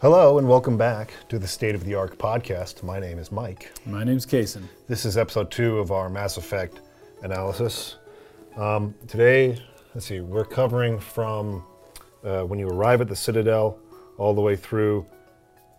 [0.00, 2.82] Hello and welcome back to the State of the Arc podcast.
[2.82, 3.70] My name is Mike.
[3.84, 4.62] My name's Kason.
[4.88, 6.80] This is episode two of our Mass Effect
[7.22, 7.96] analysis.
[8.56, 9.62] Um, today,
[9.94, 11.62] let's see, we're covering from
[12.24, 13.78] uh, when you arrive at the Citadel
[14.16, 15.04] all the way through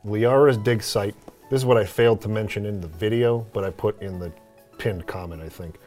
[0.04, 1.16] Liara's dig site.
[1.50, 4.32] This is what I failed to mention in the video, but I put in the
[4.78, 5.80] pinned comment, I think.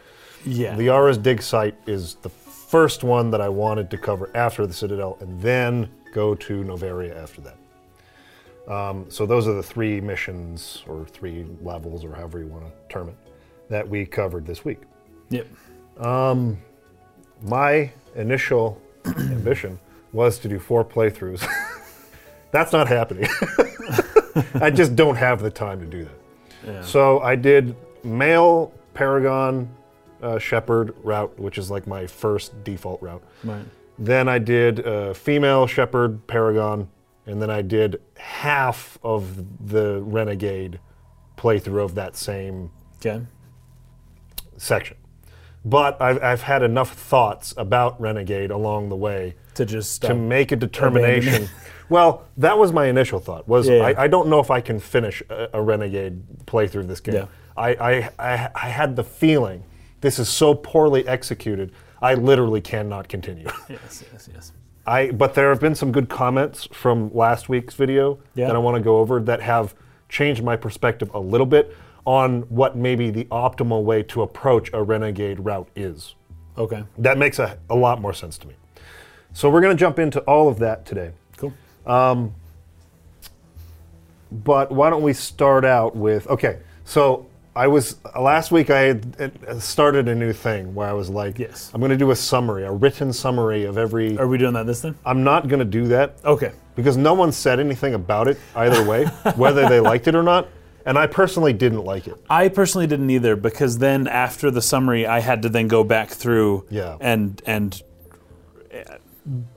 [0.45, 0.75] Yeah.
[0.75, 5.19] Liara's dig site is the first one that I wanted to cover after the Citadel,
[5.21, 7.59] and then go to Noveria after that.
[8.69, 12.73] Um, so those are the three missions, or three levels, or however you want to
[12.93, 13.17] term it,
[13.69, 14.81] that we covered this week.
[15.31, 15.47] Yep.
[17.43, 18.81] My initial
[19.19, 19.79] ambition
[20.13, 21.47] was to do four playthroughs.
[22.53, 23.29] That's not happening.
[24.55, 26.15] I just don't have the time to do that.
[26.67, 26.83] Yeah.
[26.83, 29.69] So I did male Paragon
[30.23, 33.23] uh, Shepard route, which is like my first default route.
[33.43, 33.65] Right.
[33.99, 36.89] Then I did uh, female Shepard Paragon,
[37.27, 40.79] and then I did half of the Renegade
[41.37, 42.71] playthrough of that same
[43.05, 43.25] Okay.
[44.57, 44.97] section.
[45.65, 50.53] But I've, I've had enough thoughts about Renegade along the way To just to make
[50.53, 51.49] a determination.
[51.89, 53.49] well, that was my initial thought.
[53.49, 53.83] Was Yeah, yeah.
[53.99, 57.15] I, I don't know if I can finish a, a Renegade playthrough of this game.
[57.15, 57.27] Yeah.
[57.57, 59.65] I, I, I, I had the feeling
[60.03, 61.73] this is so poorly executed.
[62.03, 63.47] I literally cannot continue.
[63.71, 64.53] yes, yes, yes.
[64.87, 68.49] I but there have been some good comments from last week's video Yeah.
[68.49, 69.75] that I want to go over that have
[70.09, 74.83] changed my perspective a little bit on what maybe the optimal way to approach a
[74.83, 76.15] renegade route is.
[76.59, 76.85] Okay.
[76.99, 78.55] That makes a, a lot more sense to me.
[79.33, 81.13] So we're going to jump into all of that today.
[81.39, 81.53] Cool.
[81.87, 82.35] Um,
[84.31, 86.59] but why don't we start out with okay?
[86.85, 88.71] So I was last week.
[88.71, 91.71] I had uh, started a new thing where I was like, Yes.
[91.73, 94.19] I'm going to do a summary, a written summary of every.
[94.19, 94.97] Are we doing that this time?
[95.07, 96.53] I'm not going to do that Okay.
[96.75, 99.05] because no one said anything about it either way,
[99.37, 100.49] whether they liked it or not.
[100.87, 102.15] And I personally didn't like it.
[102.29, 106.11] I personally didn't either because then after the summary, I had to then go back
[106.11, 106.67] through.
[106.71, 106.97] Yeah.
[107.01, 107.81] And and
[108.75, 108.97] uh,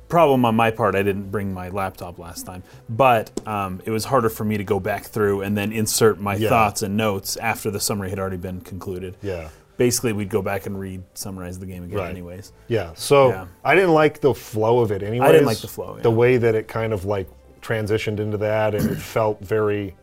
[0.10, 4.06] problem on my part, I didn't bring my laptop last time, but um, it was
[4.06, 6.50] harder for me to go back through and then insert my Yeah.
[6.50, 9.18] thoughts and notes after the summary had already been concluded.
[9.22, 9.50] Yeah.
[9.78, 12.10] Basically, we'd go back and read, summarize the game again, Right.
[12.10, 12.52] anyways.
[12.68, 12.92] Yeah.
[12.96, 13.46] So Yeah.
[13.64, 15.28] I didn't like the flow of it anyway.
[15.28, 17.28] I didn't like the flow, The way that it kind of like
[17.62, 19.96] transitioned into that and it felt very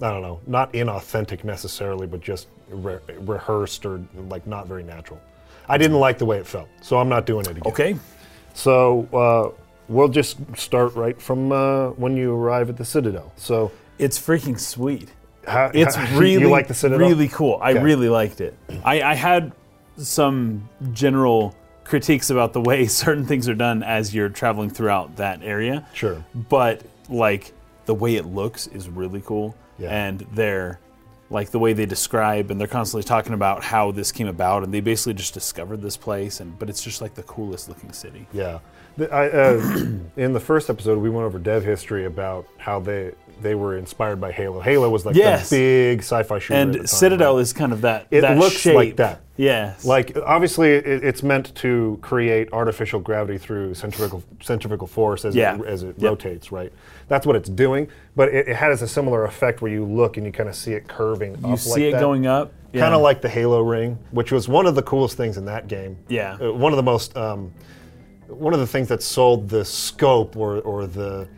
[0.00, 5.20] I don't know, not inauthentic necessarily, but just re- rehearsed or like not very natural.
[5.68, 7.62] I didn't like the way it felt, so I'm not doing it again.
[7.66, 7.96] Okay.
[8.54, 9.58] So uh,
[9.88, 13.32] we'll just start right from uh, when you arrive at the Citadel.
[13.36, 15.10] So It's freaking sweet.
[15.46, 17.06] how, It's how- really, you like the Citadel?
[17.08, 17.58] really cool.
[17.62, 17.82] I Okay.
[17.82, 18.56] really liked it.
[18.84, 19.52] I, I had
[19.96, 21.54] some general
[21.84, 25.86] critiques about the way certain things are done as you're traveling throughout that area.
[25.94, 26.24] Sure.
[26.34, 27.52] But like
[27.86, 29.90] the way it looks is really cool, Yeah.
[29.90, 30.78] and they're
[31.32, 34.72] like the way they describe and they're constantly talking about how this came about and
[34.72, 38.26] they basically just discovered this place and but it's just like the coolest looking city.
[38.32, 38.58] Yeah.
[38.96, 39.54] The- I, uh,
[40.16, 44.20] in the first episode, we went over dev history about how they they were inspired
[44.20, 44.60] by Halo.
[44.60, 45.50] Halo was like Yes.
[45.50, 46.58] the big sci-fi shooter.
[46.58, 47.40] And time, Citadel right?
[47.42, 48.06] is kind of that.
[48.10, 48.74] It that looks shape.
[48.74, 49.20] like that.
[49.36, 49.84] Yes.
[49.84, 55.56] Like obviously, it, it's meant to create artificial gravity through centrifugal centrifugal force as Yeah.
[55.58, 56.08] it, as it Yep.
[56.08, 56.52] rotates.
[56.52, 56.72] Right.
[57.08, 57.88] That's what it's doing.
[58.14, 60.72] But it, it has a similar effect where you look and you kind of see
[60.72, 61.50] it curving up.
[61.50, 62.00] you see like it that.
[62.00, 62.52] going up.
[62.72, 62.80] Yeah.
[62.82, 65.66] Kind of like the Halo ring, which was one of the coolest things in that
[65.68, 65.96] game.
[66.08, 66.38] Yeah.
[66.40, 67.52] Uh, one of the most, um,
[68.28, 71.28] one of the things that sold the scope or, or the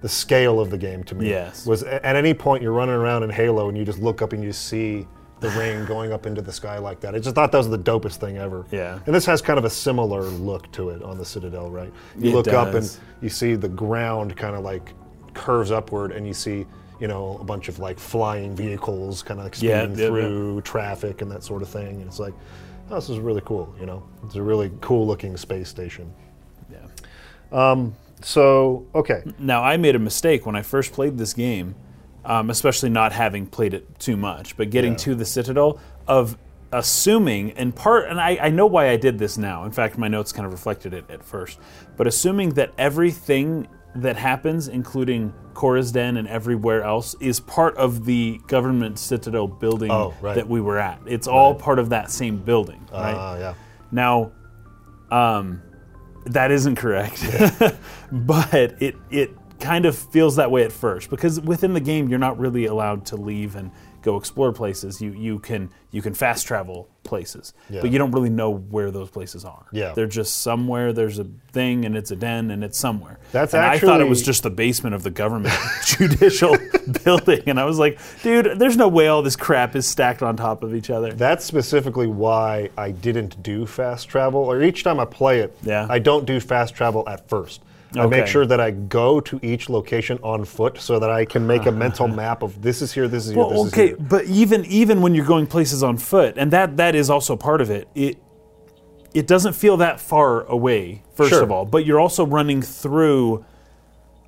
[0.00, 1.66] the scale of the game to me Yes.
[1.66, 4.42] was at any point you're running around in Halo and you just look up and
[4.44, 5.06] you see
[5.40, 7.14] the ring going up into the sky like that.
[7.14, 8.64] I just thought that was the dopest thing ever.
[8.70, 8.98] Yeah.
[9.06, 11.92] And this has kind of a similar look to it on the Citadel, right?
[12.16, 14.92] You It look up and you see the ground kind of like
[15.34, 16.66] curves upward and you see
[17.00, 20.08] you know a bunch of like flying vehicles kind of like speeding yeah, yeah.
[20.08, 22.34] through traffic and that sort of thing and it's like
[22.90, 26.12] oh, this is really cool you know it's a really cool looking space station
[26.68, 26.78] Yeah.
[27.52, 31.74] Um, so okay Now, I made a mistake when I first played this game,
[32.24, 34.98] um, especially not having played it too much, but getting Yeah.
[34.98, 36.36] to the Citadel of
[36.72, 39.64] assuming, in part, and I, I know why I did this now.
[39.64, 41.58] In fact, my notes kind of reflected it at first,
[41.96, 48.04] but assuming that everything that happens, including Chora's Den and everywhere else, is part of
[48.04, 50.34] the government Citadel building Oh, right.
[50.34, 51.00] that we were at.
[51.06, 53.14] It's all part of that same building, right?
[53.16, 53.54] Ah, yeah
[53.90, 54.32] Now,
[55.10, 55.62] um,
[56.32, 57.24] that isn't correct,
[58.12, 62.18] but it it kind of feels that way at first because within the game you're
[62.18, 63.72] not really allowed to leave and
[64.02, 65.00] go explore places.
[65.00, 67.80] You you can you can fast travel places, Yeah.
[67.80, 69.64] but you don't really know where those places are.
[69.72, 69.92] Yeah.
[69.94, 70.92] they're just somewhere.
[70.92, 73.18] There's a thing, and it's a den, and it's somewhere.
[73.32, 75.54] That's and I thought it was just the basement of the government
[75.86, 76.56] judicial
[77.04, 80.36] building, and I was like, dude, there's no way all this crap is stacked on
[80.36, 81.12] top of each other.
[81.12, 85.86] That's specifically why I didn't do fast travel, or each time I play it, Yeah.
[85.88, 87.62] I don't do fast travel at first.
[87.96, 91.46] I make sure that I go to each location on foot so that I can
[91.46, 93.98] make a mental map of this is here, this is here, Well, this okay, is
[93.98, 94.06] here.
[94.08, 97.60] but even even when you're going places on foot, and that that is also part
[97.60, 97.88] of it.
[97.94, 98.18] It
[99.14, 101.42] it doesn't feel that far away, first Sure.
[101.42, 103.44] of all, but you're also running through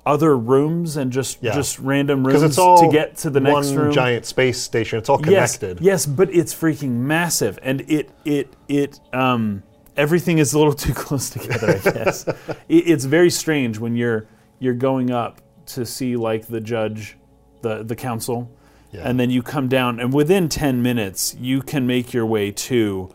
[0.07, 1.53] other rooms and just Yeah.
[1.53, 3.91] just random rooms it's all to get to the next one room.
[3.93, 4.97] giant space station.
[4.97, 5.83] It's all yes, connected.
[5.85, 9.61] yes, but it's freaking massive, and it it it um
[9.97, 11.79] everything is a little too close together.
[11.85, 14.27] I guess it, it's very strange when you're
[14.59, 17.17] you're going up to see like the judge,
[17.61, 18.51] the the council,
[18.91, 19.01] Yeah.
[19.07, 23.09] and then you come down, and within ten minutes you can make your way to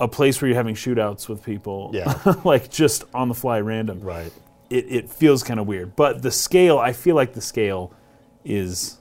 [0.00, 1.90] a place where you're having shootouts with people.
[1.94, 2.14] Yeah.
[2.44, 4.00] like just on the fly, random.
[4.00, 4.32] Right.
[4.70, 7.92] It it feels kind of weird, but the scale, I feel like the scale
[8.44, 8.98] is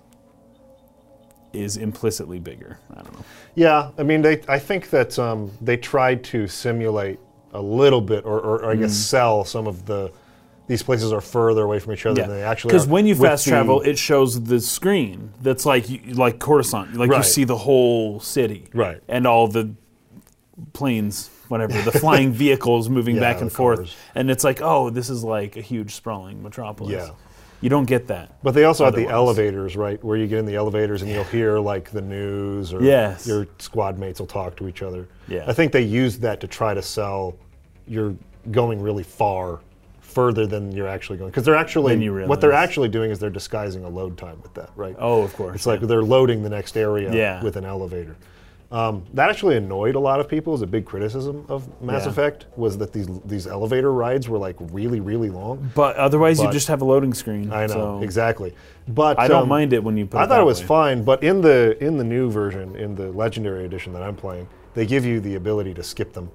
[1.52, 2.80] is implicitly bigger.
[2.92, 3.26] I don't know.
[3.56, 4.42] Yeah, I mean, they.
[4.48, 7.20] I think that um, they tried to simulate
[7.54, 10.12] a little bit, or, or, I guess sell some of the.
[10.66, 12.74] These places are further away from each other than they actually are.
[12.76, 15.86] Because when you fast the- travel, it shows the screen that's like
[16.16, 19.02] like Coruscant, like you see the whole city, Right.
[19.10, 19.76] and all the
[20.72, 23.96] planes, whatever, the flying vehicles moving Yeah, back and forth, cars.
[24.16, 26.94] and it's like, oh, this is like a huge sprawling metropolis.
[26.94, 27.10] Yeah.
[27.64, 28.30] You don't get that.
[28.44, 30.04] But they also have the elevators, right?
[30.04, 33.26] Where you get in the elevators and you'll hear like the news or Yes.
[33.26, 35.08] your squad mates will talk to each other.
[35.30, 35.46] Yeah.
[35.48, 37.36] I think they used that to try to sell
[37.88, 38.16] you're
[38.52, 39.62] going really far
[40.02, 43.84] further than you're actually going because they're actually what they're actually doing is they're disguising
[43.86, 44.96] a load time with that, right?
[45.00, 45.56] Oh, of course.
[45.56, 47.42] It's like they're loading the next area Yeah.
[47.42, 48.16] with an elevator.
[48.74, 50.56] Um, that actually annoyed a lot of people.
[50.56, 52.10] As a big criticism of Mass Yeah.
[52.10, 55.70] Effect was that these these elevator rides were like really really long.
[55.76, 57.54] but otherwise, you just have a loading screen.
[57.54, 58.56] I know so exactly,
[58.88, 60.18] but I don't um, mind it when you put.
[60.18, 60.66] I it thought it was way.
[60.66, 64.48] fine, but in the in the new version, in the legendary edition that I'm playing,
[64.74, 66.32] they give you the ability to skip them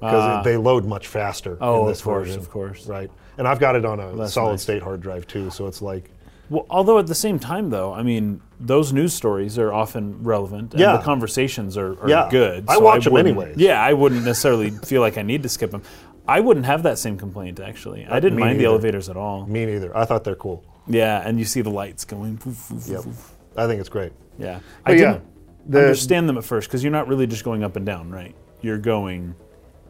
[0.00, 0.42] because Ah.
[0.42, 2.40] they load much faster Oh, in this of course, version.
[2.40, 2.86] of course.
[2.86, 4.62] Right, and I've got it on a That's solid nice.
[4.62, 6.10] state hard drive too, so it's like
[6.48, 10.72] Well, although at the same time, though, I mean, those news stories are often relevant,
[10.72, 10.96] and Yeah.
[10.96, 12.28] the conversations are, are Yeah.
[12.30, 12.64] good.
[12.68, 13.56] I watch 'em wouldn't- anyways.
[13.58, 15.82] Yeah, I wouldn't necessarily feel like I need to skip them.
[16.28, 18.04] I wouldn't have that same complaint actually.
[18.06, 18.70] I uh, didn't me mind the neither.
[18.74, 19.46] elevators at all.
[19.46, 19.96] me neither.
[19.96, 20.64] I thought they're cool.
[20.88, 22.36] Yeah, and you see the lights going.
[22.38, 23.32] Poof, poof, Yep, poof.
[23.56, 24.12] I think it's great.
[24.38, 25.22] Yeah, But I yeah, didn't
[25.68, 28.34] the- understand them at first because you're not really just going up and down, right?
[28.60, 29.34] You're going.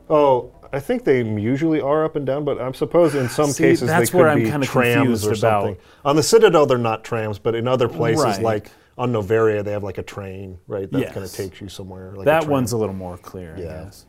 [0.09, 3.65] Oh, I think they usually are up and down, but I suppose in some See,
[3.65, 5.77] cases that's they where could I'm be trams or about- something.
[6.05, 8.43] On the Citadel, they're not trams, but in other places, Right.
[8.43, 10.91] like on Noveria, they have like a train, right?
[10.91, 11.13] That Yes.
[11.15, 12.13] kind of takes you somewhere.
[12.15, 12.51] Like that tram.
[12.53, 13.85] one's a little more clear, I Yeah.
[13.85, 14.07] guess.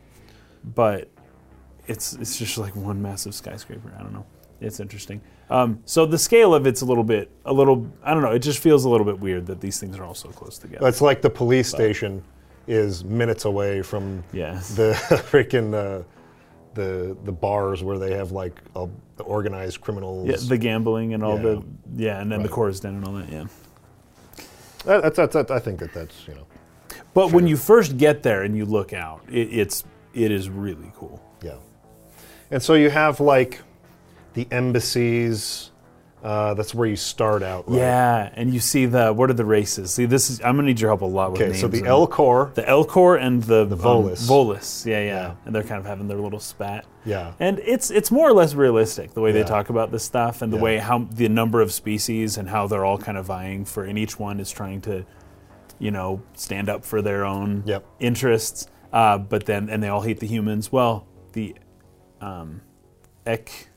[0.64, 1.08] But
[1.86, 3.92] it's it's just like one massive skyscraper.
[3.98, 4.24] I don't know.
[4.60, 5.20] It's interesting.
[5.50, 7.86] Um, so the scale of it's a little bit, a little.
[8.02, 8.32] I don't know.
[8.32, 10.86] It just feels a little bit weird that these things are all so close together.
[10.88, 12.22] It's like the police station
[12.66, 14.74] is minutes away from Yes.
[14.74, 14.92] the
[15.30, 16.02] freaking uh,
[16.78, 20.28] the the bars where they have like a, the organized criminals.
[20.28, 21.42] yeah, the gambling and all Yeah.
[21.42, 21.62] the
[21.96, 22.54] yeah, and then the Right.
[22.54, 23.28] Chora's Den and all that.
[23.30, 23.46] Yeah.
[24.84, 26.46] That- that's, that's, that's I think that that's you know
[27.14, 29.84] But when you first get there and you look out, it, it's
[30.14, 31.20] it is really cool.
[31.42, 31.56] yeah,
[32.50, 33.60] and so you have like
[34.34, 35.70] the embassies.
[36.22, 37.68] Uh, that's where you start out.
[37.68, 37.76] Right?
[37.78, 39.92] Yeah, and you see the what are the races?
[39.92, 41.60] See, this is I'm gonna need your help a lot with Okay, names.
[41.60, 42.50] so the Core.
[42.54, 44.26] the Elcor and the the Volus.
[44.28, 45.34] Volus, yeah, yeah, Yeah.
[45.46, 46.86] and they're kind of having their little spat.
[47.04, 47.32] Yeah.
[47.38, 50.52] and it's it's more or less realistic the way they talk about this stuff and
[50.52, 50.62] the Yeah.
[50.62, 53.96] way how the number of species and how they're all kind of vying for, and
[53.96, 55.04] each one is trying to,
[55.78, 57.84] you know, stand up for their own Yep.
[58.00, 58.66] interests.
[58.92, 60.72] Uh, but then and they all hate the humans.
[60.72, 61.54] Well, the
[62.20, 62.62] um,
[63.24, 63.68] Ek.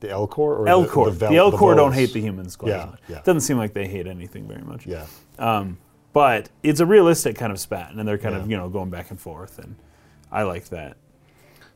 [0.00, 1.06] The L Core or Elcor.
[1.06, 3.00] the, The, Vel- Elcor don't hate the humans quite Yeah, as much.
[3.08, 3.20] yeah.
[3.22, 4.86] Doesn't seem like they hate anything very much.
[4.86, 5.06] Yeah.
[5.38, 5.78] Um,
[6.12, 9.10] but it's a realistic kind of spat, and they're kind of you know going back
[9.10, 9.76] and forth, and
[10.30, 10.96] I like that.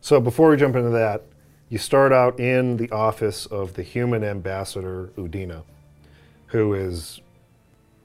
[0.01, 1.23] So before we jump into that,
[1.71, 5.63] you start out in the office of the human ambassador Udina,
[6.47, 7.21] who is,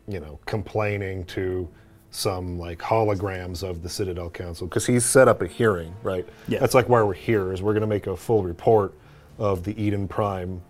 [0.08, 1.68] you know, complaining to
[2.12, 6.28] some like holograms of the Citadel Council because he's set up a hearing, right?
[6.48, 6.60] Yeah.
[6.60, 8.94] That's like why we're here is we're going to make a full report
[9.38, 10.62] of the Eden Prime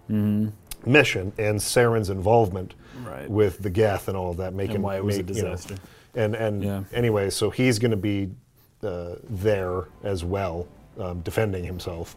[0.86, 3.08] mission and Saren's involvement Mm-hmm.
[3.08, 3.28] Right.
[3.30, 5.50] with the Geth and all of that, making why it was a make, you know,
[5.54, 5.76] disaster.
[6.14, 6.84] and and Yeah.
[6.94, 8.30] anyway, so he's going to be
[8.84, 10.68] uh, there as well,
[11.00, 12.16] um, defending himself.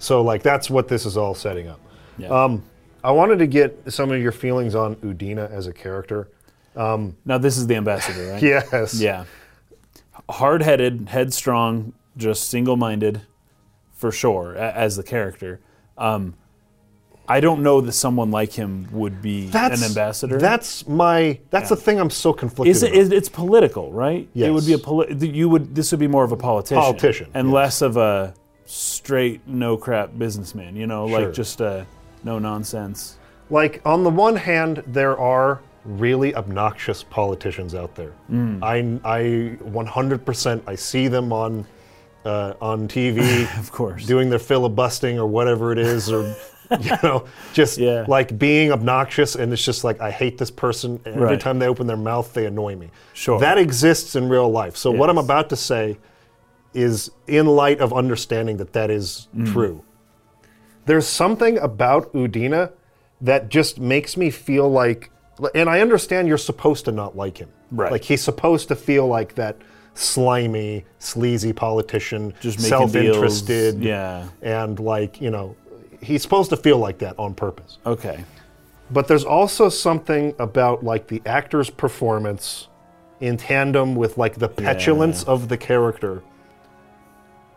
[0.00, 1.78] So like that's what this is all setting up.
[2.18, 2.26] Yeah.
[2.30, 2.64] Um,
[3.04, 6.28] I wanted to get some of your feelings on Udina as a character.
[6.74, 8.42] now this is the ambassador, right?
[8.72, 8.98] Yes.
[9.00, 9.26] Yeah.
[10.28, 13.22] Hard-headed, headstrong, just single-minded,
[13.92, 15.60] for sure, a- as the character.
[15.98, 16.34] Um,
[17.28, 20.38] I don't know that someone like him would be That's an ambassador.
[20.38, 21.40] That's my.
[21.50, 22.76] That's the thing I'm so conflicted.
[22.76, 22.98] Is it, about.
[23.00, 24.28] is, it's political, right?
[24.32, 24.46] Yes.
[24.48, 24.84] It would be a Yes.
[24.84, 27.54] poli- you would this would be more of a politician, Politician, and yes.
[27.54, 28.32] less of a
[28.64, 30.76] straight no crap businessman.
[30.76, 31.20] You know, Sure.
[31.20, 31.86] like just a
[32.22, 33.16] no nonsense.
[33.50, 38.12] like on the one hand, there are really obnoxious politicians out there.
[38.30, 38.60] Mm.
[38.62, 38.78] I,
[39.18, 41.64] I 100% I see them on
[42.26, 43.18] uh, on TV
[43.58, 44.04] Of course.
[44.06, 46.34] doing their filibustering or whatever it is, or
[46.80, 48.04] you know, just Yeah.
[48.08, 51.00] like being obnoxious, and it's just like I hate this person.
[51.04, 52.90] And every time they open their mouth, they annoy me.
[53.12, 53.38] Sure.
[53.40, 54.76] that exists in real life.
[54.76, 55.98] So what I'm about to say
[56.74, 59.52] is in light of understanding that that is Mm.
[59.52, 59.82] true.
[60.84, 62.72] There's something about Udina
[63.20, 65.10] that just makes me feel like,
[65.54, 67.48] and I understand you're supposed to not like him.
[67.70, 67.90] Right.
[67.90, 69.56] Like he's supposed to feel like that
[69.98, 73.84] slimy, sleazy politician, Just self-interested, deals.
[73.84, 74.28] Yeah.
[74.42, 75.56] and like you know,
[76.00, 77.78] he's supposed to feel like that on purpose.
[77.86, 78.24] Okay.
[78.90, 82.68] But there's also something about like the actor's performance
[83.20, 86.22] in tandem with like the petulance of the character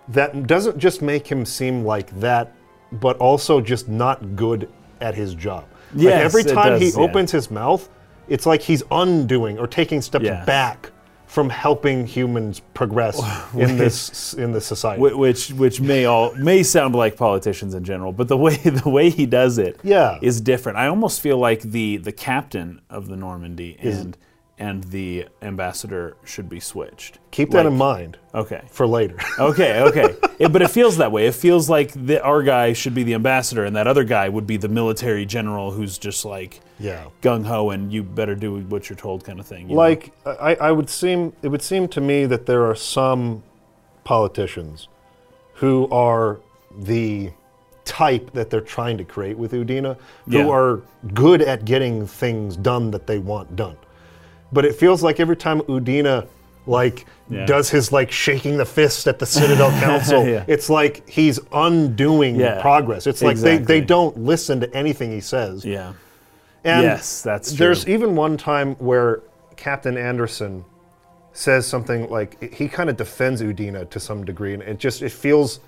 [0.08, 2.54] that doesn't just make him seem like that,
[2.94, 4.70] but also just not good
[5.02, 5.66] at his job.
[5.94, 6.98] like every time he yeah.
[7.00, 7.90] opens his mouth,
[8.28, 10.44] it's like he's undoing or taking steps Yeah.
[10.46, 10.92] back
[11.30, 13.22] from helping humans progress
[13.54, 15.00] in this in this society.
[15.00, 19.10] Which which may all may sound like politicians in general, but the way the way
[19.12, 20.18] he does it Yeah.
[20.24, 20.80] is different.
[20.80, 24.18] I almost feel like the the captain of the Normandy and
[24.60, 27.18] and the ambassador should be switched.
[27.32, 28.62] Keep that Like- in mind Okay.
[28.70, 29.16] for later.
[29.40, 30.16] Okay, okay.
[30.38, 31.28] It- but it feels that way.
[31.28, 34.46] It feels like the, our guy should be the ambassador, and that other guy would
[34.46, 37.06] be the military general who's just like yeah.
[37.22, 39.70] gung ho and you better do what you're told, kind of thing.
[39.70, 43.44] like I, I would seem it would seem to me that there are some
[44.04, 44.88] politicians
[45.54, 46.40] who are
[46.80, 47.32] the
[47.86, 50.48] type that they're trying to create with Udina, who Yeah.
[50.50, 50.82] are
[51.14, 53.76] good at getting things done that they want done.
[54.52, 56.28] But it feels like every time Udina
[56.66, 57.46] like Yeah.
[57.46, 60.44] does his like shaking the fist at the Citadel Council, Yeah.
[60.48, 63.08] it's like he's undoing Yeah, progress.
[63.08, 63.80] It's like they, exactly.
[63.80, 65.64] they don't listen to anything he says.
[65.66, 65.94] yeah,
[66.64, 67.58] And Yes, that's true.
[67.66, 69.22] There's even one time where
[69.56, 70.66] Captain Anderson
[71.34, 75.12] says something like he kind of defends Udina to some degree, and it just it
[75.12, 75.60] feels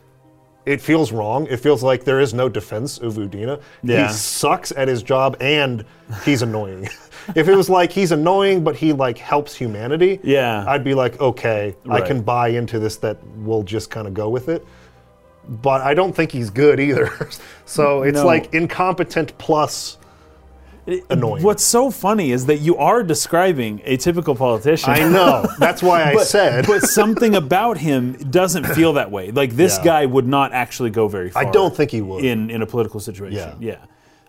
[0.66, 1.48] it feels wrong.
[1.48, 3.62] It feels like there is no defense of Udina.
[3.84, 4.08] Yeah.
[4.08, 5.84] He sucks at his job and
[6.24, 6.88] he's annoying.
[7.36, 10.64] if it was like he's annoying but he like helps humanity, Yeah.
[10.68, 14.30] I'd be like, okay, I can buy into this that we'll just kind of go
[14.30, 14.66] with it.
[15.50, 17.10] But I don't think he's good either.
[17.66, 18.26] so it's No.
[18.28, 19.98] like incompetent plus
[21.10, 21.44] annoying.
[21.44, 24.90] What's so funny is that you are describing a typical politician.
[24.90, 25.46] I know.
[25.60, 26.66] That's why I but, said.
[26.68, 29.32] but something about him doesn't feel that way.
[29.32, 29.84] Like this Yeah.
[29.84, 31.46] guy would not actually go very far.
[31.46, 32.24] I don't think he would.
[32.26, 33.58] in in a political situation.
[33.60, 33.78] Yeah.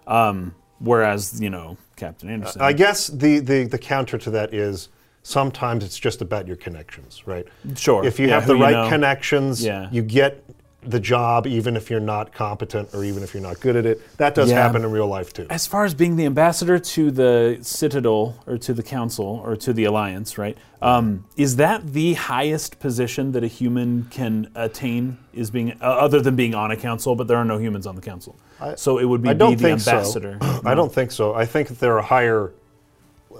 [0.06, 0.28] Yeah.
[0.28, 2.60] Um, whereas you know Captain Anderson.
[2.62, 4.88] I guess the, the, the counter to that is
[5.22, 7.46] sometimes it's just about your connections, right?
[7.76, 8.04] Sure.
[8.04, 8.88] If you Yeah, have the you right know.
[8.88, 9.88] connections, Yeah.
[9.92, 10.42] you get
[10.84, 14.00] the job even if you're not competent or even if you're not good at it.
[14.16, 14.60] That does Yeah.
[14.60, 15.46] happen in real life too.
[15.48, 19.72] as far as being the ambassador to the Citadel or to the Council or to
[19.72, 20.58] the Alliance, right?
[20.80, 25.18] Um, is that the highest position that a human can attain?
[25.32, 27.94] Is being uh, other than being on a council, but there are no humans on
[27.94, 28.34] the council,
[28.76, 30.36] so it would be, I don't be the think ambassador.
[30.42, 30.60] so.
[30.64, 31.32] I don't think so.
[31.32, 32.52] I think that there are higher,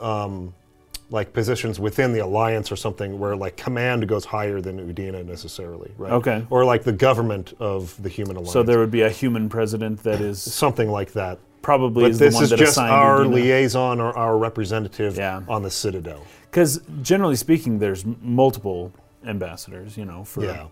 [0.01, 0.55] um,
[1.13, 5.93] like positions within the alliance or something where like command goes higher than Udina necessarily,
[5.99, 6.13] right?
[6.13, 6.45] Okay.
[6.51, 8.53] Or like the government of the human alliance.
[8.53, 11.39] So there would be a human president that is something like that.
[11.61, 13.35] probably But is this the one is that just assigned our Udina.
[13.35, 15.43] liaison or our representative Yeah.
[15.49, 16.23] on the Citadel.
[16.51, 18.91] Because generally speaking, there's multiple
[19.27, 20.67] ambassadors, you know, for Yeah.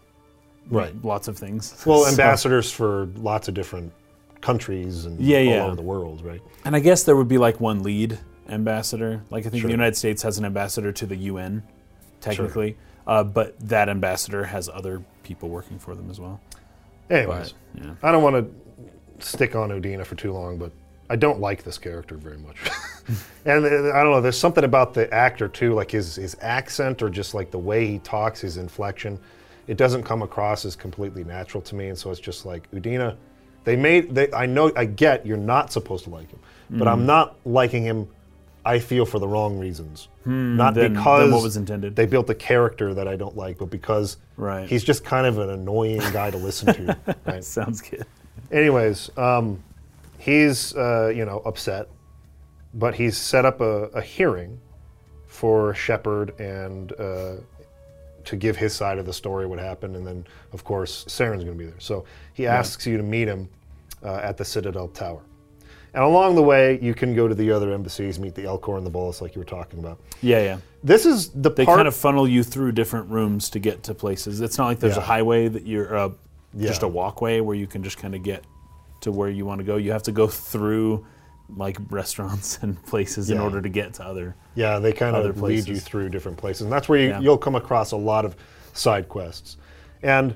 [0.71, 0.95] Right.
[1.05, 1.75] lots of things.
[1.87, 3.93] Well, So- ambassadors for lots of different
[4.41, 5.65] countries and Yeah, all yeah.
[5.67, 6.41] over the world, right?
[6.65, 8.19] and I guess there would be like one lead
[8.51, 9.23] ambassador.
[9.31, 9.69] Like I think Sure.
[9.69, 11.63] the United States has an ambassador to the UN,
[12.21, 12.77] technically,
[13.07, 16.41] uh, but that ambassador has other people working for them as well.
[17.09, 17.95] Anyways, But, yeah.
[18.03, 20.73] I don't want to stick on Udina for too long, but
[21.09, 22.57] I don't like this character very much.
[23.45, 27.03] and uh, I don't know, there's something about the actor too, like his, his accent
[27.03, 29.19] or just like the way he talks, his inflection.
[29.67, 33.17] It doesn't come across as completely natural to me, and so it's just like Udina.
[33.65, 34.15] They made.
[34.15, 34.73] They, I know.
[34.75, 36.39] I get you're not supposed to like him,
[36.71, 36.93] but Mm.
[36.93, 38.09] I'm not liking him.
[38.71, 41.97] I feel for the wrong reasons, not then- then because what was intended.
[41.97, 44.69] they built a character that I don't like, but because Right.
[44.69, 46.97] he's just kind of an annoying guy to listen to.
[47.27, 47.45] Right?
[47.45, 48.05] Sounds good.
[48.53, 49.63] Anyways, um,
[50.19, 51.89] he's uh, you know upset,
[52.75, 54.61] but he's set up a, a hearing
[55.27, 57.33] for Shepard and uh,
[58.25, 61.57] to give his side of the story, what happened, and then of course Saren's going
[61.59, 61.81] to be there.
[61.81, 63.49] So he asks you to meet him
[64.05, 65.23] uh, at the Citadel Tower.
[65.95, 68.87] And along the way, you can go to the other embassies, meet the Elcor and
[68.87, 69.99] the Volus, like you were talking about.
[70.23, 70.59] Yeah, yeah.
[70.85, 71.77] This is the They part.
[71.79, 74.41] kind of funnel you through different rooms to get to places.
[74.41, 75.03] It's not like there's Yeah.
[75.03, 76.09] a highway that you're uh,
[76.59, 76.89] just Yeah.
[76.89, 78.45] a walkway where you can just kind of get
[79.01, 79.77] to where you want to go.
[79.77, 81.05] You have to go through
[81.57, 84.37] like restaurants and places in order to get to other.
[84.55, 86.63] Yeah, they kind of lead you through different places.
[86.63, 87.21] And that's where you, Yeah.
[87.21, 88.37] you'll come across a lot of
[88.75, 89.57] side quests.
[90.03, 90.35] And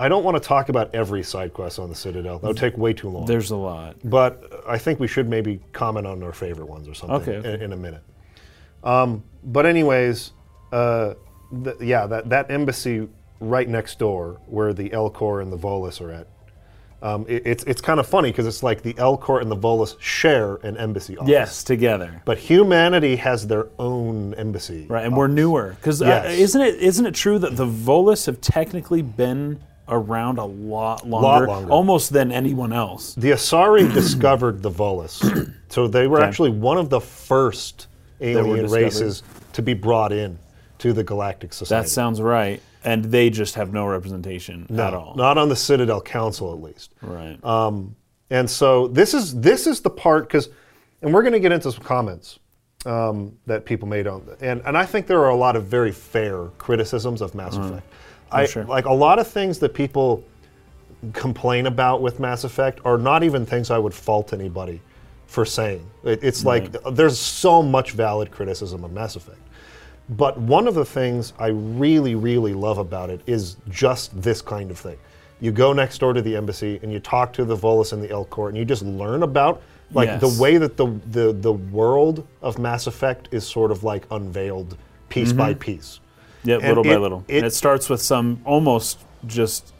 [0.00, 2.38] I don't want to talk about every side quest on the Citadel.
[2.38, 3.26] That would take way too long.
[3.26, 3.96] There's a lot.
[4.02, 7.54] but I think we should maybe comment on our favorite ones or something Okay, okay.
[7.54, 8.02] In, in a minute.
[8.82, 10.32] Um, but anyways,
[10.72, 11.14] uh,
[11.64, 13.08] th- yeah, that, that embassy
[13.40, 16.26] right next door where the Elcor and the Volus are at,
[17.02, 19.98] um, it, it's, it's kind of funny because it's like the Elcor and the Volus
[20.00, 21.30] share an embassy office.
[21.30, 22.22] Yes, together.
[22.24, 24.86] But humanity has their own embassy.
[24.88, 26.38] Right, and we're newer because Yes.
[26.38, 31.46] isn't it isn't it true that the Volus have technically been around a lot longer,
[31.46, 31.70] longer.
[31.70, 33.14] almost than anyone else?
[33.14, 35.20] The Asari discovered the Volus.
[35.70, 36.26] So they were Okay.
[36.26, 37.86] actually one of the first
[38.20, 40.36] alien races to be brought in
[40.78, 41.84] to the Galactic Society.
[41.84, 45.14] That sounds right, and they just have no representation No, at all.
[45.14, 46.92] Not on the Citadel Council, at least.
[47.02, 47.38] Right.
[48.30, 50.48] And so this is this is the part because,
[51.02, 52.40] and we're going to get into some comments
[52.84, 55.92] um, that people made on, and and I think there are a lot of very
[55.92, 57.86] fair criticisms of Mass Effect.
[58.32, 58.64] I sure.
[58.64, 60.24] like a lot of things that people
[61.12, 64.80] complain about with Mass Effect are not even things I would fault anybody
[65.26, 65.88] for saying.
[66.04, 69.38] It, it's like there's so much valid criticism of Mass Effect.
[70.10, 74.70] But one of the things I really, really love about it is just this kind
[74.70, 74.98] of thing.
[75.40, 78.08] You go next door to the embassy and you talk to the Volus and the
[78.08, 80.20] Elcor, and you just learn about like Yes.
[80.20, 84.76] the way that the, the the world of Mass Effect is sort of like unveiled
[85.08, 85.60] piece by mm-hmm.
[85.60, 85.99] piece.
[86.44, 87.24] Yeah, little by it- little.
[87.28, 89.72] it- and it starts with some almost just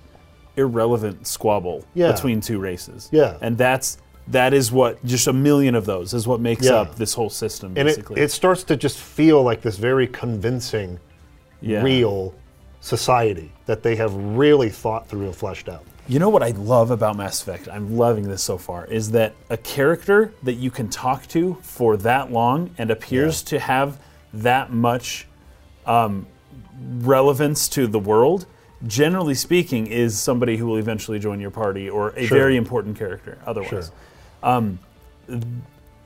[0.56, 2.12] irrelevant squabble Yeah.
[2.12, 3.08] between two races.
[3.12, 3.36] Yeah.
[3.40, 3.98] And that's
[4.28, 6.74] that is what just a million of those is what makes Yeah.
[6.74, 8.20] up this whole system And it, basically.
[8.20, 11.00] it starts to just feel like this very convincing,
[11.60, 11.82] Yeah.
[11.82, 12.34] real
[12.80, 15.82] society that they have really thought through and fleshed out.
[16.08, 17.68] You know what I love about Mass Effect?
[17.68, 18.84] I'm loving this so far.
[18.86, 23.58] Is that a character that you can talk to for that long and appears to
[23.58, 23.98] have
[24.32, 25.26] that much
[25.86, 26.26] um,
[26.80, 28.46] relevance to the world?
[28.86, 32.38] Generally speaking, is somebody who will eventually join your party or a Sure.
[32.38, 33.38] very important character.
[33.46, 33.90] Otherwise, Sure.
[34.42, 34.78] Um,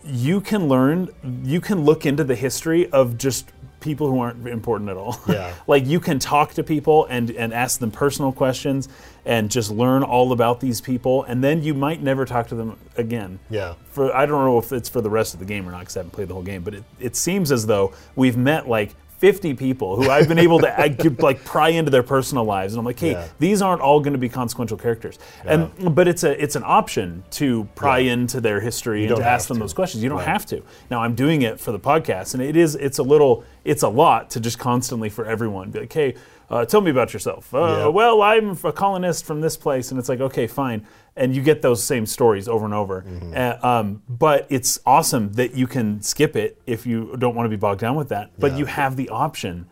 [0.05, 1.09] you can learn,
[1.45, 5.19] you can look into the history of just people who aren't important at all.
[5.29, 5.53] Yeah.
[5.67, 8.89] like you can talk to people and, and ask them personal questions
[9.25, 12.77] and just learn all about these people, and then you might never talk to them
[12.97, 13.39] again.
[13.51, 13.75] Yeah.
[13.91, 15.97] For I don't know if it's for the rest of the game or not because
[15.97, 18.95] I haven't played the whole game, but it, it seems as though we've met like
[19.25, 22.75] 50 people who I've been able to I could, like pry into their personal lives,
[22.75, 23.27] and I'm like, hey, Yeah.
[23.39, 27.25] these aren't all going to be consequential characters, and but it's a it's an option
[27.31, 28.13] to pry Yeah.
[28.13, 29.61] into their history and to ask them to.
[29.63, 30.03] those questions.
[30.03, 30.29] You don't Right.
[30.29, 30.61] have to.
[30.91, 33.89] Now I'm doing it for the podcast, and it is it's a little it's a
[33.89, 36.15] lot to just constantly for everyone be like, hey,
[36.51, 37.53] uh, tell me about yourself.
[37.55, 37.87] Uh, Yeah.
[37.89, 41.63] Well, I'm a colonist from this place, and it's like, okay, fine, and you get
[41.63, 43.03] those same stories over and over.
[43.03, 43.35] Mm-hmm.
[43.65, 47.51] Uh, um, but it's awesome that you can skip it if you don't want to
[47.51, 48.31] be bogged down with that.
[48.39, 48.59] But Yeah.
[48.59, 49.67] you have the option.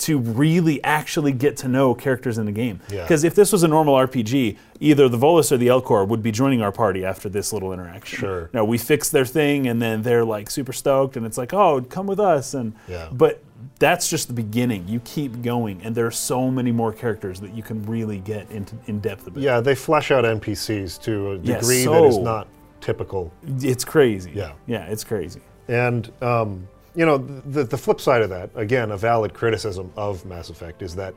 [0.00, 2.80] To really actually get to know characters in the game.
[2.90, 3.00] Yeah.
[3.04, 6.30] Because if this was a normal RPG, either the Volus or the Elcor would be
[6.30, 8.18] joining our party after this little interaction.
[8.18, 8.50] Sure.
[8.52, 11.80] No, we fix their thing, and then they're like super stoked, and it's like, oh,
[11.80, 13.08] come with us, and Yeah.
[13.10, 13.42] but
[13.78, 14.86] that's just the beginning.
[14.88, 18.50] You keep going, and there are so many more characters that you can really get
[18.50, 19.42] into in depth about.
[19.42, 22.48] Yeah, they flesh out NPCs to a Yeah, degree that is not
[22.80, 23.32] typical.
[23.60, 24.32] it's crazy.
[24.34, 24.52] Yeah.
[24.66, 25.40] yeah, it's crazy.
[25.68, 30.24] And um, you know, the the flip side of that, again, a valid criticism of
[30.24, 31.14] Mass Effect is that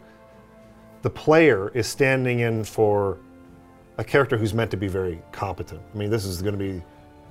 [1.01, 3.19] the player is standing in for
[3.97, 5.81] a character who's meant to be very competent.
[5.93, 6.81] I mean, this is going to be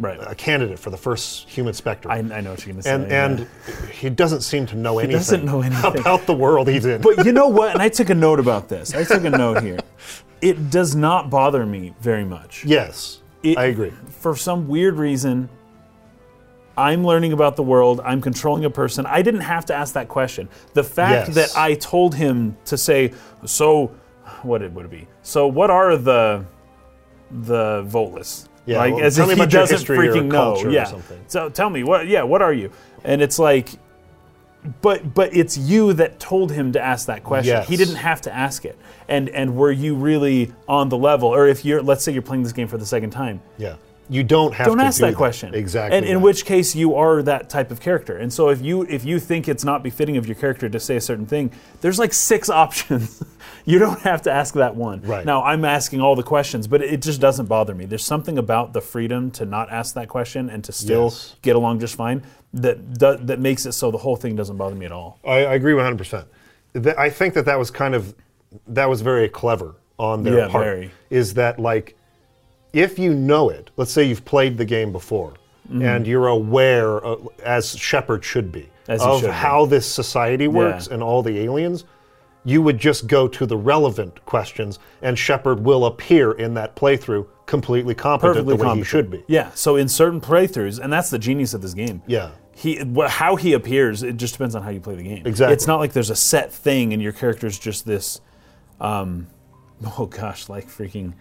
[0.00, 0.18] Right.
[0.20, 2.10] a candidate for the first human Spectre.
[2.10, 2.94] I, I know what you're gonna say.
[2.94, 3.24] and yeah.
[3.26, 3.48] and
[3.90, 5.98] he doesn't seem to know anything, doesn't know anything.
[6.00, 7.00] about the world he's in.
[7.00, 7.72] But you know what?
[7.72, 8.94] And I took a note about this.
[8.94, 9.78] I took a note here.
[10.40, 12.64] It does not bother me very much.
[12.64, 13.92] yes, It- I agree.
[14.20, 15.48] For some weird reason,
[16.76, 18.00] I'm learning about the world.
[18.04, 19.04] I'm controlling a person.
[19.04, 20.48] I didn't have to ask that question.
[20.74, 21.34] The fact Yes.
[21.52, 23.12] that I told him to say,
[23.44, 23.90] "So,
[24.42, 25.08] what it would it be?
[25.22, 26.44] So, what are the
[27.30, 30.68] the Volus?" Yeah, like well, as if he doesn't freaking know.
[30.68, 30.84] Yeah.
[30.84, 31.18] something.
[31.26, 32.06] So tell me what?
[32.06, 32.70] Yeah, what are you?
[33.02, 33.70] And it's like,
[34.82, 37.54] but but it's you that told him to ask that question.
[37.54, 37.68] Yes.
[37.68, 38.78] He didn't have to ask it.
[39.08, 41.30] And and were you really on the level?
[41.30, 43.76] Or if you're, let's say you're playing this game for the second time, Yeah,
[44.10, 45.96] you don't have don't to ask do that question Exactly.
[45.96, 49.04] and in which case you are that type of character and so if you if
[49.04, 51.50] you think it's not befitting of your character to say a certain thing
[51.82, 53.22] there's like six options
[53.66, 55.26] you don't have to ask that one Right.
[55.26, 58.72] now i'm asking all the questions but it just doesn't bother me there's something about
[58.72, 61.36] the freedom to not ask that question and to still Yes.
[61.42, 62.22] get along just fine
[62.54, 65.44] that do, that makes it so the whole thing doesn't bother me at all I,
[65.44, 66.24] I agree 100%.
[66.82, 68.14] Th- I think that that was kind of
[68.68, 70.64] that was very clever on their Yeah, part.
[70.64, 70.90] very.
[71.10, 71.96] Is that like
[72.72, 75.34] if you know it, let's say you've played the game before
[75.70, 78.92] and you're aware, uh, as Shepard should be, Mm-hmm.
[78.92, 79.32] As of should be.
[79.32, 80.94] how this society works Yeah.
[80.94, 81.84] and all the aliens,
[82.44, 87.26] you would just go to the relevant questions and Shepard will appear in that playthrough
[87.44, 89.22] completely competent perfectly the way he should be.
[89.26, 92.30] yeah so in certain playthroughs and that's the genius of this game Yeah.
[92.54, 92.76] he
[93.08, 95.52] how he appears it just depends on how you play the game Exactly.
[95.54, 98.20] it's not like there's a set thing and your character's just this
[98.80, 99.26] um,
[99.98, 101.12] oh gosh like freaking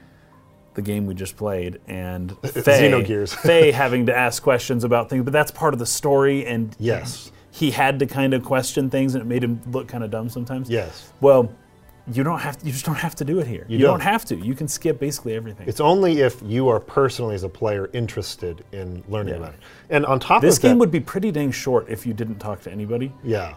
[0.78, 3.36] the game we just played and Fei, Xenogears.
[3.48, 7.32] Fei having to ask questions about things but that's part of the story and Yes.
[7.52, 10.30] he had to kind of question things and it made him look kind of dumb
[10.30, 11.12] sometimes Yes.
[11.20, 11.52] well
[12.14, 13.94] you don't have to, you just don't have to do it here you, don't.
[13.94, 14.00] don't.
[14.02, 17.50] have to you can skip basically everything It's only if you are personally, as a
[17.50, 19.40] player, interested in learning Yeah.
[19.42, 19.60] about it.
[19.90, 22.14] And on top this of that, This game would be pretty dang short if you
[22.14, 23.56] didn't talk to anybody yeah,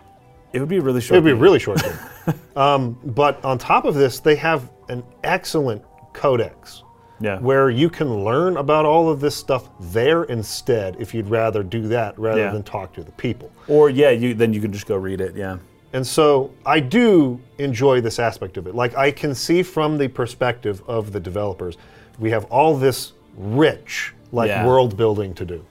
[0.55, 1.43] it would be really short it would be a game.
[1.43, 2.35] really short game.
[2.57, 6.83] um, but on top of this, they have an excellent codex
[7.21, 11.63] yeah where you can learn about all of this stuff there instead, if you'd rather
[11.63, 12.53] do that rather Yeah.
[12.53, 13.51] than talk to the people.
[13.69, 15.37] Or yeah, you then you can just go read it.
[15.37, 15.59] Yeah.
[15.93, 18.75] And so I do enjoy this aspect of it.
[18.75, 21.77] Like I can see from the perspective of the developers,
[22.19, 24.67] we have all this rich like Yeah.
[24.67, 25.65] world building to do.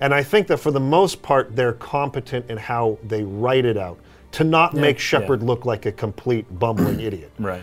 [0.00, 3.76] And I think that for the most part they're competent in how they write it
[3.78, 3.98] out
[4.32, 5.00] to not make yeah.
[5.02, 7.30] Shepard look like a complete bumbling idiot.
[7.38, 7.62] Right.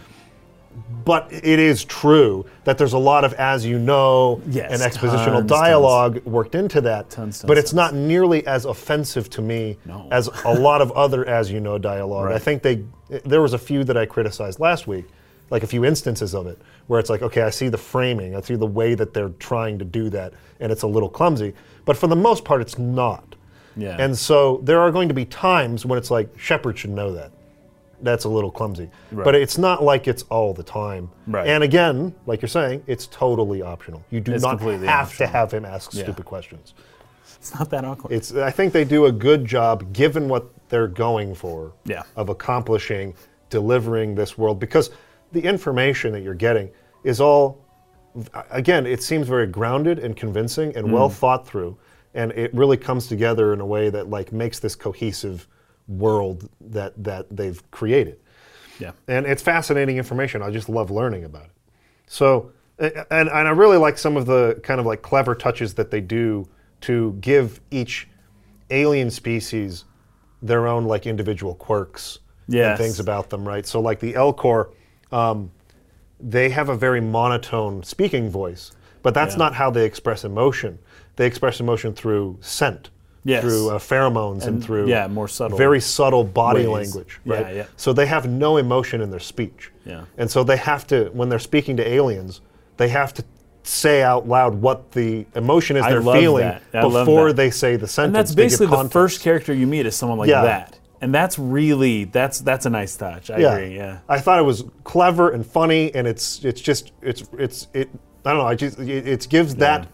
[1.04, 5.40] But it is true that there's a lot of as you know Yes, and expositional
[5.40, 7.10] tons, dialogue worked into that.
[7.10, 7.76] Tons, tons, but it's tons.
[7.76, 10.08] not nearly as offensive to me No.
[10.12, 12.32] as a lot of other as you know dialogue.
[12.32, 12.84] I think they
[13.26, 15.06] there was a few that I criticized last week,
[15.50, 18.42] like a few instances of it, where it's like, okay, I see the framing, I
[18.42, 21.54] see the way that they're trying to do that, and it's a little clumsy.
[21.84, 23.36] But for the most part, it's not.
[23.76, 23.96] Yeah.
[24.00, 27.32] And so there are going to be times when it's like Shepard should know that.
[28.04, 28.90] That's a little clumsy.
[29.12, 31.10] But it's not like it's all the time.
[31.28, 31.48] Right.
[31.48, 34.04] And again, like you're saying, it's totally optional.
[34.10, 35.28] You do It's not have optional.
[35.28, 36.04] to have him ask Yeah.
[36.04, 36.74] stupid questions.
[37.38, 38.12] It's not that awkward.
[38.14, 42.04] It's I think they do a good job given what they're going for Yeah.
[42.16, 43.14] of accomplishing
[43.50, 44.92] delivering this world because
[45.32, 46.70] the information that you're getting
[47.04, 47.58] is all
[48.52, 50.92] again, it seems very grounded and convincing and Mm.
[50.92, 51.78] well thought through
[52.14, 55.48] and it really comes together in a way that like makes this cohesive
[55.92, 58.20] world that that they've created.
[58.80, 58.92] yeah.
[59.08, 60.42] And it's fascinating information.
[60.42, 61.52] I just love learning about it.
[62.08, 65.92] So, and, and I really like some of the kind of like clever touches that
[65.92, 66.48] they do
[66.82, 68.08] to give each
[68.70, 69.86] alien species
[70.42, 72.20] their own like individual quirks
[72.72, 73.66] and things about them, right?
[73.66, 74.72] So, like the Elcor,
[75.12, 75.52] um,
[76.20, 78.72] they have a very monotone speaking voice,
[79.04, 79.40] but that's Yeah.
[79.40, 80.80] not how they express emotion.
[81.18, 82.90] They express emotion through scent,
[83.24, 83.44] Yes.
[83.44, 86.96] through uh, pheromones, and, And, through yeah, more subtle very subtle body ways.
[86.96, 87.56] language, right?
[87.56, 87.66] yeah.
[87.78, 89.72] So they have no emotion in their speech.
[89.86, 90.06] Yeah.
[90.18, 92.42] And so they have to, when they're speaking to aliens,
[92.78, 93.24] they have to
[93.64, 96.64] say out loud what the emotion is I they're feeling that.
[96.74, 98.08] I love before they say the sentence.
[98.08, 100.42] And that's basically the first character you meet is someone like Yeah.
[100.42, 100.80] that.
[101.00, 103.30] And that's really that's that's a nice touch.
[103.30, 103.54] I Yeah.
[103.54, 103.76] agree.
[103.76, 104.00] Yeah.
[104.10, 107.90] I thought it was clever and funny, and it's it's just it's it's it.
[108.26, 108.48] I don't know.
[108.48, 109.88] I just it, it gives that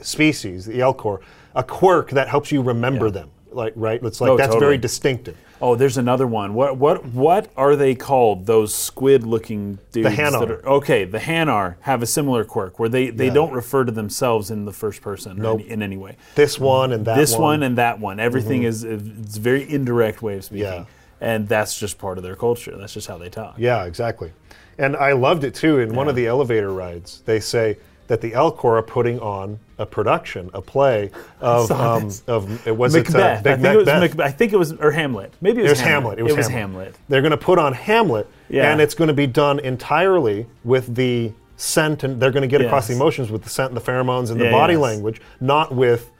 [0.00, 1.20] species, the Elcor,
[1.54, 3.12] a quirk that helps you remember Yeah.
[3.12, 3.30] them.
[3.52, 4.66] Like right, it's like Oh, that's totally.
[4.66, 5.36] very distinctive.
[5.62, 6.54] Oh, there's another one.
[6.54, 8.46] What what what are they called?
[8.46, 10.08] Those squid-looking dudes.
[10.08, 10.40] The Hanar.
[10.40, 13.34] that are- okay, the Hanar have a similar quirk where they, they Yeah.
[13.34, 15.60] don't refer to themselves in the first person Nope.
[15.60, 16.16] in, in any way.
[16.34, 17.20] This one and that one.
[17.20, 17.40] this one.
[17.42, 18.18] one and that one.
[18.18, 18.68] Everything mm-hmm.
[18.68, 20.64] is it's a very indirect way of speaking.
[20.64, 20.84] Yeah.
[21.20, 22.76] And that's just part of their culture.
[22.76, 23.54] That's just how they talk.
[23.56, 24.32] Yeah, exactly.
[24.76, 25.78] And I loved it too.
[25.78, 29.86] In one of the elevator rides, they say that the Elcor are putting on a
[29.86, 33.46] production, a play of um, of it was Macbeth.
[33.46, 34.00] it uh, I think it was Macbeth.
[34.10, 34.26] Macbeth.
[34.26, 35.32] I think it was or Hamlet.
[35.40, 36.18] Maybe it was, It was Hamlet.
[36.18, 36.50] It was Hamlet.
[36.52, 36.94] Hamlet.
[37.08, 38.70] They're going to put on Hamlet, Yeah.
[38.70, 42.60] and it's going to be done entirely with the scent, and they're going to get
[42.60, 44.82] across the emotions with the scent and the pheromones and the Yeah, body yes.
[44.82, 46.10] language, not with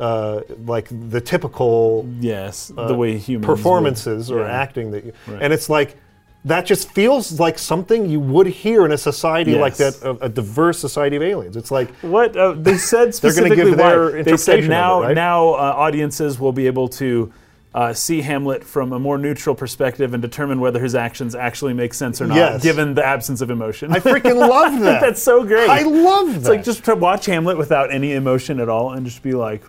[0.00, 4.50] uh, like the typical Yes, the way humans would- Uh, performances or yeah.
[4.62, 5.42] acting that you, Right.
[5.42, 5.96] and it's like
[6.44, 10.28] that just feels like something you would hear in a society like that a, a
[10.28, 13.56] diverse society of aliens it's like What uh, they said specifically.
[13.56, 15.14] They're give their they said now it, right?
[15.16, 17.32] now uh, audiences will be able to
[17.74, 21.92] uh, see Hamlet from a more neutral perspective and determine whether his actions actually make
[21.92, 22.62] sense or not, Yes.
[22.62, 23.92] given the absence of emotion.
[23.92, 25.00] I freaking love that.
[25.02, 25.68] That's so great.
[25.68, 26.36] I love that.
[26.38, 29.62] It's like just to watch Hamlet without any emotion at all and just be like,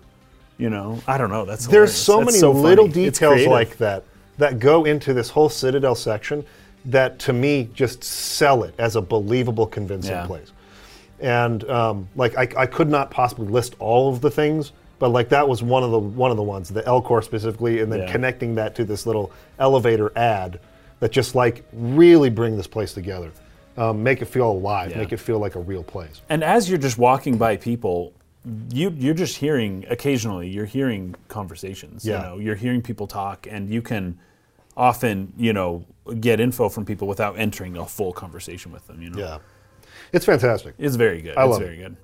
[0.58, 1.44] you know, I don't know.
[1.46, 2.88] That's There's so That's many so little.
[2.88, 4.06] Details like that
[4.40, 6.44] that go into this whole Citadel section
[6.86, 10.26] that to me just sell it as a believable, convincing Yeah.
[10.26, 10.52] place.
[11.20, 15.30] And um, like I, I could not possibly list all of the things, but like
[15.30, 18.12] that was one of the one of the ones, the Elcor specifically, and then Yeah.
[18.12, 20.60] connecting that to this little elevator ad
[21.02, 23.32] that just like really bring this place together,
[23.78, 26.22] um, make it feel alive, make it feel like a real place.
[26.30, 28.14] And as you're just walking by people,
[28.72, 32.06] you you're just hearing occasionally you're hearing conversations.
[32.06, 32.16] Yeah.
[32.16, 34.18] You know, you're hearing people talk, and you can
[34.80, 35.86] often you know
[36.20, 39.02] get info from people without entering a full conversation with them.
[39.02, 39.38] You know, Yeah,
[40.14, 40.74] it's fantastic.
[40.80, 41.38] it's very good.
[41.38, 41.98] I it's love very good.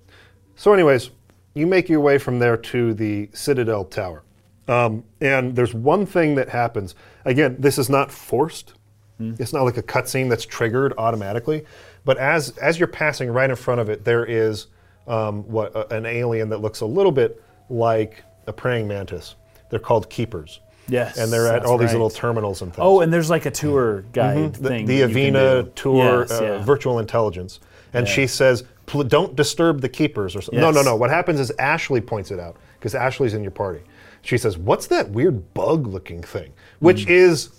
[0.55, 1.09] So, anyways,
[1.55, 4.23] you make your way from there to the Citadel Tower.
[4.67, 6.95] Um, and there's one thing that happens.
[7.23, 8.73] Again, this is not forced.
[9.17, 11.63] It's not like a cutscene that's triggered automatically.
[12.03, 14.67] But as as you're passing right in front of it, there is
[15.07, 19.35] um, what an alien that looks a little bit like a praying mantis.
[19.69, 20.59] They're called keepers.
[20.87, 22.83] Yes, And they're at all these little terminals and things.
[22.83, 24.85] Oh, and there's like a tour guide the, thing.
[24.85, 26.63] the can Avina tour Yes, uh, yeah.
[26.63, 27.59] virtual intelligence,
[27.93, 28.13] and Yeah.
[28.13, 30.59] she says, "Pl- "Don't disturb the keepers." Or something.
[30.61, 30.95] no, no, no.
[30.95, 33.81] What happens is Ashley points it out because Ashley's in your party.
[34.21, 37.09] She says, "What's that weird bug-looking thing?" Which Mm.
[37.09, 37.49] is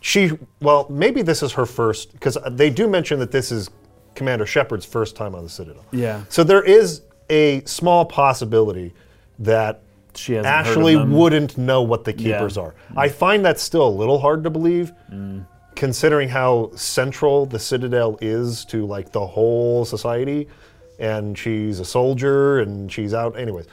[0.00, 0.32] she.
[0.60, 3.70] Well, maybe this is her first because they do mention that this is
[4.14, 5.84] Commander Shepard's first time on the Citadel.
[5.92, 6.22] Yeah.
[6.28, 8.92] So there is a small possibility
[9.38, 9.82] that
[10.16, 11.12] She hasn't heard of Ashley them.
[11.12, 12.62] wouldn't know what the keepers Yeah.
[12.62, 12.74] are.
[12.96, 14.92] I find that still a little hard to believe,
[15.74, 20.48] considering how central the Citadel is to like the whole society,
[20.98, 23.36] and she's a soldier and she's out.
[23.38, 23.66] Anyways,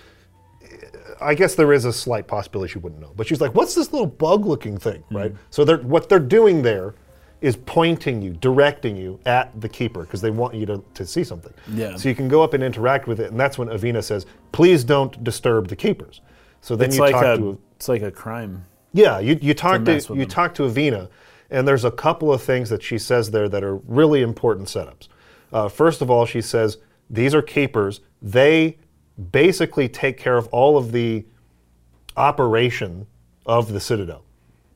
[1.22, 3.12] I guess there is a slight possibility she wouldn't know.
[3.16, 5.18] But she's like, "What's this little bug-looking thing?" Hmm.
[5.18, 5.36] Right.
[5.52, 6.96] So they're, what they're doing there
[7.42, 11.24] is pointing you, directing you at the keeper because they want you to, to see
[11.24, 11.54] something.
[11.74, 11.96] Yeah.
[11.96, 14.84] So you can go up and interact with it, and that's when Avina says, "Please
[14.84, 16.22] don't disturb the keepers."
[16.62, 18.66] So then It's you like talk a to it's like a crime.
[18.94, 20.28] yeah, you, you talk to with you them.
[20.28, 21.10] talk to Avina,
[21.50, 25.08] and there's a couple of things that she says there that are really important setups.
[25.52, 26.78] Uh, first of all, she says
[27.10, 28.02] these are keepers.
[28.22, 28.78] They
[29.32, 31.26] basically take care of all of the
[32.16, 33.08] operation
[33.46, 34.24] of the Citadel.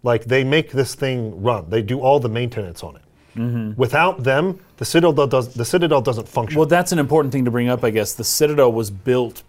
[0.04, 1.70] Like they make this thing run.
[1.70, 3.02] They do all the maintenance on it.
[3.36, 3.74] Mm-hmm.
[3.80, 6.58] Without them, the Citadel does the Citadel doesn't function.
[6.58, 8.14] Well, that's an important thing to bring up, I guess.
[8.14, 9.44] The Citadel was built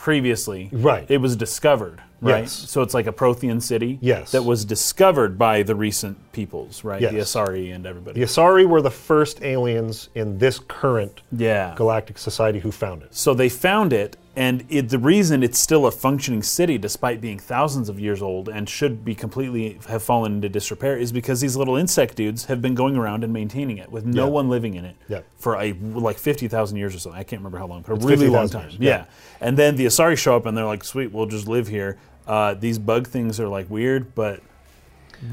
[0.00, 0.70] previously.
[0.72, 1.04] Right.
[1.10, 2.40] It was discovered, right?
[2.44, 2.52] Yes.
[2.52, 3.98] So it's like a Prothean city.
[4.00, 4.32] Yes.
[4.32, 7.02] That was discovered by the recent peoples, right?
[7.02, 7.34] The Yes.
[7.34, 8.18] Asari and everybody.
[8.18, 11.74] the Asari were the first aliens in this current Yeah.
[11.76, 13.14] galactic society who found it.
[13.14, 17.38] So they found it, and it, the reason it's still a functioning city, despite being
[17.38, 21.56] thousands of years old and should be completely have fallen into disrepair, is because these
[21.56, 24.30] little insect dudes have been going around and maintaining it with no Yeah.
[24.30, 25.20] one living in it Yeah.
[25.36, 25.72] for a
[26.08, 27.10] like fifty thousand years or so.
[27.12, 28.70] I can't remember how long, but a It's really long time.
[28.78, 28.90] Yeah.
[28.90, 29.04] yeah.
[29.42, 32.54] And then the Asari show up and they're like, "Sweet, we'll just live here." Uh,
[32.54, 34.40] these bug things are like weird, but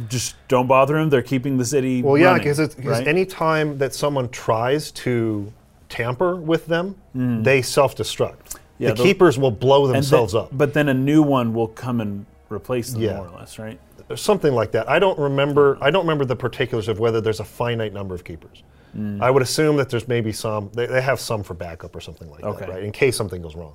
[0.10, 1.10] just don't bother them.
[1.10, 2.02] They're keeping the city.
[2.02, 3.08] Well, yeah, because right?
[3.08, 5.54] any time that someone tries to
[5.88, 8.36] tamper with them, they self-destruct.
[8.50, 8.56] Mm.
[8.80, 10.50] Yeah, the keepers will blow themselves then- up.
[10.52, 13.18] But then a new one will come and replace them, Yeah.
[13.18, 13.80] more or less, right?
[14.16, 14.90] Something like that.
[14.90, 15.78] I don't remember.
[15.82, 18.63] I don't remember the particulars of whether there's a finite number of keepers.
[18.98, 19.22] Mm.
[19.22, 20.70] I would assume that there's maybe some.
[20.74, 22.60] They, they have some for backup or something like Okay.
[22.66, 22.84] that, right?
[22.84, 23.74] In case something goes wrong.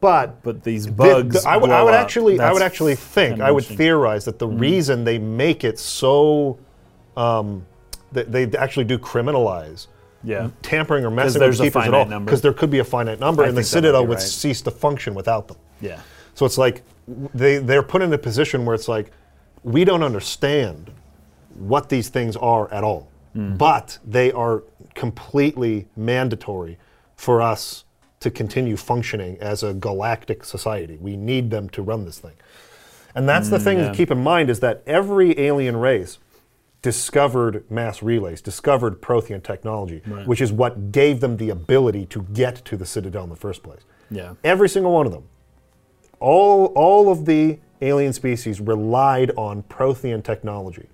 [0.00, 1.42] But But these The- bugs.
[1.44, 5.04] the- I would, would actually, I would actually think, I would theorize that the reason
[5.04, 6.58] they make it so,
[7.16, 7.64] um,
[8.12, 9.86] that they actually do criminalize
[10.24, 10.50] Yeah.
[10.62, 13.18] tampering or messing there's with a keepers at all, because there could be a finite
[13.20, 14.22] number, I and the think that might Citadel would right.
[14.22, 15.56] cease to function without them.
[15.80, 16.00] Yeah.
[16.34, 16.82] So it's like
[17.34, 19.10] they they're put in a position where it's like
[19.64, 20.90] we don't understand
[21.54, 23.56] what these things are at all, Hmm.
[23.56, 24.62] but they are
[24.94, 26.78] completely mandatory
[27.16, 27.84] for us
[28.20, 30.98] to continue functioning as a galactic society.
[31.00, 32.34] We need them to run this thing.
[33.14, 33.90] And that's the thing Hmm, yeah.
[33.90, 36.18] to keep in mind is that every alien race
[36.82, 40.26] discovered mass relays, discovered Prothean technology, Right.
[40.26, 43.62] which is what gave them the ability to get to the Citadel in the first
[43.62, 43.80] place.
[44.10, 44.34] Yeah.
[44.44, 45.22] Every single one of them.
[46.20, 50.86] All, all of the alien species relied on Prothean technology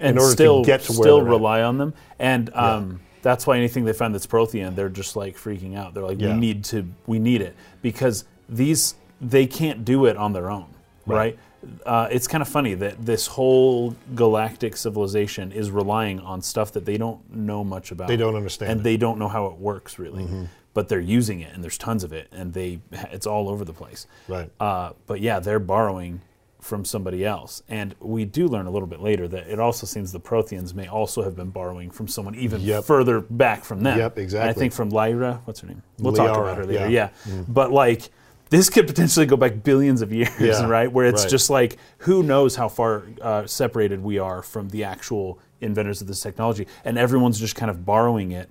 [0.00, 1.30] And in order still, to get to where still they're at.
[1.30, 1.94] rely on them.
[2.18, 5.94] And um, that's why anything they find that's Prothean, they're just like freaking out.
[5.94, 6.34] They're like, Yeah.
[6.34, 10.66] we need to, we need it because these they can't do it on their own,
[11.06, 11.38] right?
[11.86, 16.84] Uh, it's kind of funny that this whole galactic civilization is relying on stuff that
[16.84, 18.08] they don't know much about.
[18.08, 18.84] They don't understand and it.
[18.84, 20.48] they don't know how it works really.
[20.74, 22.80] But they're using it, and there's tons of it, and they
[23.12, 24.06] it's all over the place.
[24.26, 24.50] Right.
[24.58, 26.20] Uh, but yeah, they're borrowing
[26.60, 27.62] from somebody else.
[27.68, 30.88] And we do learn a little bit later that it also seems the Protheans may
[30.88, 32.84] also have been borrowing from someone even Yep.
[32.84, 33.98] further back from them.
[33.98, 35.82] Yep, And I think from Liara, what's her name?
[35.98, 36.88] We'll talk about her later.
[36.88, 37.10] yeah.
[37.26, 37.42] Yeah.
[37.46, 38.08] But like
[38.54, 40.90] this could potentially go back billions of years, Yeah, right?
[40.90, 41.30] Where it's right.
[41.30, 46.06] just like who knows how far uh, separated we are from the actual inventors of
[46.06, 48.48] this technology, and everyone's just kind of borrowing it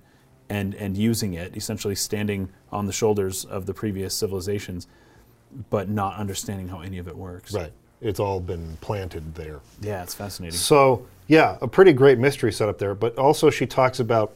[0.50, 4.86] and and using it, essentially standing on the shoulders of the previous civilizations,
[5.70, 7.52] but not understanding how any of it works.
[7.54, 7.72] Right.
[8.00, 9.60] It's all been planted there.
[9.80, 10.58] Yeah, it's fascinating.
[10.58, 12.94] So, yeah, a pretty great mystery set up there.
[12.94, 14.34] But also, she talks about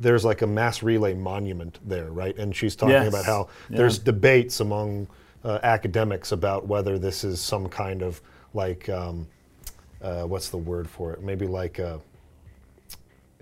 [0.00, 2.36] there's like a mass relay monument there, right?
[2.38, 3.08] And she's talking Yes.
[3.08, 3.78] about how Yeah.
[3.78, 5.08] there's debates among
[5.44, 8.20] uh, academics about whether this is some kind of
[8.54, 9.26] like, um,
[10.02, 11.22] uh, what's the word for it?
[11.22, 12.00] Maybe like a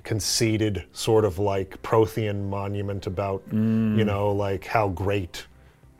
[0.04, 5.46] conceited sort of like Prothean monument about, you know, like how great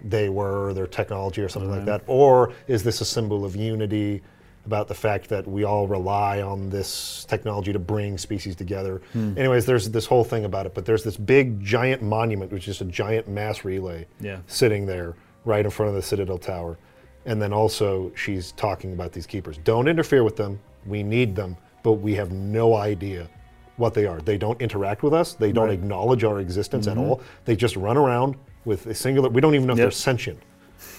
[0.04, 2.02] they were, their technology or something like that?
[2.06, 4.22] Or is this a symbol of unity
[4.66, 9.00] about the fact that we all rely on this technology to bring species together?
[9.14, 12.80] Anyways, there's this whole thing about it, but there's this big giant monument, which is
[12.80, 14.38] a giant mass relay Yeah.
[14.46, 16.76] sitting there right in front of the Citadel Tower.
[17.24, 19.58] And then also, she's talking about these keepers.
[19.64, 20.58] Don't interfere with them.
[20.84, 23.28] We need them, but we have no idea
[23.76, 24.20] what they are.
[24.20, 25.34] They don't interact with us.
[25.34, 25.74] They don't Right.
[25.76, 25.84] Mm-hmm.
[25.84, 27.20] acknowledge our existence at all.
[27.44, 29.28] They just run around with a singular.
[29.28, 30.40] We don't even know if they're sentient.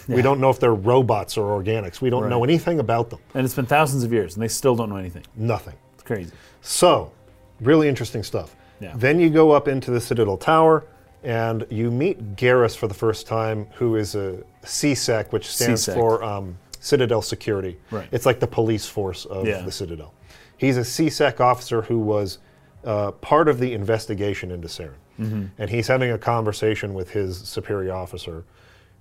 [0.08, 2.02] We don't know if they're robots or organics.
[2.02, 3.20] We don't know anything about them.
[3.34, 5.24] And it's been thousands of years, and they still don't know anything.
[5.36, 5.76] Nothing.
[5.96, 6.32] It's crazy.
[6.62, 7.12] So,
[7.60, 8.56] really interesting stuff.
[8.80, 8.94] Yeah.
[8.96, 10.86] Then you go up into the Citadel Tower
[11.24, 15.94] and you meet Garrus for the first time, who is a CSEC, which stands CSEC.
[15.96, 17.78] for um, Citadel Security.
[17.90, 18.08] Right.
[18.12, 19.62] It's like the police force of Yeah.
[19.62, 20.14] the Citadel.
[20.58, 22.38] He's a CSEC officer who was
[22.86, 24.94] uh, part of the investigation into Saren.
[25.20, 25.46] Mm-hmm.
[25.58, 28.44] And he's having a conversation with his superior officer.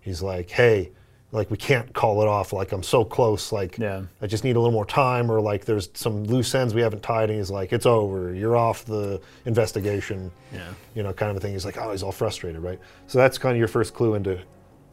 [0.06, 0.92] He's like, hey,
[1.32, 2.52] like we can't call it off.
[2.52, 3.50] Like I'm so close.
[3.50, 4.02] Like Yeah.
[4.22, 7.02] I just need a little more time, or like there's some loose ends we haven't
[7.02, 7.28] tied.
[7.28, 8.32] And he's like, it's over.
[8.32, 10.30] You're off the investigation.
[10.52, 10.68] Yeah.
[10.94, 11.52] You know, kind of a thing.
[11.52, 12.78] He's like, oh, he's all frustrated, right?
[13.08, 14.38] So that's kind of your first clue into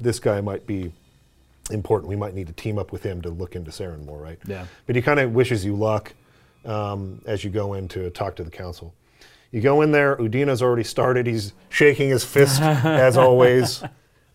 [0.01, 0.91] this guy might be
[1.71, 2.09] important.
[2.09, 4.39] We might need to team up with him to look into Saren more, right?
[4.47, 4.65] Yeah.
[4.87, 6.13] But he kind of wishes you luck
[6.65, 8.93] um, as you go in to talk to the council.
[9.51, 10.15] You go in there.
[10.17, 11.27] Udina's already started.
[11.27, 13.83] He's shaking his fist as always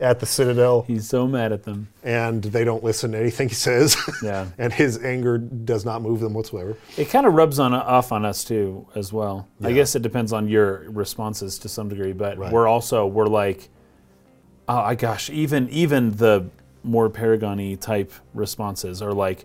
[0.00, 1.88] at the Citadel He's so mad at them.
[2.04, 3.96] and they don't listen to anything he says.
[4.22, 4.46] Yeah.
[4.58, 6.76] and his anger does not move them whatsoever.
[6.96, 9.48] It kind of rubs on off on us too, as well.
[9.62, 12.52] I guess it depends on your responses to some degree, but Right.
[12.52, 13.68] we're also we're like,
[14.68, 16.48] oh my gosh, even even the
[16.84, 19.44] more Paragon-y type responses are like,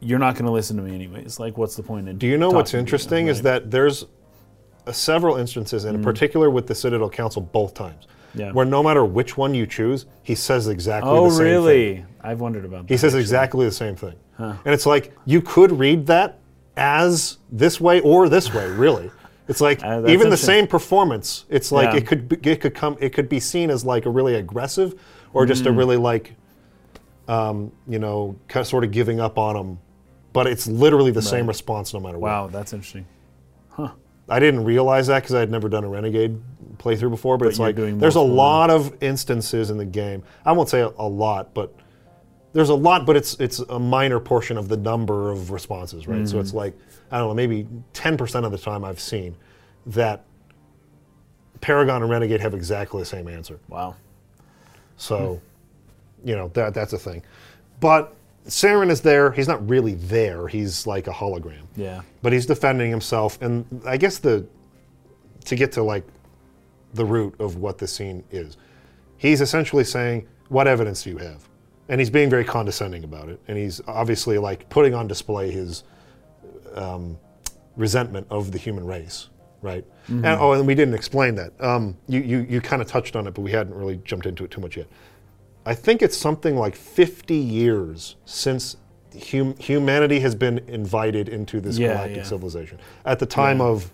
[0.00, 1.38] you're not going to listen to me anyways.
[1.40, 2.18] Like, what's the point in?
[2.18, 4.04] Do you know what's to you, interesting is that there's
[4.86, 8.08] uh, several instances, and in particular with the Citadel Council, both times, Mm.
[8.34, 8.52] Yeah.
[8.52, 11.46] where no matter which one you choose, he says exactly Oh, the same thing.
[11.46, 12.04] really?
[12.22, 12.92] I've wondered about that.
[12.92, 13.20] He says actually.
[13.22, 14.14] exactly the same thing.
[14.38, 16.38] And it's like, you could read that
[16.76, 19.10] as this way or this way, really.
[19.48, 21.44] It's like Uh, even the same performance.
[21.48, 21.96] It's like Yeah.
[21.98, 24.94] it could be, it could come it could be seen as like a really aggressive
[25.32, 25.68] or just Mm.
[25.68, 26.34] a really like
[27.28, 29.78] um, you know kind of sort of giving up on them.
[30.32, 32.28] But it's literally the same response no matter what.
[32.28, 33.06] Wow, that's interesting.
[33.70, 33.88] Huh.
[34.28, 36.38] I didn't realize that because I had never done a Renegade
[36.78, 37.36] playthrough before.
[37.38, 40.22] But, it's like there's a lot of instances in the game.
[40.44, 41.74] I won't say a, a lot, but
[42.52, 43.04] there's a lot.
[43.06, 46.26] But it's it's a minor portion of the number of responses, right?
[46.28, 46.58] So it's Mm-hmm.
[46.58, 46.78] like
[47.10, 49.34] I don't know, maybe 10% of the time I've seen
[49.86, 50.24] that
[51.60, 53.58] Paragon and Renegade have exactly the same answer.
[53.68, 53.96] Wow.
[54.96, 55.40] So,
[56.24, 57.22] you know, that that's a thing.
[57.80, 58.14] But
[58.46, 59.30] Saren is there.
[59.30, 60.48] He's not really there.
[60.48, 62.02] He's like a hologram Yeah.
[62.22, 64.46] but he's defending himself and i guess the
[65.44, 66.04] to get to like
[66.94, 68.56] the root of what this scene is
[69.16, 71.48] he's essentially saying what evidence do you have
[71.88, 75.84] and he's being very condescending about it and he's obviously like putting on display his
[76.74, 77.18] um,
[77.76, 79.28] resentment of the human race
[79.60, 83.16] right and, oh and we didn't explain that um, you, you, you kind of touched
[83.16, 84.86] on it but we hadn't really jumped into it too much yet
[85.66, 88.76] I think it's something like 50 years since
[89.30, 92.22] hum- humanity has been invited into this Yeah, galactic yeah.
[92.22, 92.78] civilization.
[93.04, 93.66] At the time Yeah.
[93.66, 93.92] of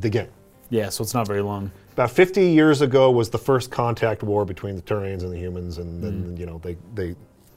[0.00, 0.30] the game.
[0.70, 1.70] Yeah, so it's not very long.
[1.92, 5.78] About 50 years ago was the first contact war between the Turians and the humans,
[5.78, 6.02] and Mm.
[6.02, 7.14] then, you know, they, they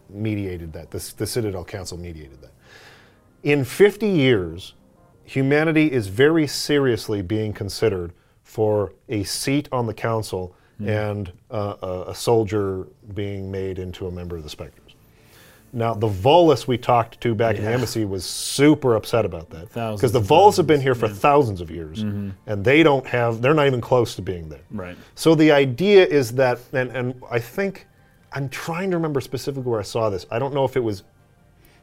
[0.09, 0.91] mediated that.
[0.91, 2.51] The, the Citadel Council mediated that.
[3.43, 4.73] In 50 years,
[5.23, 8.11] humanity is very seriously being considered
[8.43, 11.11] for a seat on the council Mm.
[11.11, 14.84] and uh, a, a soldier being made into a member of the Spectres.
[15.75, 19.67] Now, the Volus we talked to back in the embassy was super upset about that
[19.67, 21.13] because the Volus have been here for yeah.
[21.13, 23.41] thousands of years, and they don't have.
[23.41, 24.61] They're not even close to being there.
[24.71, 24.95] Right.
[25.15, 27.87] So the idea is that, and, and I think,
[28.31, 30.25] I'm trying to remember specifically where I saw this.
[30.31, 31.03] I don't know if it was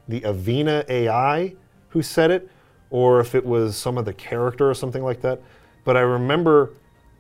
[0.09, 1.55] the Avina AI
[1.90, 2.49] who said it,
[2.88, 5.43] or if it was some of the character or something like that.
[5.84, 6.70] But I remember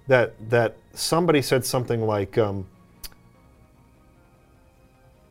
[0.06, 2.66] that that somebody said something like, um,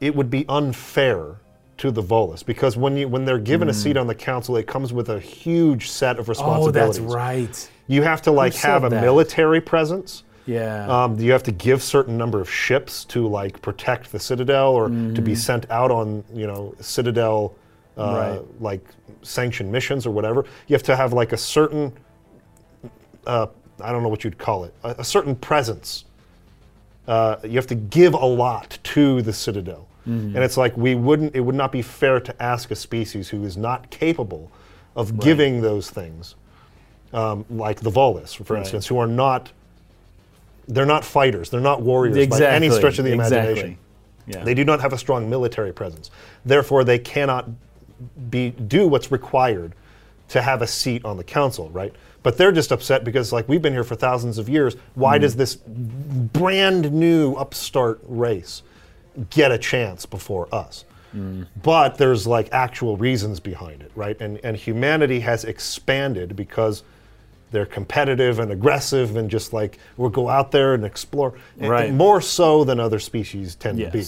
[0.02, 1.38] "It would be unfair."
[1.78, 4.68] To the Volus, because when you when they're given a seat on the council, it
[4.68, 7.00] comes with a huge set of Oh, responsibilities.
[7.02, 7.70] that's right.
[7.88, 9.02] You have to like said have a that?
[9.02, 10.22] military presence.
[10.46, 10.86] Yeah.
[10.88, 14.90] Um, you have to give certain number of ships to like protect the citadel or
[14.90, 17.56] to be sent out on you know citadel
[17.98, 18.16] uh, Mm-hmm.
[18.16, 18.62] Right.
[18.62, 18.86] like
[19.24, 20.46] sanctioned missions or whatever.
[20.68, 21.94] You have to have like a certain
[23.26, 23.48] uh,
[23.82, 26.06] I don't know what you'd call it a, a certain presence.
[27.08, 30.36] Uh, you have to give a lot to the citadel, Mm-hmm.
[30.36, 31.36] and it's like we wouldn't.
[31.36, 34.52] It would not be fair to ask a species who is not capable
[34.96, 36.36] of giving those things,
[37.14, 38.62] um, like the Volus, for Right.
[38.62, 39.52] instance, who are not
[40.68, 41.50] they're not fighters.
[41.50, 43.38] They're not warriors by any stretch of the exactly.
[43.40, 43.78] imagination.
[44.28, 44.44] Yeah.
[44.44, 46.10] They do not have a strong military presence.
[46.46, 47.50] Therefore, they cannot
[48.30, 49.74] be do what's required
[50.30, 51.94] to have a seat on the council, right?
[52.24, 54.76] But they're just upset because, like, we've been here for thousands of years.
[54.96, 55.22] Why Mm.
[55.22, 58.62] does this brand new upstart race
[59.30, 60.86] get a chance before us?
[61.16, 61.48] Mm.
[61.62, 64.20] But there's like actual reasons behind it, right?
[64.22, 66.84] And and humanity has expanded because
[67.52, 71.90] they're competitive and aggressive and just like we'll go out there and explore Right.
[71.90, 74.06] and more so than other species tend to be.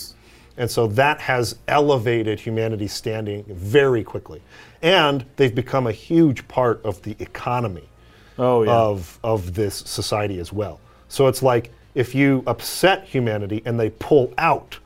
[0.55, 4.41] And so that has elevated humanity's standing very quickly.
[4.81, 7.89] And they've become a huge part of the economy
[8.37, 8.71] oh yeah.
[8.71, 10.79] of, of this society as well.
[11.09, 14.77] So it's like if you upset humanity and they pull out,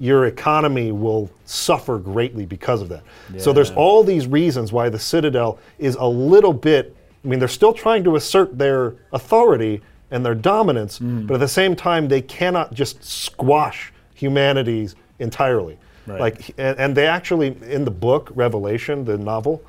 [0.00, 3.02] your economy will suffer greatly because of that.
[3.38, 7.48] So there's all these reasons why the Citadel is a little bit, I mean, they're
[7.48, 11.26] still trying to assert their authority and their dominance, Mm.
[11.26, 15.78] but at the same time, they cannot just squash humanity's entirely.
[16.06, 16.18] Right.
[16.20, 19.62] Like, and, and they actually, in the book, Revelation, the novel,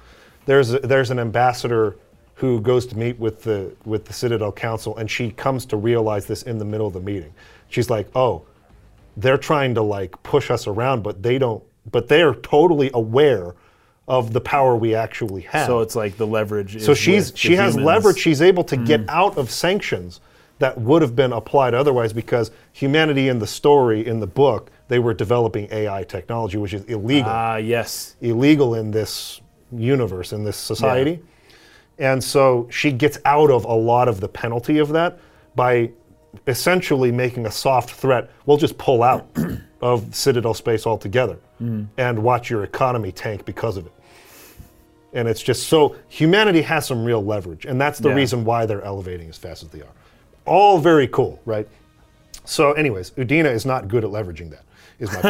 [0.45, 1.97] there's, a, there's an ambassador
[2.35, 6.25] who goes to meet with the with the Citadel Council, and she comes to realize
[6.25, 7.31] this in the middle of the meeting.
[7.69, 8.41] She's like, "Oh,
[9.17, 11.63] they're trying to like push us around, but they don't.
[11.91, 13.55] But they are totally aware
[14.07, 15.67] of the power we actually have.
[15.67, 16.81] so it's like the leverage.
[16.81, 17.85] So she's she has humans.
[17.85, 18.17] leverage.
[18.17, 20.19] She's able to get out of sanctions
[20.59, 24.99] that would have been applied otherwise because humanity in the story in the book they
[24.99, 28.15] were developing AI technology, which is illegal Ah yes.
[28.21, 29.41] illegal in this
[29.71, 31.21] universe, in this society.
[31.97, 35.19] And so she gets out of a lot of the penalty of that
[35.55, 35.91] by
[36.47, 38.29] essentially making a soft threat.
[38.45, 39.27] We'll just pull out
[39.81, 41.87] of Citadel space altogether mm.
[41.97, 43.93] and watch your economy tank because of it.
[45.13, 48.15] And it's just so humanity has some real leverage, and that's the Yeah.
[48.15, 49.93] reason why they're elevating as fast as they are.
[50.45, 51.67] All very cool, right?
[52.45, 54.63] So, anyways, Udina is not good at leveraging that.
[54.99, 55.21] Is my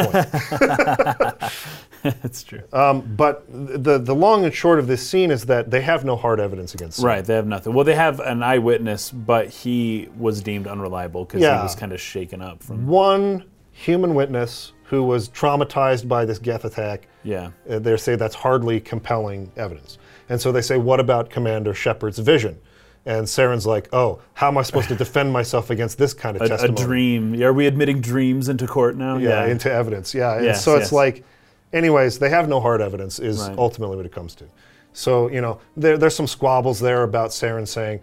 [1.40, 1.52] point.
[2.22, 2.62] That's true.
[2.72, 6.40] But the the long and short of this scene is that they have no hard
[6.40, 7.06] evidence against Sam.
[7.06, 7.74] Right, they have nothing.
[7.74, 11.58] Well, they have an eyewitness, but he was deemed unreliable because Yeah.
[11.58, 12.86] he was kind of shaken up from.
[12.86, 17.08] One human witness who was traumatized by this Geth attack.
[17.24, 17.50] Yeah.
[17.70, 19.96] uh, they say that's hardly compelling evidence.
[20.28, 22.58] And so they say, what about Commander Shepard's vision?
[23.06, 26.42] And Saren's like, oh, how am I supposed to defend myself against this kind of
[26.42, 26.82] A, a testimony?
[26.84, 27.42] dream.
[27.42, 29.16] Are we admitting dreams into court now?
[29.16, 30.14] Yeah, into evidence.
[30.14, 30.36] Yeah.
[30.36, 30.92] and Yes, so it's yes.
[30.92, 31.24] like,
[31.72, 33.58] anyways, they have no hard evidence, is Right.
[33.58, 34.44] ultimately what it comes to.
[34.92, 38.00] So, you know, there, there's some squabbles there about Saren saying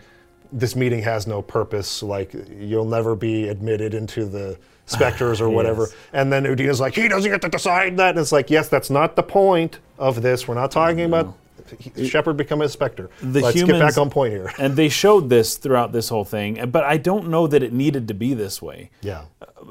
[0.52, 4.58] this meeting has no purpose, like you'll never be admitted into the
[4.88, 5.84] specters or whatever.
[5.84, 5.96] Yes.
[6.14, 8.10] And then Udina's like, he doesn't get to decide that.
[8.12, 10.48] And it's like, yes, that's not the point of this.
[10.48, 11.36] We're not talking about
[11.80, 13.10] he- Shepard become a specter.
[13.22, 14.52] The Let's get back on point here.
[14.60, 18.08] And they showed this throughout this whole thing, but I don't know that it needed
[18.10, 18.90] to be this way.
[19.02, 19.24] Yeah.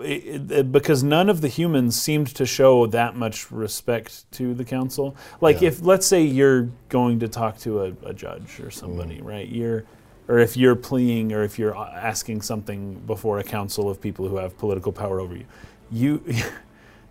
[0.03, 4.65] It- it- because none of the humans seemed to show that much respect to the
[4.65, 5.17] council.
[5.41, 5.69] Like Yeah.
[5.69, 9.25] if let's say you're going to talk to a, a judge or somebody, Mm.
[9.25, 9.49] right?
[9.49, 9.85] You're
[10.29, 14.37] or if you're pleading or if you're asking something before a council of people who
[14.37, 15.47] have political power over you,
[15.91, 16.23] you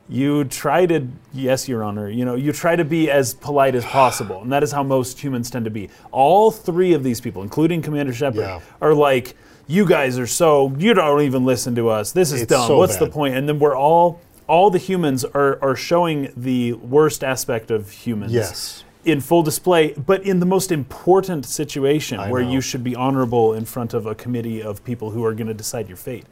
[0.09, 3.83] you try to yes your honor you know you try to be as polite as
[3.85, 7.41] possible and that is how most humans tend to be all three of these people
[7.43, 8.61] including commander shepard Yeah.
[8.81, 9.35] are like
[9.67, 12.77] you guys are so you don't even listen to us this is It's dumb so
[12.77, 13.13] what's the bad.
[13.13, 17.91] point and then we're all all the humans are are showing the worst aspect of
[17.91, 18.85] humans Yes.
[19.03, 22.51] in full display but in the most important situation I where know.
[22.51, 25.53] you should be honorable in front of a committee of people who are going to
[25.53, 26.23] decide your fate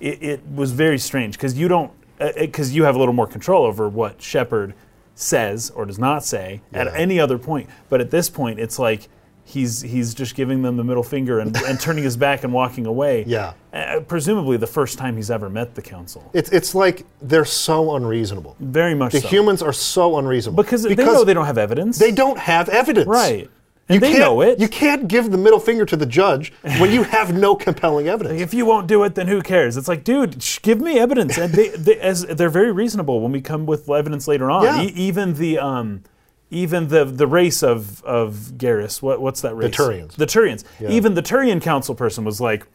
[0.00, 1.92] it, it was very strange because you don't
[2.38, 4.74] because you have a little more control over what Shepard
[5.14, 7.68] says or does not say at any other point.
[7.88, 9.08] But at this point, it's like
[9.44, 12.86] he's he's just giving them the middle finger and, and turning his back and walking
[12.86, 13.24] away.
[13.30, 13.52] Yeah.
[13.72, 16.28] Uh, presumably the first time he's ever met the council.
[16.32, 18.56] It's it's like they're so unreasonable.
[18.58, 19.28] Very much The so.
[19.28, 21.98] humans are so unreasonable because, they know they don't have evidence.
[21.98, 23.06] they don't have evidence.
[23.06, 23.48] Right.
[23.90, 24.58] You they can't- know it.
[24.60, 28.40] You can't give the middle finger to the judge when you have no compelling evidence.
[28.40, 29.76] if you won't do it, then who cares?
[29.76, 31.36] It's like, dude, sh- give me evidence.
[31.38, 34.64] And they, they, as they're very reasonable when we come with evidence later on.
[34.64, 34.82] Yeah.
[34.82, 36.02] E- even the um,
[36.50, 39.00] even the the race of of Garrus.
[39.02, 39.76] What what's that race?
[39.76, 40.12] The Turians.
[40.12, 40.64] The Turians.
[40.90, 42.66] Even the Turian council person was like.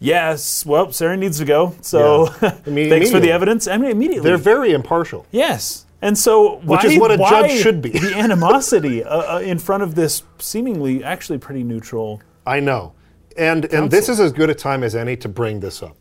[0.00, 1.74] Yes, well, Saren needs to go.
[1.80, 2.50] So Yeah.
[2.64, 3.66] Thanks for the evidence.
[3.66, 4.28] I mean, immediately.
[4.28, 5.26] They're very impartial.
[5.32, 5.86] Yes.
[6.00, 7.90] And so, why, is what a judge should be.
[7.90, 12.22] the animosity uh, uh, in front of this seemingly actually pretty neutral.
[12.46, 12.94] I know.
[13.36, 15.96] And and this is as good a time as any to bring this up.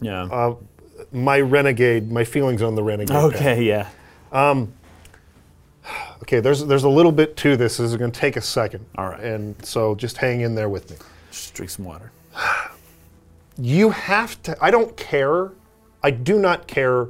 [0.00, 0.24] Yeah.
[0.24, 0.56] Uh,
[1.12, 3.14] my renegade, my feelings on the renegade.
[3.14, 3.34] path.
[3.34, 3.62] okay.
[3.62, 3.88] Yeah.
[6.22, 7.76] Okay, there's there's a little bit to this.
[7.76, 8.84] This is going to take a second.
[8.96, 9.20] All right.
[9.20, 10.96] And so just hang in there with me.
[11.30, 12.10] Just drink some water.
[13.58, 15.52] You have to I don't care.
[16.02, 17.08] I do not care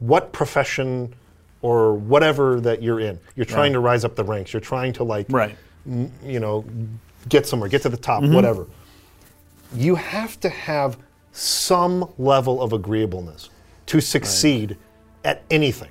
[0.00, 1.14] what profession
[1.62, 3.18] or whatever that you're in.
[3.36, 4.52] You're trying to rise up the ranks.
[4.52, 5.56] You're trying to like Right.
[5.86, 6.64] you know,
[7.28, 8.34] get somewhere, get to the top, Mm-hmm.
[8.34, 8.66] whatever.
[9.74, 10.96] You have to have
[11.32, 13.50] some level of agreeableness
[13.86, 14.76] to succeed
[15.24, 15.90] at anything.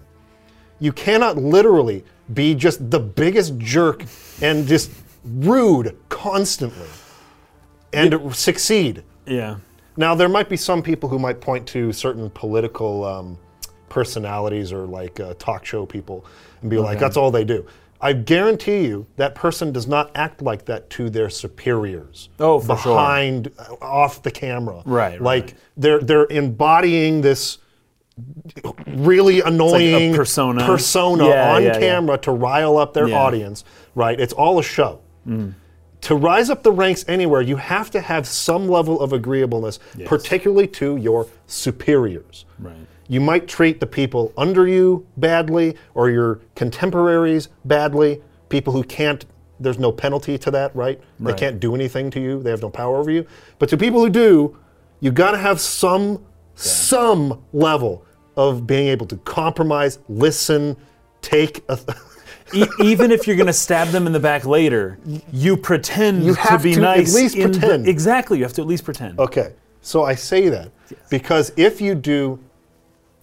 [0.79, 2.03] You cannot literally
[2.33, 4.03] be just the biggest jerk
[4.41, 4.91] and just
[5.23, 6.87] rude constantly
[7.93, 9.03] and succeed.
[9.25, 9.57] Yeah.
[9.97, 13.37] Now, there might be some people who might point to certain political um,
[13.89, 16.25] personalities or like uh, talk show people
[16.61, 17.65] and be like, that's all they do.
[18.01, 22.29] I guarantee you that person does not act like that to their superiors.
[22.39, 22.93] Oh, for sure.
[22.95, 24.81] behind, uh, off the camera.
[24.85, 25.53] Right, Like right.
[25.75, 27.57] they're they're embodying this
[28.87, 30.65] really annoying persona.
[30.65, 31.79] persona Yeah, on yeah, yeah.
[31.79, 33.19] camera to rile up their Yeah.
[33.19, 33.65] audience.
[33.95, 34.19] Right?
[34.19, 35.01] It's all a show
[36.01, 40.67] to rise up the ranks anywhere, you have to have some level of agreeableness, particularly
[40.67, 42.45] to your superiors.
[42.57, 42.75] Right.
[43.09, 49.25] You might treat the people under you badly or your contemporaries badly, people who can't,
[49.59, 51.01] there's no penalty to that, right?
[51.19, 53.25] They can't do anything to you, they have no power over you.
[53.57, 54.57] But to people who do,
[54.99, 58.05] you got to have some, some level
[58.37, 60.77] of being able to compromise, listen,
[61.21, 61.77] take a.
[62.51, 64.97] E- even if you're going to stab them in the back later,
[65.31, 67.87] you pretend You have to be to at least in the- pretend.
[67.87, 68.39] exactly.
[68.39, 69.19] You have to at least pretend.
[69.19, 70.71] Okay, so I say that
[71.11, 72.39] because if you do,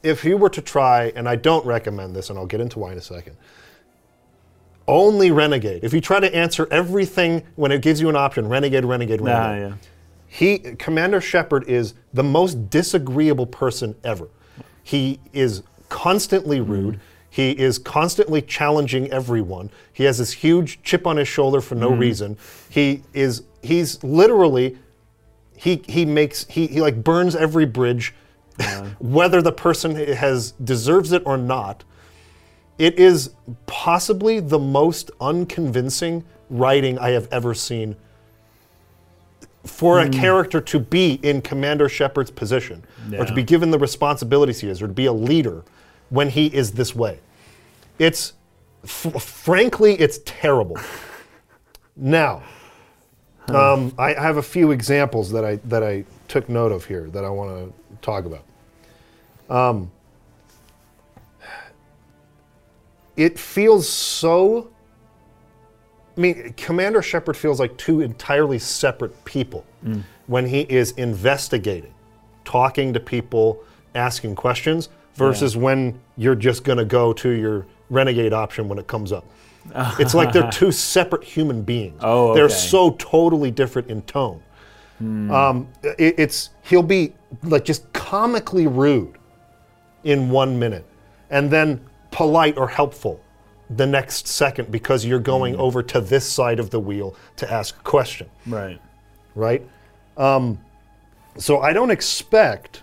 [0.06, 2.92] if you were to try, and I don't recommend this, and I'll get into why
[2.92, 3.36] in a second,
[4.88, 5.82] only renegade.
[5.82, 9.24] If you try to answer everything when it gives you an option, renegade, renegade, Ah,
[9.24, 9.70] renegade.
[9.70, 9.76] yeah.
[10.28, 14.28] He, Commander Shepard, is the most disagreeable person ever.
[14.82, 17.00] He is constantly rude.
[17.30, 19.70] He is constantly challenging everyone.
[19.92, 22.38] He has this huge chip on his shoulder for no reason.
[22.68, 24.78] He is he's literally
[25.56, 28.14] he he makes he, he like burns every bridge,
[28.98, 31.84] whether the person has deserves it or not.
[32.78, 33.30] It is
[33.66, 37.96] possibly the most unconvincing writing I have ever seen
[39.64, 40.08] for Hmm.
[40.08, 42.84] a character to be in Commander Shepard's position,
[43.16, 45.64] or to be given the responsibilities he is, or to be a leader
[46.10, 47.18] when he is this way.
[47.98, 48.34] It's
[48.84, 50.76] f- frankly, it's terrible.
[51.96, 52.42] now,
[53.48, 57.08] um, I I have a few examples that I that I took note of here
[57.10, 58.44] that I want to talk about.
[59.48, 59.90] Um,
[63.16, 64.70] it feels so.
[66.16, 69.64] I mean, Commander Shepard feels like two entirely separate people
[70.26, 71.92] when he is investigating,
[72.44, 73.62] talking to people,
[73.94, 78.86] asking questions, versus when you're just going to go to your renegade option when it
[78.86, 79.24] comes up.
[79.98, 81.98] it's like they're two separate human beings.
[82.02, 84.42] Oh, They're so totally different in tone.
[85.00, 85.68] Um,
[85.98, 87.12] it- it's he'll be
[87.42, 89.16] like just comically rude
[90.04, 90.84] in one minute,
[91.30, 91.80] and then
[92.10, 93.20] polite or helpful
[93.70, 97.76] the next second because you're going over to this side of the wheel to ask
[97.76, 98.80] a question, Right.
[99.34, 99.66] right?
[100.16, 100.60] Um,
[101.36, 102.82] so I don't expect,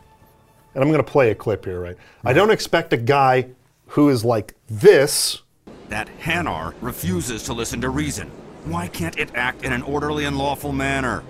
[0.76, 1.96] and I'm going to play a clip here, right?
[2.26, 3.48] I don't expect a guy
[3.88, 5.42] who is like this.
[5.88, 8.30] That Hanar refuses to listen to reason.
[8.66, 11.24] Why can't it act in an orderly and lawful manner?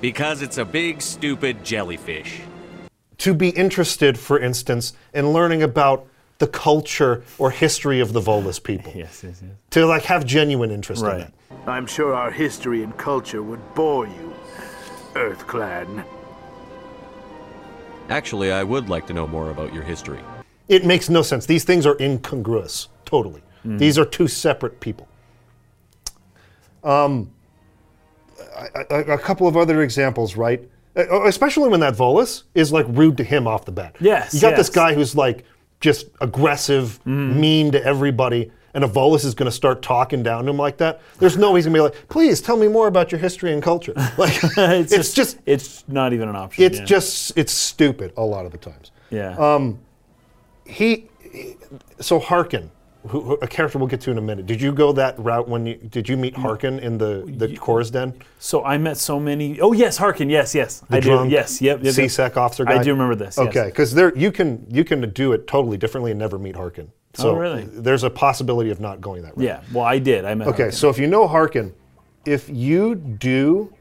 [0.00, 2.40] Because it's a big, stupid jellyfish.
[3.18, 6.06] to be interested, for instance, in learning about
[6.38, 8.92] the culture or history of the Volus people.
[8.96, 9.52] Yes, yes, yes.
[9.70, 11.18] To like have genuine interest in Right.
[11.18, 11.32] that.
[11.68, 14.32] I'm sure our history and culture would bore you,
[15.16, 16.04] Earth Clan.
[18.08, 20.20] Actually, I would like to know more about your history.
[20.68, 21.44] It makes no sense.
[21.46, 23.42] These things are incongruous, totally.
[23.66, 23.78] Mm.
[23.80, 25.08] These are two separate people.
[26.84, 27.30] Um,
[28.90, 30.68] a, a couple of other examples, right?
[30.96, 33.96] Uh, Especially when that Volus is like rude to him off the bat.
[34.00, 35.44] Yes, You got this guy who's like
[35.80, 37.40] just aggressive, Mm-hmm.
[37.40, 40.76] mean to everybody, and a Volus is going to start talking down to him like
[40.78, 41.00] that.
[41.18, 43.52] There's no way he's going to be like, please tell me more about your history
[43.52, 43.94] and culture.
[44.18, 46.64] Like, it's, just, it's not even an option.
[46.64, 46.84] it's yeah.
[46.84, 48.90] just, it's stupid a lot of the times.
[49.10, 49.36] yeah.
[49.38, 49.78] um,
[50.64, 51.56] He, he-
[52.00, 52.70] so Harkin,
[53.06, 54.46] who, who- a character we'll get to in a minute.
[54.46, 57.90] Did you go that route when you did you meet Harkin in the the Chora's
[57.90, 58.12] Den?
[58.38, 59.60] so I met so many.
[59.60, 60.28] Oh yes, Harkin.
[60.28, 60.82] Yes, yes.
[60.90, 61.10] I do.
[61.10, 61.62] drunk Yes.
[61.62, 61.84] Yep.
[61.84, 61.94] yep.
[61.94, 62.78] CSEC officer guy.
[62.80, 63.38] I do remember this.
[63.38, 66.90] Okay, because there you can you can do it totally differently and never meet Harkin.
[67.18, 67.64] Oh, so Oh, really?
[67.64, 69.44] there's a possibility of not going that route.
[69.44, 69.62] Yeah.
[69.72, 70.24] Well, I did.
[70.24, 70.48] I met.
[70.48, 70.72] Okay, Harkin.
[70.76, 71.72] so if you know Harkin,
[72.26, 73.72] if you do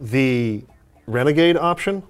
[0.00, 0.64] the
[1.06, 2.02] renegade option,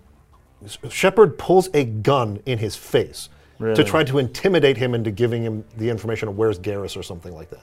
[0.88, 3.28] Shepard pulls a gun in his face
[3.58, 7.34] to try to intimidate him into giving him the information of where's Garrus or something
[7.34, 7.62] like that.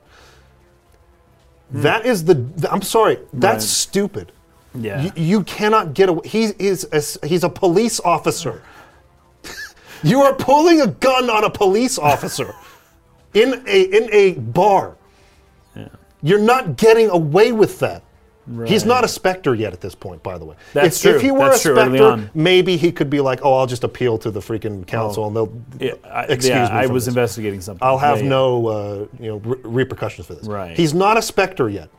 [1.72, 1.82] Hmm.
[1.82, 2.68] That is the.
[2.70, 3.20] I'm sorry.
[3.34, 3.64] That's.
[3.64, 3.70] Right.
[3.70, 4.32] stupid.
[4.74, 5.04] Yeah.
[5.04, 6.28] You, you cannot get away.
[6.28, 6.88] He is.
[6.92, 8.62] A, he's a police officer.
[10.04, 12.54] you are pulling a gun on a police officer
[13.34, 14.98] in a in a bar.
[15.76, 15.88] Yeah.
[16.22, 18.04] You're not getting away with that.
[18.68, 20.56] He's not a Spectre yet at this point, by the way.
[20.74, 21.16] That's if, true.
[21.16, 24.18] if he were That's a Spectre, maybe he could be like, "Oh, I'll just appeal
[24.20, 27.14] to the freaking council, and they'll Yeah, I, excuse yeah, me." I was this.
[27.14, 27.86] investigating something.
[27.86, 30.46] I'll have Yeah, no, uh, you know, re- repercussions for this.
[30.46, 30.78] Right.
[30.78, 31.90] He's not a Spectre yet.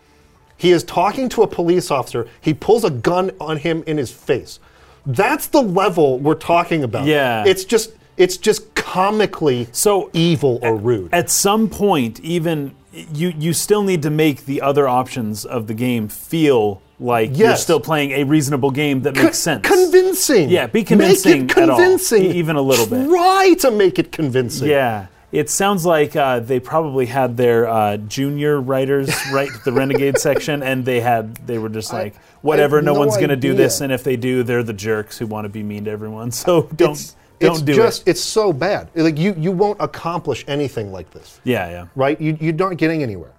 [0.56, 2.26] He is talking to a police officer.
[2.40, 4.58] He pulls a gun on him in his face.
[5.04, 7.06] That's the level we're talking about.
[7.06, 7.44] Yeah.
[7.46, 11.12] It's just, it's just comically So evil or rude.
[11.12, 12.74] At some point, even
[13.12, 17.56] you you still need to make the other options of the game feel like you're
[17.56, 19.66] still playing a reasonable game that makes sense.
[19.66, 20.48] Convincing.
[20.48, 23.06] Yeah, be convincing Make it at all, even a little bit.
[23.08, 24.68] Try to make it convincing.
[24.68, 25.06] Yeah.
[25.32, 30.62] It sounds like uh, they probably had their uh, junior writers write the Renegade section,
[30.62, 33.36] and they had they were just I- like, whatever, I no, no one's going to
[33.36, 35.90] do this, and if they do, they're the jerks who want to be mean to
[35.90, 36.30] everyone.
[36.46, 38.12] So don't It's, don't it's do just, it.
[38.12, 38.90] it's so bad.
[38.94, 41.86] Like you, you won't accomplish anything like this, Yeah, yeah.
[41.94, 42.20] right?
[42.20, 43.32] You, you're not getting anywhere.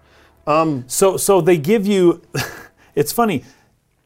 [0.88, 2.22] So so they give you
[2.96, 3.44] it's funny.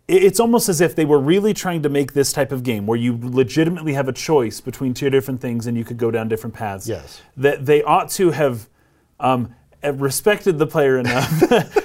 [0.08, 2.98] It's almost as if they were really trying to make this type of game where
[2.98, 6.54] you legitimately have a choice between two different things and you could go down different
[6.54, 6.88] paths.
[6.88, 7.22] Yes.
[7.38, 8.68] That they ought to have
[9.22, 11.32] um, respected the player enough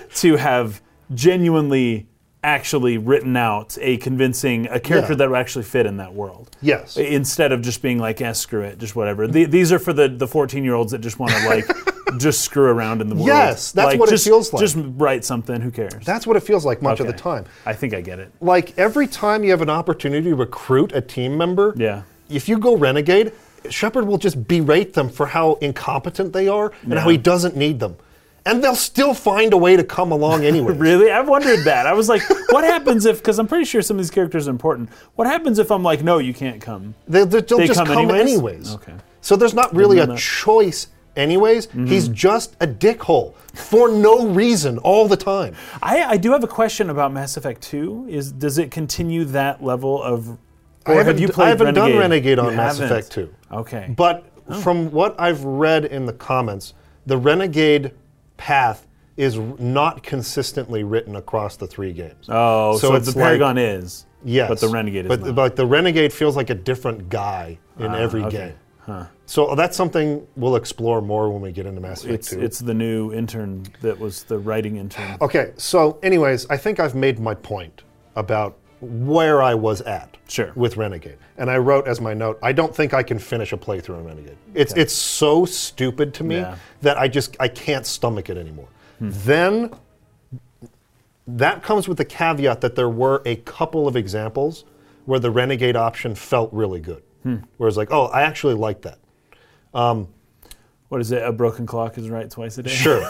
[0.17, 0.83] to have
[1.15, 2.09] genuinely
[2.51, 5.17] actually written out a convincing a character Yeah.
[5.17, 6.57] that would actually fit in that world.
[6.63, 6.97] Yes.
[6.97, 9.27] Instead of just being like, eh, screw it, just whatever.
[9.27, 11.67] The, these are for the the 14 year olds that just want to like
[12.19, 13.27] just screw around in the world.
[13.27, 14.61] Yes, that's Like, what it feels like.
[14.61, 15.61] Just write something.
[15.61, 16.05] Who cares?
[16.05, 17.45] That's what it feels like much of the time.
[17.67, 18.31] I think I get it.
[18.41, 22.03] Like every time you have an opportunity to recruit a team member, Yeah.
[22.31, 23.33] if you go renegade,
[23.69, 27.81] Shepard will just berate them for how incompetent they are and how he doesn't need
[27.81, 27.97] them.
[28.47, 30.75] And they'll still find a way to come along anyway.
[30.75, 31.11] Really?
[31.11, 31.87] I've wondered that.
[31.87, 34.53] I was like, what happens if, because I'm pretty sure some of these characters are
[34.53, 34.89] important.
[35.17, 36.95] What happens if I'm like, no, you can't come?
[37.09, 38.33] They, will just come come, anyways?
[38.33, 38.75] anyways.
[38.77, 38.95] Okay.
[39.21, 40.19] So there's not really a that.
[40.19, 40.87] choice
[41.17, 41.67] anyways.
[41.69, 41.87] Mm-hmm.
[41.87, 45.57] He's just a dickhole for no reason all the time.
[45.83, 48.07] I, I do have a question about Mass Effect 2.
[48.09, 50.29] Is Does it continue that level of.
[50.29, 50.39] Or
[50.87, 51.93] I haven't, have you d- played I haven't Renegade?
[51.93, 52.97] done Renegade on You Mass haven't?
[52.97, 53.35] Effect 2.
[53.53, 53.95] Okay.
[53.97, 54.61] But oh.
[54.61, 56.75] from what I've read in the comments,
[57.07, 57.93] the Renegade
[58.37, 62.27] path is not consistently written across the three games.
[62.29, 64.07] oh, so, it's the like- Paragon is.
[64.25, 65.35] Yes, But the Renegade is but, not.
[65.37, 68.55] but the Renegade feels like a different guy in ah, every okay.
[68.89, 69.07] game.
[69.27, 72.41] So that's something we'll explore more when we get into Mass Effect it's, 2.
[72.41, 75.17] it's the new intern that was the writing intern.
[75.21, 77.83] okay, so anyways, I think I've made my point
[78.15, 78.57] about
[78.87, 80.53] where I was at Sure.
[80.55, 81.19] with Renegade.
[81.37, 84.05] And I wrote as my note, I don't think I can finish a playthrough on
[84.05, 84.37] Renegade.
[84.55, 86.57] It's it's so stupid to me Yeah.
[86.83, 88.69] that I just I can't stomach it anymore.
[88.99, 89.11] Hmm.
[89.13, 89.71] Then
[91.27, 94.65] that comes with the caveat that there were a couple of examples
[95.05, 97.03] where the Renegade option felt really good.
[97.23, 97.37] Hmm.
[97.57, 98.99] Where it's like, oh, I actually like that.
[99.75, 100.09] Um,
[100.89, 101.23] What is it?
[101.23, 102.71] A broken clock is right twice a day?
[102.71, 103.03] Sure.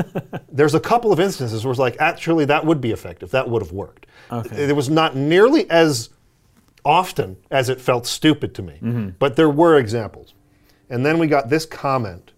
[0.52, 3.30] There's a couple of instances where it's like, actually, that would be effective.
[3.32, 4.06] That would have worked.
[4.32, 4.68] Okay.
[4.68, 6.08] It was not nearly as
[6.84, 9.08] often as it felt stupid to me, Mm-hmm.
[9.18, 10.34] but there were examples.
[10.88, 12.32] And then we got this comment,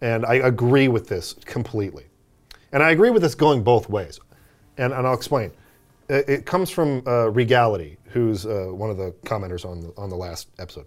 [0.00, 2.06] and I agree with this completely.
[2.72, 4.18] And I agree with this going both ways.
[4.78, 5.52] And, and I'll explain.
[6.08, 10.08] It, it comes from uh, Regality, who's uh, one of the commenters on the, on
[10.08, 10.86] the last episode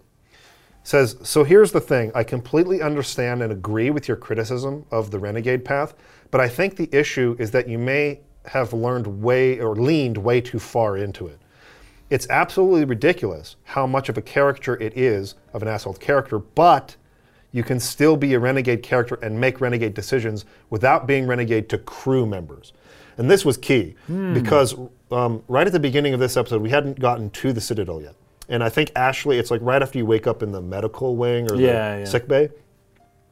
[0.82, 2.12] says, So here's the thing.
[2.14, 5.94] I completely understand and agree with your criticism of the renegade path,
[6.30, 10.40] but I think the issue is that you may have learned way or leaned way
[10.40, 11.38] too far into it.
[12.10, 16.96] It's absolutely ridiculous how much of a character it is of an asshole character, but
[17.52, 21.78] you can still be a renegade character and make renegade decisions without being renegade to
[21.78, 22.72] crew members.
[23.18, 23.94] And this was key
[24.34, 24.74] because
[25.10, 28.14] um, right at the beginning of this episode, we hadn't gotten to the Citadel yet.
[28.52, 31.50] And I think Ashley, it's like right after you wake up in the medical wing
[31.50, 32.04] or Yeah, the yeah.
[32.04, 32.50] sick bay.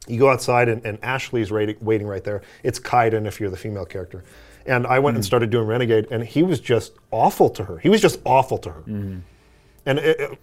[0.07, 2.41] You go outside and, and Ashley's waiting, waiting right there.
[2.63, 4.23] It's Kaidan if you're the female character.
[4.65, 5.27] And I went and hmm.
[5.27, 7.77] started doing Renegade, and he was just awful to her.
[7.77, 8.81] He was just awful to her.
[8.81, 9.19] Mm-hmm.
[9.85, 10.39] And it, it-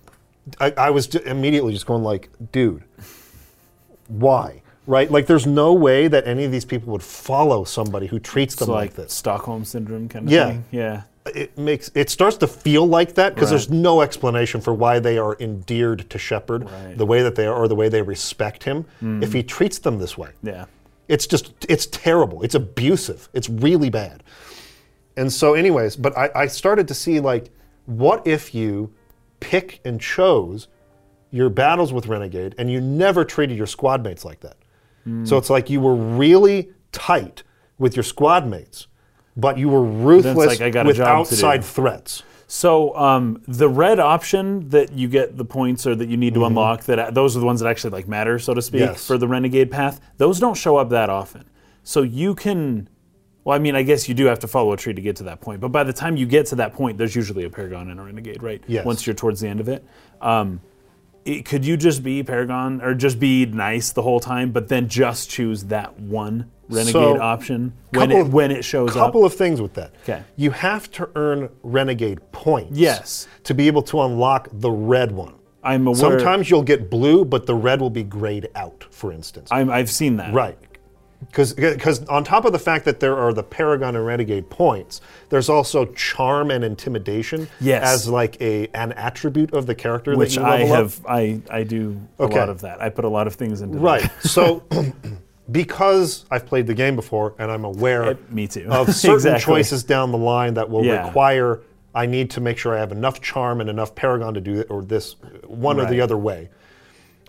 [0.60, 2.82] I, I was immediately just going like, dude,
[4.06, 4.62] why?
[4.86, 5.10] Right?
[5.10, 8.68] Like, there's no way that any of these people would follow somebody who treats them
[8.70, 9.12] like, like this.
[9.12, 10.46] Stockholm syndrome kind of Yeah.
[10.46, 10.64] thing.
[10.70, 11.02] Yeah.
[11.34, 13.58] It makes it starts to feel like that because Right.
[13.58, 16.72] there's no explanation for why they are endeared to Shepard Right.
[16.94, 16.98] Mm.
[16.98, 18.84] the way that they are, or the way they respect him.
[19.00, 20.66] If he treats them this way, Yeah.
[21.08, 22.42] it's just it's terrible.
[22.42, 23.28] It's abusive.
[23.32, 24.22] It's really bad.
[25.16, 27.50] And so, anyways, but I, I started to see like,
[27.86, 28.92] what if you
[29.40, 30.68] pick and chose
[31.30, 34.56] your battles with Renegade and you never treated your squad mates like that?
[35.24, 37.42] So it's like you were really tight
[37.78, 38.88] with your squad mates,
[39.38, 41.36] but you were ruthless like, I got with job to do.
[41.36, 42.22] outside threats.
[42.50, 46.44] So um, the red option that you get the points or that you need to
[46.46, 48.92] unlock, that those are the ones that actually like matter, so to speak, Mm-hmm.
[48.92, 49.06] Yes.
[49.06, 50.00] for the renegade path.
[50.16, 51.44] Those don't show up that often.
[51.84, 52.88] So you can.
[53.44, 55.22] Well, I mean, I guess you do have to follow a tree to get to
[55.24, 55.60] that point.
[55.60, 58.02] But by the time you get to that point, there's usually a paragon and a
[58.02, 58.62] renegade, right?
[58.66, 58.84] Yes.
[58.84, 59.84] Once you're towards the end of it.
[60.20, 60.60] Um,
[61.28, 64.88] it- could you just be paragon or just be nice the whole time, but then
[64.88, 68.96] just choose that one renegade So, option when it of- when it shows up?
[68.96, 69.90] A couple of things with that.
[70.04, 70.20] 'Kay.
[70.36, 72.78] You have to earn renegade points.
[72.78, 73.26] Yes.
[73.44, 75.34] To be able to unlock the red one.
[75.64, 75.96] I'm aware.
[75.96, 79.48] Sometimes you'll get blue, but the red will be grayed out, for instance.
[79.50, 80.32] I'm, I've seen that.
[80.32, 80.56] right.
[81.20, 85.00] Because on top of the fact that there are the Paragon and Renegade points,
[85.30, 87.82] there's also charm and intimidation Yes.
[87.82, 90.78] as like a an attribute of the character which I level up.
[90.82, 91.00] have.
[91.08, 92.38] I I do a Okay.
[92.38, 92.80] lot of that.
[92.80, 94.02] I put a lot of things into Right.
[94.02, 94.12] That.
[94.28, 94.62] So,
[95.50, 98.66] because I've played the game before and I'm aware me too.
[98.70, 99.40] of certain Exactly.
[99.54, 101.06] choices down the line that will Yeah.
[101.06, 101.60] require
[101.94, 104.68] I need to make sure I have enough charm and enough paragon to do it,
[104.70, 105.16] or this
[105.46, 106.50] one or the other way.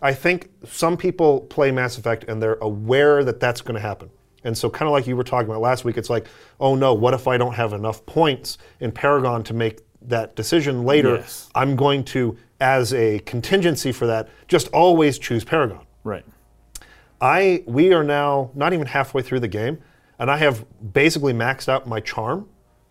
[0.02, 4.10] I think some people play Mass Effect and they're aware that that's going to happen.
[4.44, 6.28] And so, kind of like you were talking about last week, it's like,
[6.60, 10.86] oh no, what if I don't have enough points in Paragon to make that decision
[10.86, 11.16] later?
[11.16, 11.50] Yes.
[11.56, 15.86] I'm going to, as a contingency for that, just always choose Paragon.
[16.04, 16.26] Right.
[17.22, 19.80] I we are now not even halfway through the game,
[20.20, 22.48] and I have basically maxed out my charm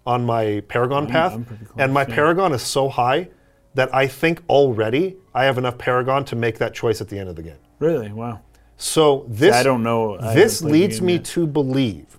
[0.06, 2.14] on my Paragon path, I'm close, and my yeah.
[2.14, 3.28] Paragon is so high
[3.74, 7.28] that I think already I have enough Paragon to make that choice at the end
[7.28, 7.58] of the game.
[7.78, 8.10] Really?
[8.12, 8.40] Wow.
[8.76, 10.18] So this I don't know.
[10.18, 11.24] I this haven't played the leads me yet.
[11.26, 12.18] to believe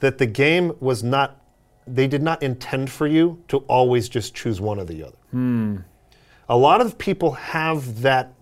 [0.00, 1.40] that the game was not
[1.86, 5.16] they did not intend for you to always just choose one or the other.
[5.32, 5.76] Hmm.
[6.48, 8.32] A lot of people have that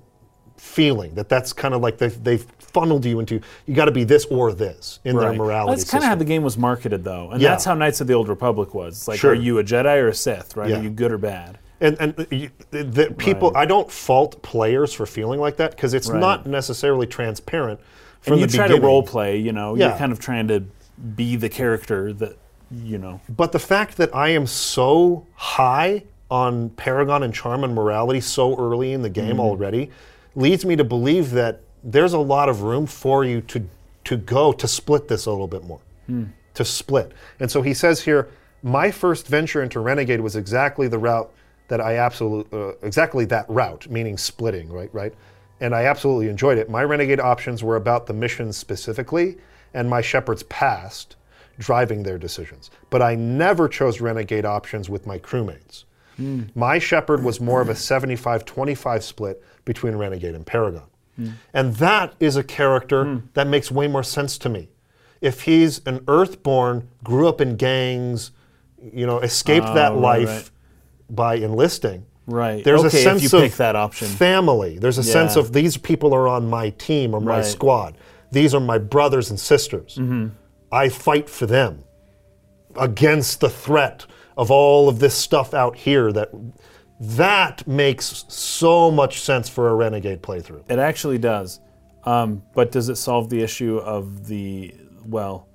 [0.57, 4.05] feeling that that's kind of like they've, they've funneled you into you got to be
[4.05, 5.37] this or this in their Right.
[5.39, 7.49] morality That's kind of how the game was marketed, though, and Yeah.
[7.51, 8.97] that's how Knights of the Old Republic was.
[8.99, 9.33] It's like, Sure.
[9.33, 10.57] are you a Jedi or a Sith?
[10.57, 10.71] Right?
[10.71, 10.79] Yeah.
[10.79, 11.59] Are you good or bad?
[11.83, 13.63] And and the, the people Right.
[13.63, 16.21] I don't fault players for feeling like that because it's Right.
[16.21, 17.81] not necessarily transparent
[18.21, 18.83] from And you the try beginning.
[18.83, 19.37] to role play.
[19.37, 19.89] You know, Yeah.
[19.89, 20.65] you're kind of trying to
[21.17, 22.37] be the character that
[22.71, 23.21] you know.
[23.29, 28.57] But the fact that I am so high on Paragon and Charm and Morality so
[28.57, 29.41] early in the game mm-hmm.
[29.41, 29.91] already
[30.35, 33.69] leads me to believe that there's a lot of room for you to
[34.05, 35.81] to go to split this a little bit more.
[36.07, 36.25] Hmm.
[36.55, 37.13] To split.
[37.39, 38.29] And so he says here,
[38.63, 41.33] my first venture into Renegade was exactly the route
[41.69, 44.91] that I absolutely uh, exactly that route, meaning splitting, right?
[44.93, 45.15] Right.
[45.61, 46.69] And I absolutely enjoyed it.
[46.69, 49.37] My Renegade options were about the missions specifically
[49.75, 51.17] and my Shepard's past
[51.59, 52.71] driving their decisions.
[52.91, 55.85] But I never chose renegade options with my crewmates.
[56.17, 56.43] Hmm.
[56.55, 60.85] My Shepard was more of a 75 25 split between Renegade and Paragon.
[61.17, 61.31] Hmm.
[61.55, 63.27] And that is a character hmm.
[63.35, 64.69] that makes way more sense to me.
[65.21, 68.33] If he's an Earthborn, grew up in gangs,
[68.83, 70.51] you know, escaped ah, that Oh, right, life right.
[71.13, 72.07] By enlisting.
[72.27, 72.65] Right.
[72.65, 74.09] There's Okay, a if sense you of pick that option.
[74.09, 74.79] family.
[74.79, 77.45] There's a sense of these people are on my team or my Right.
[77.45, 77.97] squad.
[78.31, 79.97] These are my brothers and sisters.
[80.01, 80.29] Mm-hmm.
[80.73, 81.85] I fight for them
[82.77, 84.07] against the threat
[84.37, 86.31] of all of this stuff out here that
[87.01, 90.63] that makes so much sense for a renegade playthrough.
[90.71, 91.61] It actually does.
[92.05, 95.49] Um, but does it solve the issue of the well,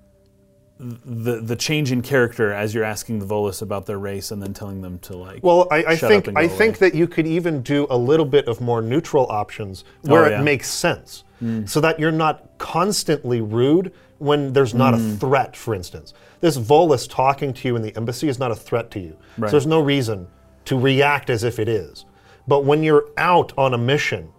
[0.80, 4.53] the the change in character as you're asking the Volus about their race and then
[4.53, 5.43] telling them to like?
[5.43, 8.47] Well, I, I think I go think that you could even do a little bit
[8.47, 10.39] of more neutral options where Oh, yeah.
[10.39, 11.23] it makes sense,
[11.65, 15.15] so that you're not constantly rude when there's not Mm.
[15.15, 15.55] a threat.
[15.55, 18.99] For instance, this Volus talking to you in the embassy is not a threat to
[18.99, 19.47] you, Right.
[19.49, 20.28] so there's no reason
[20.65, 22.05] to react as if it is.
[22.47, 24.30] But when you're out on a mission,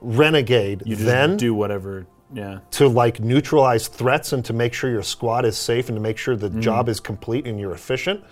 [0.00, 2.06] renegade, you just then do whatever.
[2.32, 2.60] Yeah.
[2.72, 6.16] to like neutralize threats and to make sure your squad is safe and to make
[6.18, 6.60] sure the Mm-hmm.
[6.60, 8.22] job is complete and you're efficient.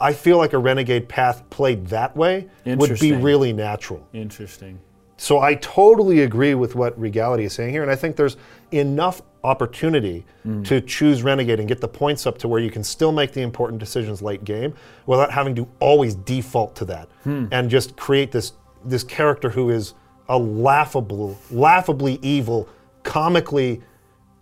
[0.00, 4.06] I feel like a renegade path played that way would be really natural.
[4.12, 4.78] Interesting.
[5.16, 8.36] So I totally agree with what Regality is saying here, and I think there's
[8.70, 10.24] enough opportunity
[10.64, 13.42] to choose Renegade and get the points up to where you can still make the
[13.42, 14.74] important decisions late game
[15.06, 18.52] without having to always default to that and just create this
[18.84, 19.94] this character who is
[20.28, 22.68] a laughable, laughably evil,
[23.08, 23.80] comically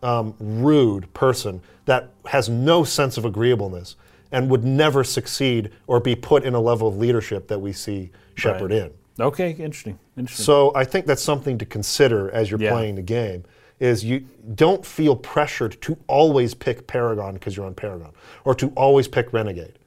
[0.03, 3.95] um, rude person that has no sense of agreeableness
[4.33, 8.11] and would never succeed or be put in a level of leadership that we see
[8.35, 8.91] Shepard in.
[9.21, 9.99] Okay, interesting.
[10.17, 10.45] Interesting.
[10.45, 12.73] So I think that's something to consider as you're Yeah.
[12.73, 13.45] playing the game.
[13.79, 18.11] Is you don't feel pressured to always pick Paragon because you're on Paragon,
[18.45, 19.79] or to always pick Renegade.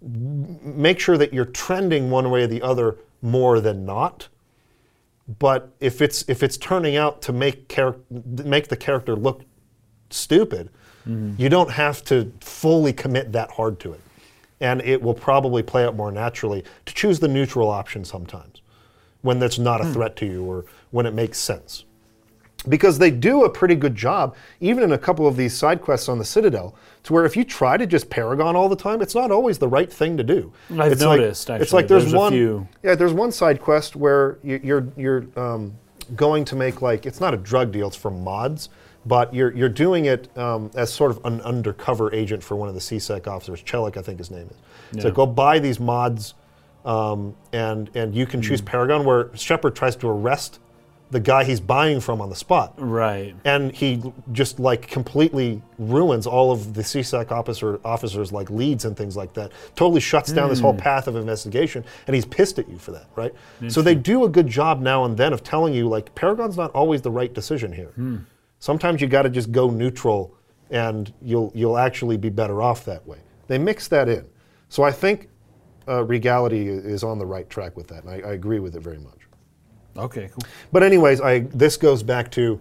[0.00, 4.28] Make sure that you're trending one way or the other more than not.
[5.38, 9.42] But if it's if it's turning out to make char- make the character look
[10.10, 10.68] stupid,
[11.06, 11.40] mm-hmm.
[11.40, 14.00] you don't have to fully commit that hard to it.
[14.60, 18.62] And it will probably play out more naturally to choose the neutral option sometimes
[19.22, 19.92] when that's not a hmm.
[19.92, 21.84] threat to you or when it makes sense.
[22.68, 26.08] Because they do a pretty good job, even in a couple of these side quests
[26.08, 29.14] on the Citadel, to where if you try to just Paragon all the time, it's
[29.14, 30.52] not always the right thing to do.
[30.78, 31.76] I've it's like- noticed, It's actually.
[31.82, 32.32] like there's, There's a one.
[32.32, 32.68] few.
[32.82, 35.72] Yeah, there's one side quest where you- you're you're um,
[36.16, 38.68] going to make like it's not a drug deal; it's for mods,
[39.06, 42.74] but you're you're doing it um, as sort of an undercover agent for one of
[42.74, 44.48] the CSEC officers, Chellick, I think his name
[44.94, 45.02] is.
[45.02, 46.34] So go buy these mods,
[46.84, 48.66] um, and and you can choose Hmm.
[48.66, 50.60] Paragon, where Shepard tries to arrest
[51.12, 53.36] the guy he's buying from on the spot right.
[53.44, 54.02] and he
[54.32, 59.32] just like completely ruins all of the CSEC officer officers like leads and things like
[59.34, 59.52] that.
[59.76, 60.64] Totally shuts down this Hmm.
[60.64, 63.32] whole path of investigation, and he's pissed at you for that, right?
[63.68, 66.70] So they do a good job now and then of telling you like Paragon's not
[66.72, 67.92] always the right decision here.
[67.94, 68.16] Hmm.
[68.58, 70.34] Sometimes you got to just go neutral,
[70.70, 73.18] and you'll you'll actually be better off that way.
[73.48, 74.24] They mix that in,
[74.70, 75.28] so I think
[75.88, 78.82] uh, Regality is on the right track with that, and I, I agree with it
[78.82, 79.18] very much.
[79.96, 80.50] Okay, cool.
[80.70, 82.60] But anyways, I this goes back to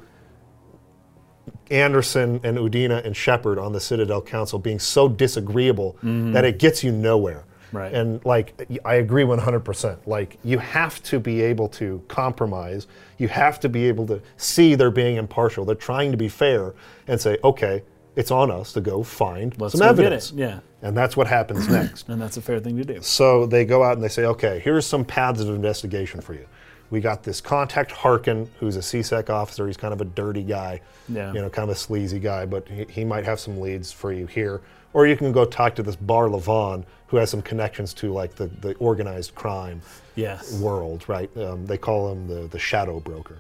[1.70, 6.34] Anderson and Udina and Shepard on the Citadel Council being so disagreeable mm-hmm.
[6.34, 7.46] that it gets you nowhere.
[7.72, 7.94] Right.
[7.94, 10.06] And like I agree 100%.
[10.06, 12.88] Like you have to be able to compromise.
[13.18, 15.64] You have to be able to see they're being impartial.
[15.64, 16.74] They're trying to be fair
[17.08, 17.84] and say, "Okay,
[18.18, 20.38] it's on us to go find Let's some evidence." it.
[20.38, 20.60] Yeah.
[20.82, 22.10] And that's what happens next.
[22.10, 23.02] And that's a fair thing to do.
[23.02, 26.46] So they go out and they say, okay, here's some paths of investigation for you.
[26.92, 29.66] We got this contact Harkin, who's a CSEC officer.
[29.66, 31.34] He's kind of a dirty guy, Yeah.
[31.34, 34.12] you know, kind of a sleazy guy, but he, he might have some leads for
[34.12, 34.62] you here.
[34.94, 38.36] Or you can go talk to this Barla Von, who has some connections to like
[38.36, 39.82] the, the organized crime
[40.16, 40.60] Yes.
[40.60, 41.36] world, right?
[41.38, 43.38] Um, they call him the, the shadow broker.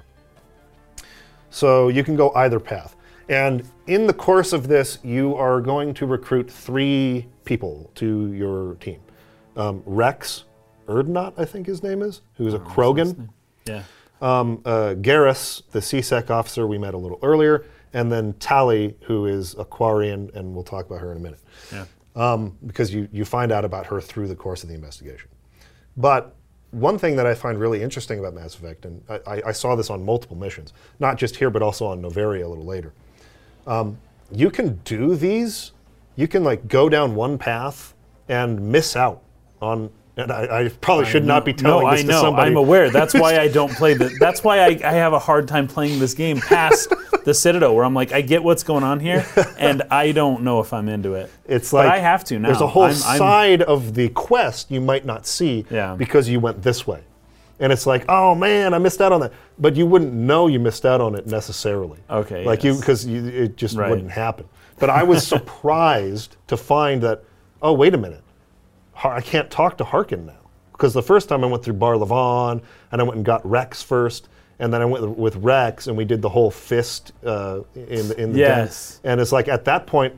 [1.49, 2.95] So you can go either path.
[3.27, 8.75] And in the course of this, you are going to recruit three people to your
[8.75, 8.99] team.
[9.57, 10.45] Um, Wrex
[10.87, 13.29] Urdnot, I think his name is, who's a Krogan.
[13.65, 13.83] Yeah.
[14.21, 17.65] Um, uh, Garrus, the CSEC officer we met a little earlier.
[17.93, 21.39] And then Tali, who is a Quarian, and we'll talk about her in a minute
[21.73, 21.85] Yeah.
[22.15, 25.27] um, because you, you find out about her through the course of the investigation.
[25.97, 26.33] But
[26.69, 29.75] one thing that I find really interesting about Mass Effect, and I, I- I saw
[29.75, 32.93] this on multiple missions, not just here, but also on Noveria a little later.
[33.67, 33.97] Um,
[34.31, 35.73] you can do these,
[36.15, 37.93] you can like go down one path
[38.29, 39.21] and miss out
[39.61, 39.89] on,
[40.21, 42.21] and I, I probably should not be telling no, this I to know.
[42.21, 42.51] somebody.
[42.51, 42.89] I'm aware.
[42.89, 44.09] That's why I don't play the.
[44.19, 46.93] That's why I, I have a hard time playing this game past
[47.25, 49.25] the Citadel, where I'm like, I get what's going on here,
[49.59, 51.29] and I don't know if I'm into it.
[51.45, 52.47] It's But like I have to now.
[52.49, 55.95] There's a whole I'm- I'm- side of the quest you might not see Yeah.
[55.95, 57.01] because you went this way.
[57.59, 59.33] And it's like, oh man, I missed out on that.
[59.59, 61.99] But you wouldn't know you missed out on it necessarily.
[62.09, 63.87] Okay, Like you, because it just Right.
[63.91, 64.45] wouldn't happen.
[64.79, 65.27] But I was
[65.61, 67.23] surprised to find that,
[67.61, 68.23] oh wait a minute,
[69.03, 70.33] I can't talk to Harkin now
[70.73, 73.81] because the first time I went through Barla Von and I went and got Wrex
[73.81, 74.29] first,
[74.59, 78.21] and then I went with Wrex and we did the whole fist uh, in the
[78.21, 78.57] in the den.
[78.59, 78.99] Yes.
[79.03, 80.13] And it's like at that point,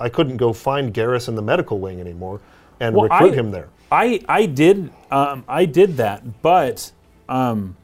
[0.00, 2.40] I couldn't go find Garrus in the medical wing anymore
[2.80, 3.68] and Well, recruit I- him there.
[3.92, 6.90] I I did um, I did that, but
[7.28, 7.76] um,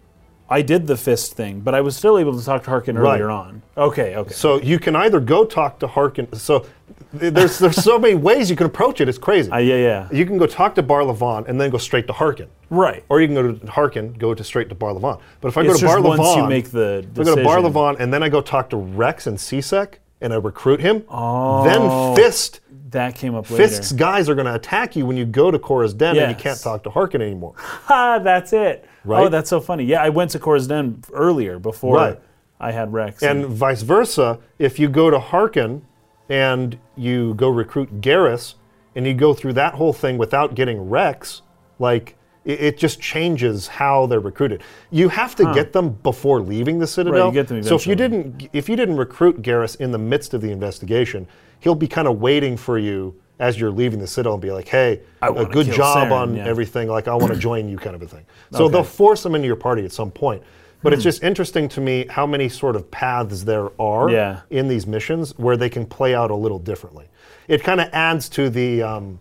[0.48, 3.12] I did the fist thing, but I was still able to talk to Harkin Right.
[3.20, 3.62] earlier on.
[3.76, 4.32] Okay, okay.
[4.34, 6.26] So you can either go talk to Harkin.
[6.32, 6.66] So
[7.12, 9.08] there's there's so many ways you can approach it.
[9.08, 9.50] It's crazy.
[9.50, 10.08] Uh, yeah, yeah.
[10.12, 12.48] You can go talk to Barla Von and then go straight to Harkin.
[12.70, 13.04] Right.
[13.08, 15.20] Or you can go to Harkin, go to straight to Barla Von.
[15.40, 17.36] But if I go It's to Barla Von, once you make the if I go
[17.36, 17.72] to Bar decision.
[17.72, 21.64] Levon and then I go talk to Wrex and CSEC and I recruit him, oh,
[21.64, 23.62] then Fist that came up later.
[23.62, 26.36] Fist's guys are going to attack you when you go to Chora's Den and you
[26.36, 27.54] can't talk to Harkin anymore.
[27.90, 28.84] Ha, that's it.
[29.04, 29.24] Right?
[29.24, 29.84] Oh, that's so funny.
[29.84, 31.96] Yeah, I went to Chora's Den earlier before.
[31.96, 32.20] Right.
[32.60, 33.22] I had Wrex.
[33.22, 35.82] And vice versa, if you go to Harkin
[36.30, 38.54] and you go recruit Garrus
[38.94, 41.42] and you go through that whole thing without getting Wrex,
[41.78, 44.62] like it, it just changes how they're recruited.
[44.90, 47.30] You have to get them before leaving the Citadel.
[47.32, 50.40] get them so if you didn't if you didn't recruit Garrus in the midst of
[50.40, 51.26] the investigation,
[51.58, 54.68] he'll be kind of waiting for you as you're leaving the Citadel and be like,
[54.68, 56.46] "Hey, a good job Saren," on yeah.
[56.46, 56.88] everything.
[56.88, 58.24] Like I want to join you," kind of a thing.
[58.52, 58.72] So Okay.
[58.72, 60.42] they'll force them into your party at some point.
[60.82, 60.94] But Hmm.
[60.94, 64.40] it's just interesting to me how many sort of paths there are Yeah.
[64.50, 67.06] in these missions where they can play out a little differently.
[67.48, 69.18] It kind of adds to the um,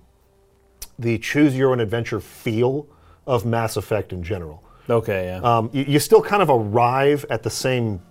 [0.98, 2.86] the choose your own adventure feel
[3.28, 4.64] of Mass Effect in general.
[4.90, 5.42] okay, yeah.
[5.58, 8.02] Um, you, you still kind of arrive at the same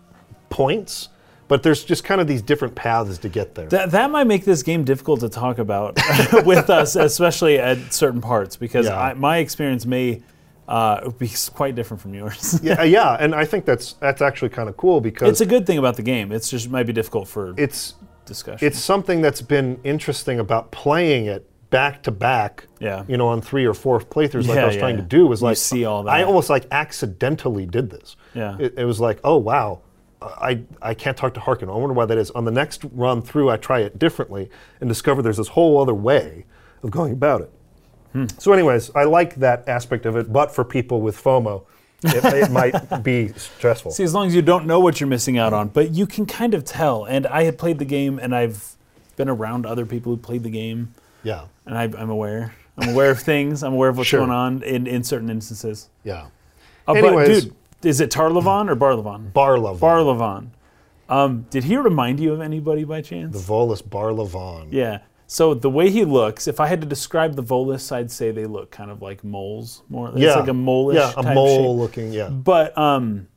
[0.49, 1.09] points,
[1.49, 3.67] but there's just kind of these different paths to get there.
[3.69, 5.99] That, that might make this game difficult to talk about
[6.47, 8.99] with us, especially at certain parts, because Yeah.
[8.99, 10.23] I, my experience may
[10.69, 12.61] uh, be quite different from yours.
[12.63, 15.67] yeah, yeah, and I think that's that's actually kind of cool because it's a good
[15.67, 16.31] thing about the game.
[16.31, 17.95] It's just might be difficult for it's
[18.27, 18.67] discussion.
[18.67, 22.67] it's something that's been interesting about playing it back to back.
[22.81, 23.05] Yeah.
[23.09, 25.03] You know, on three or four playthroughs, like Yeah, I was yeah, trying yeah.
[25.03, 26.11] to do, was You like see all that.
[26.13, 28.17] I almost like accidentally did this.
[28.35, 28.57] Yeah.
[28.59, 29.81] It, it was like, oh wow,
[30.21, 31.69] I I can't talk to Harkin.
[31.69, 32.31] I wonder why that is.
[32.33, 34.51] On the next run through, I try it differently
[34.81, 36.45] and discover there's this whole other way
[36.83, 37.53] of going about it.
[38.13, 38.27] Hmm.
[38.39, 41.65] So, anyways, I like that aspect of it, but for people with FOMO,
[42.05, 43.91] it, it might be stressful.
[43.93, 46.25] See, as long as you don't know what you're missing out on, but you can
[46.27, 47.05] kind of tell.
[47.05, 48.77] And I had played the game, and I've
[49.17, 52.55] been around other people who played the game, yeah, and I, I'm aware.
[52.79, 53.63] I'm aware of things.
[53.65, 54.21] I'm aware of what's Sure.
[54.21, 55.89] going on in, in certain instances.
[56.05, 56.27] yeah.
[56.87, 57.45] Uh, Anyways.
[57.45, 59.31] dude, is it Tarlavon or Barla Von?
[59.35, 59.79] Barlav.
[59.79, 60.53] Barla Von.
[61.11, 63.35] Um, did he remind you of anybody by chance?
[63.35, 64.69] the Volus Barla Von.
[64.71, 65.01] yeah.
[65.31, 68.47] So the way he looks, if I had to describe the Volus, I'd say they
[68.47, 69.83] look kind of like moles.
[69.91, 71.79] More, it's like a mole Yeah, a mole shape.
[71.81, 72.13] looking.
[72.15, 72.31] Yeah.
[72.31, 73.29] But um,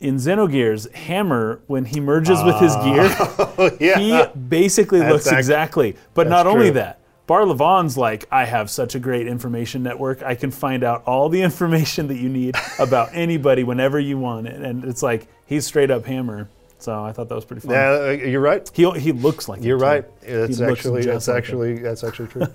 [0.00, 3.98] in Xenogears, Hammer, when he merges with his gear, yeah.
[4.32, 5.96] he basically That's looks ac- exactly.
[6.14, 6.74] But not only true.
[6.74, 10.22] that, Barla Von's like, I have such a great information network.
[10.22, 14.46] I can find out all the information that you need about anybody whenever you want
[14.46, 14.62] it.
[14.62, 16.48] And it's like, he's straight up Hammer.
[16.86, 17.72] So I thought that was pretty fun.
[17.72, 18.70] Yeah, uh, you're right.
[18.72, 20.04] He, he looks like You're right.
[20.20, 21.38] That's actually that's like him.
[21.38, 22.46] actually that's actually true.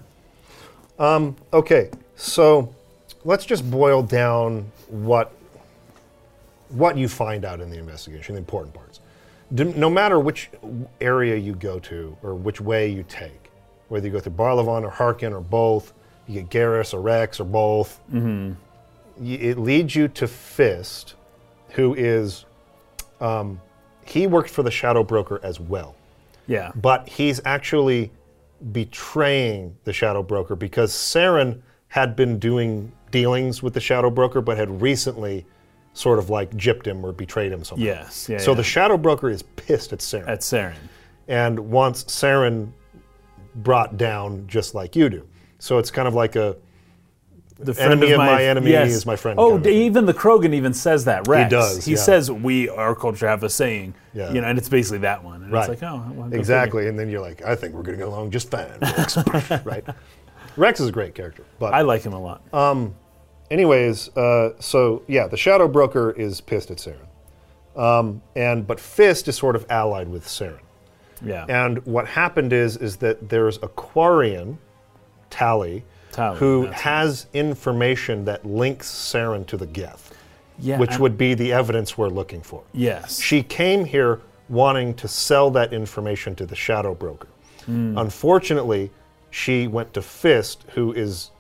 [1.00, 2.74] um, okay, so
[3.26, 5.34] let's just boil down what
[6.70, 9.02] what you find out in the investigation, the important parts.
[9.52, 10.50] No matter which
[11.02, 13.52] area you go to or which way you take,
[13.90, 15.92] whether you go through Barla Von or Harkin or both,
[16.26, 18.00] you get Garrus or Wrex or both.
[18.14, 18.54] Mm-hmm.
[19.30, 21.16] It leads you to Fist,
[21.72, 22.46] who is
[23.20, 23.60] um,
[24.06, 25.96] he worked for the Shadow Broker as well
[26.48, 26.72] Yeah.
[26.76, 28.12] but he's actually
[28.72, 34.58] betraying the shadow broker because Saren had been doing dealings with the shadow broker but
[34.58, 35.46] had recently
[35.94, 37.84] sort of like gypped him or betrayed him somehow.
[37.84, 38.30] Yes.
[38.30, 38.38] Yeah.
[38.38, 38.58] so yeah.
[38.58, 40.76] the shadow broker is pissed at Saren At Saren.
[41.28, 42.72] and wants Saren
[43.56, 45.28] brought down just like you do.
[45.60, 46.56] So it's kind of like a
[47.64, 50.74] the Enemy of my enemy is my friend Oh, kind of even the Krogan even
[50.74, 51.28] says that.
[51.28, 51.44] Wrex.
[51.46, 51.98] He does, He yeah.
[51.98, 53.94] says we our culture have a saying.
[54.14, 54.32] Yeah.
[54.34, 55.44] You know, and it's basically that one.
[55.44, 55.70] And Right.
[55.70, 58.08] It's like, oh, well, exactly, and then you're like, I think we're going to get
[58.08, 59.18] along just fine, Wrex.
[59.66, 59.84] right?
[60.58, 61.74] Wrex is a great character, but.
[61.74, 62.42] I like him a lot.
[62.54, 62.94] Um,
[63.50, 69.28] anyways, uh, so yeah, the Shadow Broker is pissed at Saren, um, and but Fist
[69.28, 70.60] is sort of allied with Saren.
[71.24, 71.46] yeah.
[71.48, 74.58] And what happened is is that there's a Quarian,
[75.30, 75.84] Tali,
[76.16, 80.14] Who has information that links Saren to the Geth,
[80.60, 80.78] yeah.
[80.78, 82.64] which and- would be the evidence we're looking for.
[82.74, 83.20] Yes.
[83.22, 87.28] She came here wanting to sell that information to the shadow broker.
[87.66, 87.98] Hmm.
[87.98, 88.92] Unfortunately,
[89.30, 91.32] she went to Fist, who is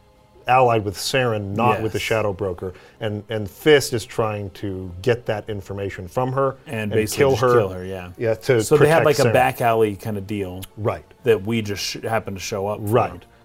[0.48, 5.26] allied with Saren, not with the shadow broker, and and Fist is trying to get
[5.26, 7.54] that information from her and basically kill her.
[7.54, 7.86] kill her.
[7.86, 8.12] Yeah.
[8.18, 11.06] Yeah, to so they had like protect a back alley kind of deal Right.
[11.24, 12.80] that we just sh- happened to show up.
[12.82, 12.92] for.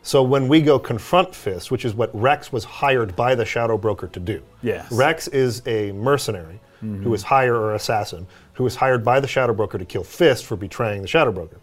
[0.06, 3.76] So when we go confront Fist, which is what Wrex was hired by the Shadow
[3.76, 4.40] Broker to do.
[4.62, 4.92] Yes.
[4.92, 9.52] Wrex is a mercenary who is hired or assassin who was hired by the Shadow
[9.52, 11.58] Broker to kill Fist for betraying the Shadow Broker.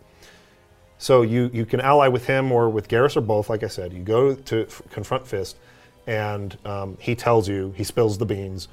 [0.98, 3.50] So you, you can ally with him or with Garrus or both.
[3.50, 5.56] Like I said, you go to f- confront Fist,
[6.06, 8.68] and um, he tells you he spills the beans.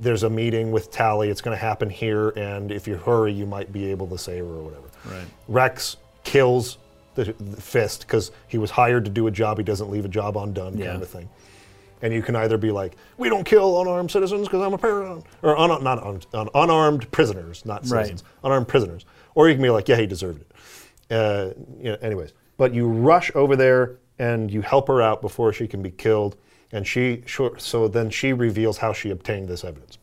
[0.00, 1.28] There's a meeting with Tali.
[1.28, 4.46] It's going to happen here, and if you hurry, you might be able to save
[4.46, 4.88] her or whatever.
[5.04, 5.26] Right.
[5.48, 6.78] Wrex kills
[7.14, 9.58] the, the Fist because he was hired to do a job.
[9.58, 10.90] He doesn't leave a job undone, Yeah.
[10.92, 11.28] kind of thing.
[12.02, 15.22] And you can either be like, "We don't kill unarmed citizens because I'm a paragon,"
[15.42, 18.06] or un- not un- un- unarmed prisoners, not Right.
[18.06, 19.06] citizens, unarmed prisoners.
[19.34, 20.52] Or you can be like, "Yeah, he deserved it."
[21.10, 25.52] Uh, you know, anyways, but you rush over there and you help her out before
[25.52, 26.36] she can be killed,
[26.72, 29.98] and she sure, so then she reveals how she obtained this evidence.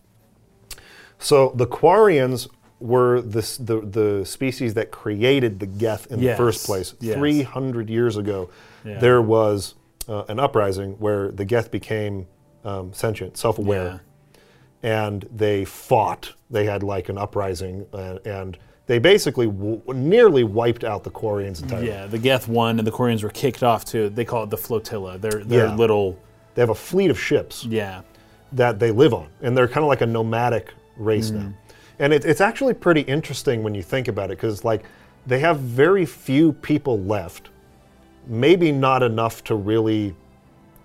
[1.20, 2.48] So the Quarians
[2.82, 6.96] were this, the the species that created the Geth in Yes, the first place.
[7.00, 7.16] yes.
[7.16, 8.50] Three hundred years ago,
[8.84, 9.00] Yeah.
[9.00, 9.76] there was
[10.10, 12.28] uh, an uprising where the Geth became
[12.66, 14.02] um, sentient, self-aware,
[14.84, 16.34] and they fought.
[16.50, 18.58] They had like an uprising, uh, and
[18.88, 21.88] they basically w- nearly wiped out the Quarians entirely.
[21.88, 24.10] Yeah, the Geth won, and the Quarians were kicked off too.
[24.10, 25.18] They call it the flotilla.
[25.18, 25.76] They're they're Yeah.
[25.76, 26.18] little.
[26.56, 27.64] They have a fleet of ships.
[27.66, 28.02] Yeah,
[28.54, 31.36] that they live on, and they're kind of like a nomadic race Mm.
[31.36, 31.54] now.
[32.02, 34.84] And it, it's actually pretty interesting when you think about it, because like
[35.28, 37.52] they have very few people left,
[38.28, 40.16] maybe not enough to really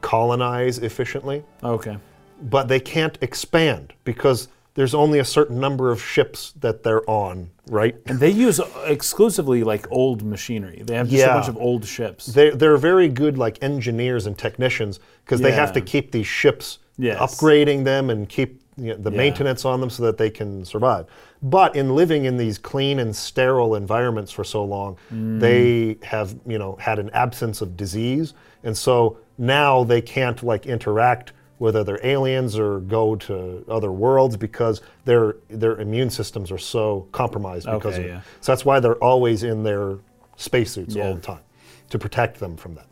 [0.02, 1.96] colonize efficiently, okay.
[2.42, 7.50] but they can't expand because there's only a certain number of ships that they're on,
[7.68, 7.96] right?
[8.04, 10.82] And they use exclusively like old machinery.
[10.84, 12.26] They have just a bunch of old ships.
[12.26, 16.78] They, they're very good like engineers and technicians because they have to keep these ships
[16.98, 17.18] Yes.
[17.20, 19.16] upgrading them and keep you know, the Yeah.
[19.16, 21.06] maintenance on them so that they can survive.
[21.42, 25.40] But in living in these clean and sterile environments for so long, Mm.
[25.40, 30.66] they have you know had an absence of disease, and so now they can't like
[30.66, 36.58] interact with other aliens or go to other worlds because their their immune systems are
[36.58, 38.16] so compromised because Okay, of yeah.
[38.18, 38.22] it.
[38.42, 39.96] So that's why they're always in their
[40.36, 41.06] spacesuits Yeah.
[41.06, 41.40] all the time
[41.88, 42.86] to protect them from that.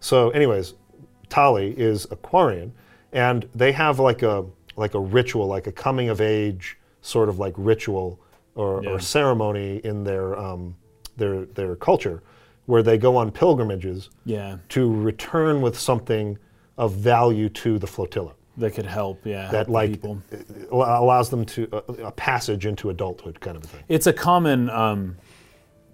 [0.00, 0.74] So, anyways,
[1.30, 2.72] Tali is a Quarian,
[3.10, 4.44] and they have like a
[4.76, 8.18] like a ritual, like a coming of age sort of like ritual
[8.54, 8.90] or, Yeah.
[8.90, 10.74] or ceremony in their um,
[11.16, 12.22] their their culture,
[12.66, 16.38] where they go on pilgrimages Yeah, to return with something
[16.76, 19.20] of value to the flotilla that could help.
[19.24, 20.20] Yeah, that help like people.
[20.70, 23.84] allows them to a, a passage into adulthood, kind of a thing.
[23.88, 25.16] It's a common um,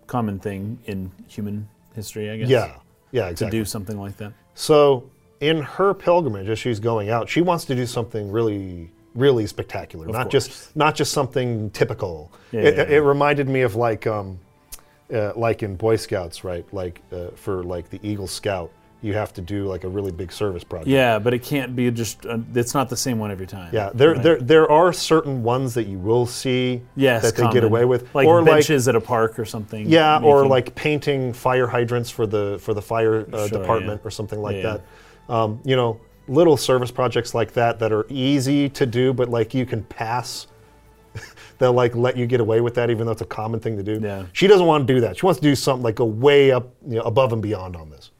[0.07, 2.49] common thing in human history, I guess.
[2.49, 2.77] Yeah,
[3.13, 4.33] yeah, to do something like that.
[4.55, 5.11] So
[5.41, 10.07] in her pilgrimage, as she's going out, she wants to do something really, really spectacular.
[10.07, 10.47] not course.
[10.47, 12.31] just not just something typical.
[12.53, 14.39] Yeah, it, yeah, it reminded me of like um,
[15.13, 16.67] uh, like in Boy Scouts, right?
[16.73, 18.71] Like uh, for like the Eagle Scout,
[19.01, 20.89] you have to do like a really big service project.
[20.89, 22.27] Yeah, but it can't be just.
[22.27, 23.75] Uh, it's not the same one every time.
[23.75, 24.23] Yeah, there, right?
[24.23, 28.15] there, there are certain ones that you will see Yes, that they get away with,
[28.15, 29.89] like or like benches at a park or something.
[29.89, 34.11] Yeah, or like painting fire hydrants for the for the fire uh, Sure, department or
[34.11, 34.83] something like that.
[35.31, 39.55] Um, you know, little service projects like that that are easy to do, but like
[39.55, 40.47] you can pass.
[41.59, 43.83] They'll like let you get away with that, even though it's a common thing to
[43.83, 43.99] do.
[44.03, 44.25] Yeah.
[44.33, 45.17] She doesn't want to do that.
[45.19, 47.91] She wants to do something like go way up, you know, above and beyond on
[47.91, 48.11] this.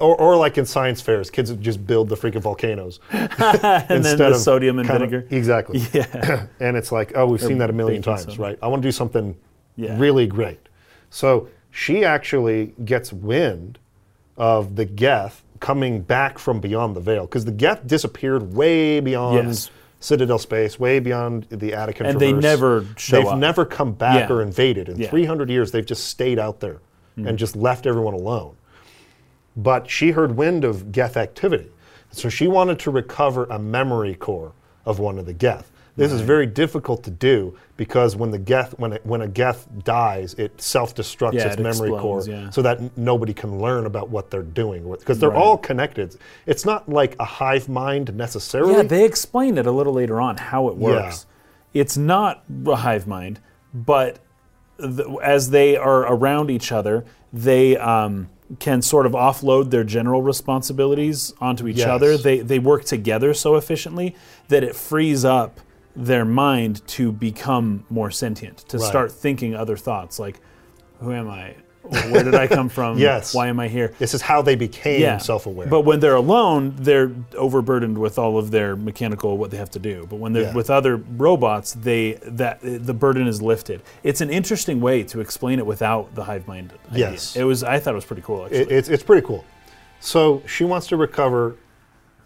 [0.00, 4.34] Or, or like in science fairs, kids just build the freaking volcanoes and then the
[4.38, 5.34] sodium and kind of- vinegar.
[5.36, 5.80] exactly.
[5.92, 6.46] Yeah.
[6.60, 8.42] and it's like, oh, we've seen that a million times, soda.
[8.42, 8.58] right?
[8.60, 9.36] I want to do something
[9.76, 9.96] Yeah.
[9.98, 10.58] really great.
[11.10, 13.78] So she actually gets wind
[14.36, 19.48] of the Geth coming back from beyond the veil because the Geth disappeared way beyond
[19.48, 19.70] Yes.
[20.00, 23.38] Citadel space, way beyond the Attican And they never show They've up.
[23.38, 24.34] never come back Yeah.
[24.36, 24.88] or invaded.
[24.88, 25.08] In Yeah.
[25.08, 25.10] Mm.
[25.10, 26.78] 300 years, they've just stayed out there
[27.16, 28.52] and just left everyone alone.
[29.56, 31.66] But she heard wind of Geth activity.
[32.12, 34.52] So she wanted to recover a memory core
[34.86, 35.68] of one of the Geth.
[35.98, 39.66] This is very difficult to do because when the Geth, when, it, when a Geth
[39.84, 42.50] dies, it self-destructs Yeah, its it memory explodes, core yeah.
[42.50, 45.38] so that n- nobody can learn about what they're doing because they're Right.
[45.38, 46.16] all connected.
[46.46, 48.74] It's not like a hive mind necessarily.
[48.74, 51.26] Yeah, they explain it a little later on how it works.
[51.74, 51.80] Yeah.
[51.82, 53.40] It's not a hive mind,
[53.74, 54.20] but
[54.80, 58.28] th- as they are around each other, they um,
[58.60, 61.88] can sort of offload their general responsibilities onto each Yes.
[61.88, 62.16] other.
[62.16, 64.14] They they work together so efficiently
[64.48, 65.60] that it frees up
[65.98, 68.86] their mind to become more sentient, to Right.
[68.86, 70.40] start thinking other thoughts like,
[71.00, 71.54] "Who am I?
[71.82, 72.98] Where did I come from?
[72.98, 73.34] Yes.
[73.34, 75.66] Why am I here?" This is how they became self-aware.
[75.66, 79.80] But when they're alone, they're overburdened with all of their mechanical what they have to
[79.80, 80.06] do.
[80.08, 80.54] But when they're Yeah.
[80.54, 83.82] with other robots, they that the burden is lifted.
[84.04, 86.72] It's an interesting way to explain it without the hive mind.
[86.92, 87.10] idea.
[87.10, 87.34] Yes.
[87.34, 87.64] it was.
[87.64, 88.44] I thought it was pretty cool.
[88.44, 89.44] Actually, It- it's, it's pretty cool.
[89.98, 91.56] So she wants to recover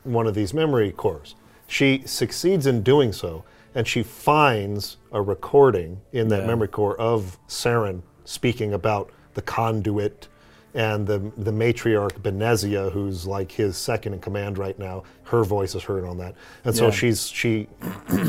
[0.05, 1.35] one of these memory cores.
[1.67, 3.45] She succeeds in doing so,
[3.75, 6.47] and she finds a recording in that Yeah.
[6.47, 10.29] memory core of Saren speaking about the conduit
[10.75, 15.03] and the the matriarch Benezia, who's like his second in command right now.
[15.25, 16.35] Her voice is heard on that,
[16.65, 16.91] and so Yeah.
[16.93, 17.69] she's she,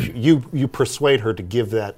[0.02, 1.96] she you you persuade her to give that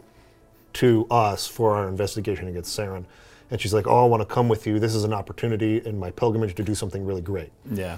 [0.74, 3.06] to us for our investigation against Saren.
[3.50, 4.80] And she's like, "Oh, I want to come with you.
[4.80, 7.98] This is an opportunity in my pilgrimage to do something really great." yeah,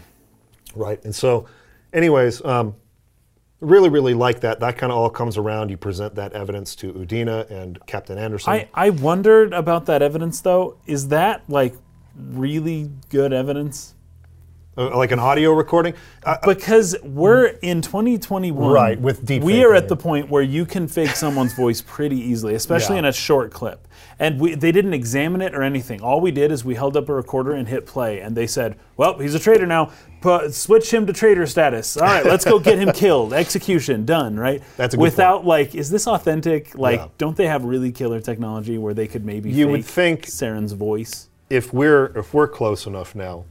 [0.76, 1.04] right?
[1.04, 1.46] And so,
[1.94, 2.76] anyways, um,
[3.60, 4.60] really, really like that.
[4.60, 5.70] That kind of all comes around.
[5.70, 8.54] You present that evidence to Udina and Captain Anderson.
[8.54, 10.78] I I wondered about that evidence though.
[10.86, 11.76] Is that like
[12.16, 13.94] really good evidence?
[14.80, 15.92] Uh, like an audio recording.
[16.24, 20.68] Uh, because we're in 2021 Right, with deep we are at the point where you
[20.68, 23.00] can fake someone's voice pretty easily especially Yeah.
[23.00, 23.88] in a short clip
[24.20, 27.10] and we, they didn't examine it or anything all we did is we held up
[27.10, 30.92] a recorder and hit play and they said well he's a traitor now Put, switch
[30.92, 34.94] him to traitor status all right let's go get him killed execution done right That's
[34.96, 37.08] a good without like is this authentic like Yeah.
[37.20, 40.72] don't they have really killer technology where they could maybe You fake would think- Saren's
[40.74, 43.46] voice if we're if we're close enough now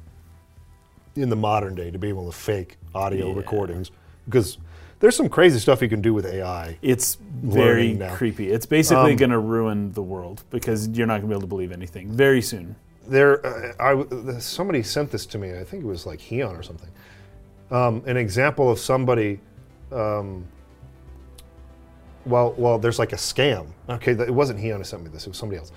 [1.15, 3.37] in the modern day to be able to fake audio Yeah.
[3.37, 3.91] recordings
[4.27, 4.59] because
[4.99, 6.79] there's some crazy stuff you can do with AI.
[6.83, 8.15] It's very now.
[8.15, 8.51] creepy.
[8.51, 11.43] It's basically Um, going to ruin the world because you're not going to be able
[11.43, 12.77] to believe anything very soon.
[13.09, 15.57] There, uh, I somebody sent this to me.
[15.59, 16.89] I think it was like Heon or something.
[17.71, 19.41] Um, an example of somebody.
[19.93, 20.45] Um,
[22.25, 23.67] well, well, there's like a scam.
[23.89, 25.27] Okay, it wasn't Heon who sent me this.
[25.27, 25.71] It was somebody else.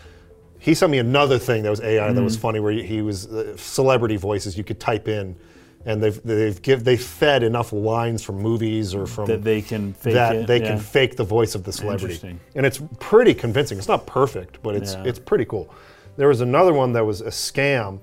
[0.57, 2.41] He sent me another thing that was AI that was Mm.
[2.41, 5.35] funny, where he, he was uh, celebrity voices you could type in,
[5.85, 9.93] and they've they've give they fed enough lines from movies or from That they can
[9.93, 10.47] fake that it.
[10.47, 10.69] they yeah.
[10.69, 13.77] can fake the voice of the celebrity, and it's pretty convincing.
[13.77, 15.03] It's not perfect, but it's Yeah.
[15.06, 15.73] it's pretty cool.
[16.20, 18.02] There was another one that was a scam,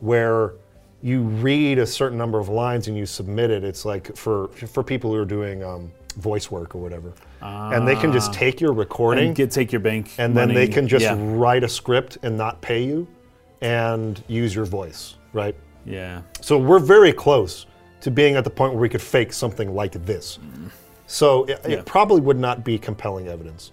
[0.00, 0.52] where
[1.00, 3.64] you read a certain number of lines and you submit it.
[3.64, 7.96] It's like for for people who are doing um, voice work or whatever, and they
[7.96, 9.26] can just take your recording Ah.
[9.28, 11.16] and get take your bank and then they can just yeah.
[11.18, 13.08] write a script and not pay you,
[13.62, 15.56] and use your voice, right?
[15.86, 16.20] yeah.
[16.42, 17.64] So we're very close
[18.02, 20.38] to being at the point where we could fake something like this.
[21.06, 21.78] So it, Yeah.
[21.78, 23.72] it probably would not be compelling evidence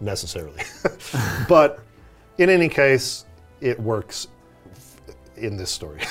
[0.00, 0.62] necessarily.
[1.48, 1.80] but
[2.38, 3.24] in any case,
[3.60, 4.28] it works
[5.36, 6.00] in this story.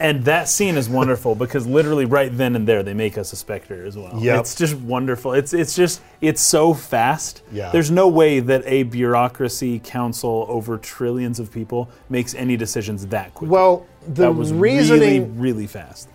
[0.00, 3.36] And that scene is wonderful because literally right then and there they make us a
[3.36, 4.16] specter as well.
[4.22, 4.38] Yep.
[4.40, 5.32] It's just wonderful.
[5.32, 7.42] It's it's just it's so fast.
[7.50, 7.72] Yeah.
[7.72, 13.34] There's no way that a bureaucracy council over trillions of people makes any decisions that
[13.34, 13.48] quickly.
[13.48, 16.08] well, the that was reasoning really really fast.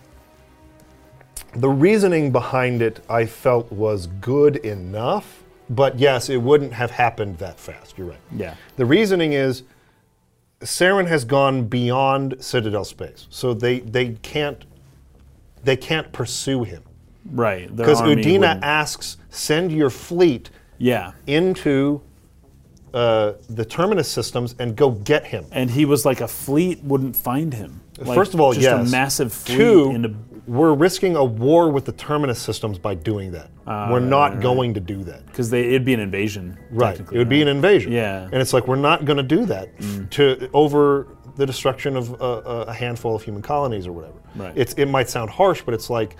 [1.54, 7.38] the reasoning behind it I felt was good enough, but yes, it wouldn't have happened
[7.38, 7.96] that fast.
[7.98, 8.18] You're right.
[8.36, 8.54] Yeah.
[8.76, 9.62] The reasoning is
[10.60, 14.64] Saren has gone beyond Citadel space, so they they can't
[15.62, 16.82] they can't pursue him
[17.30, 17.74] Right.
[17.74, 21.12] Because Udina wouldn't- asks send your fleet Yeah.
[21.26, 22.02] into
[22.92, 25.44] uh, the terminus systems and go get him.
[25.50, 27.80] And he was like a fleet wouldn't find him.
[27.98, 28.88] Like, First of all, just yes.
[28.88, 30.14] a massive fleet Two, in a
[30.46, 33.50] we're risking a war with the terminus systems by doing that.
[33.66, 35.24] Ah, we're not going to do that.
[35.26, 36.58] because it'd be an invasion.
[36.70, 36.98] Right.
[37.00, 37.92] It would be an invasion.
[37.92, 38.20] Yeah.
[38.20, 38.32] Mm.
[38.32, 39.68] And it's like we're not going to do that
[40.12, 44.20] to over the destruction of a, a handful of human colonies or whatever.
[44.36, 44.52] Right.
[44.54, 46.16] It's it might sound harsh, but it's like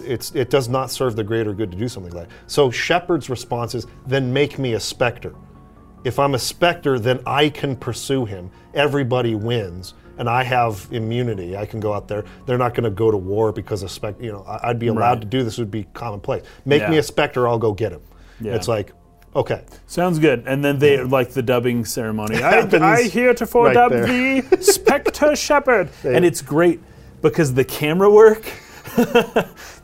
[0.00, 2.36] it's it does not serve the greater good to do something like that.
[2.46, 5.34] So Shepard's response is then make me a specter.
[6.04, 8.50] If I'm a specter, then I can pursue him.
[8.74, 9.94] Everybody wins.
[10.18, 11.56] And I have immunity.
[11.56, 12.24] I can go out there.
[12.44, 14.22] They're not going to go to war because of specter.
[14.24, 15.20] You know, I'd be allowed Right.
[15.22, 15.56] to do this.
[15.58, 16.44] Would be commonplace.
[16.64, 17.46] Make me a specter.
[17.48, 18.00] I'll go get him.
[18.40, 18.54] Yeah.
[18.56, 18.92] It's like,
[19.36, 20.44] okay, Sounds good.
[20.46, 22.36] And then they like the dubbing ceremony.
[22.42, 25.90] I, I heretofore right dub thee Spectre Shepard.
[26.04, 26.80] and it's great
[27.22, 28.42] because the camera work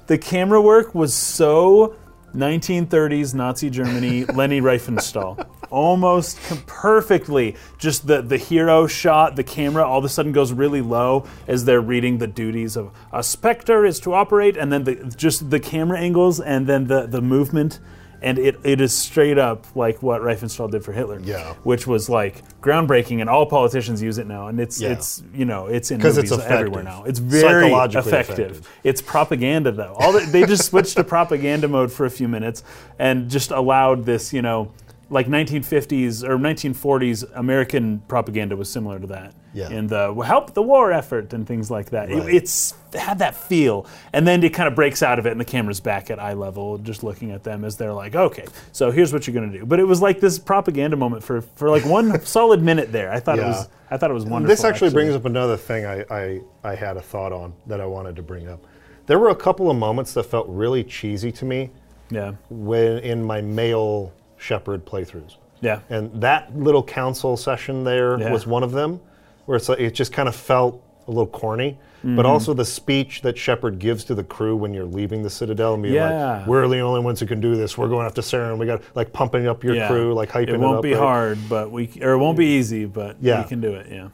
[0.06, 1.94] the camera work was so
[2.34, 5.46] 1930s Nazi Germany, Leni Riefenstahl.
[5.70, 7.56] Almost perfectly.
[7.78, 11.64] Just the, the hero shot, the camera all of a sudden goes really low as
[11.64, 15.60] they're reading the duties of a specter is to operate, and then the, just the
[15.60, 17.80] camera angles and then the, the movement.
[18.22, 21.20] And it, it is straight up like what Riefenstahl did for Hitler.
[21.20, 21.54] Yeah.
[21.62, 24.48] Which was like groundbreaking, and all politicians use it now.
[24.48, 24.92] And it's, Yeah.
[24.92, 27.04] it's you know, it's in movies it's everywhere now.
[27.04, 28.06] It's very effective.
[28.06, 28.68] effective.
[28.82, 29.94] It's propaganda though.
[29.98, 32.62] All the, they just switched to propaganda mode for a few minutes
[32.98, 34.72] and just allowed this, you know,
[35.10, 39.34] like 1950s or 1940s American propaganda was similar to that.
[39.54, 39.70] Yeah.
[39.70, 42.10] In the uh, help the war effort and things like that.
[42.10, 45.40] It- it's had that feel, and then it kind of breaks out of it, and
[45.40, 48.90] the camera's back at eye level, just looking at them as they're like, "Okay, so
[48.90, 51.70] here's what you're going to do." But it was like this propaganda moment for for
[51.70, 53.12] like one solid minute there.
[53.12, 54.52] I thought it was I thought it was wonderful.
[54.52, 57.86] This actually, brings up another thing I, I, I had a thought on that I
[57.86, 58.60] wanted to bring up.
[59.06, 61.70] There were a couple of moments that felt really cheesy to me
[62.10, 65.36] yeah, when in my male Shepard playthroughs.
[65.60, 65.80] yeah.
[65.90, 68.32] And that little council session there Yeah.
[68.32, 69.00] was one of them,
[69.46, 71.78] where it's like, it just kind of felt a little corny.
[71.98, 72.16] Mm-hmm.
[72.16, 75.72] But also the speech that Shepard gives to the crew when you're leaving the Citadel
[75.74, 76.38] and being Yeah.
[76.38, 77.78] like, "We're the only ones who can do this.
[77.78, 78.58] We're going after Saren.
[78.58, 79.88] We got like pumping up your yeah.
[79.88, 80.98] crew, like hyping it, It won't up." be right?
[81.00, 83.42] hard, but we or it won't be easy, but Yeah.
[83.42, 83.86] we can do it.
[83.90, 84.08] Yeah,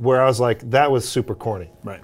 [0.00, 2.00] Where I was like, "That was super corny." right.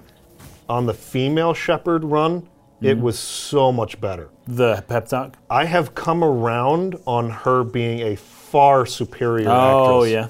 [0.69, 2.85] On the female Shepard run, Mm-hmm.
[2.85, 4.29] it was so much better.
[4.47, 5.35] The pep talk.
[5.49, 10.27] I have come around on her being a far superior Oh actress Oh, yeah,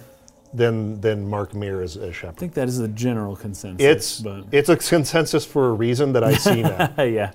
[0.53, 3.85] than than Mark Meer as, as I think that is the general consensus.
[3.85, 6.93] It's but it's a consensus for a reason that I see now.
[7.03, 7.31] yeah.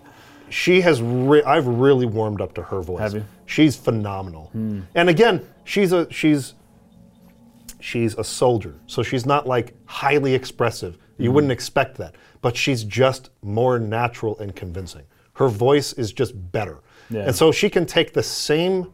[0.49, 3.01] she has re- I've really warmed up to her voice.
[3.01, 3.25] Have you?
[3.47, 4.49] She's phenomenal.
[4.53, 4.81] Hmm.
[4.95, 6.55] And again, she's a she's
[7.81, 8.75] she's a soldier.
[8.87, 10.99] So she's not like highly expressive.
[11.19, 11.35] You hmm.
[11.35, 12.17] wouldn't expect that.
[12.41, 15.05] But she's just more natural and convincing.
[15.35, 16.81] Her voice is just better.
[17.09, 17.23] Yeah.
[17.23, 18.93] And so she can take the same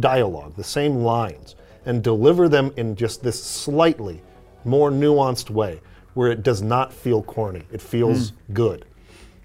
[0.00, 1.54] dialogue, the same lines
[1.86, 4.20] and deliver them in just this slightly
[4.64, 5.80] more nuanced way
[6.14, 7.62] where it does not feel corny.
[7.72, 8.52] It feels hmm.
[8.52, 8.84] good.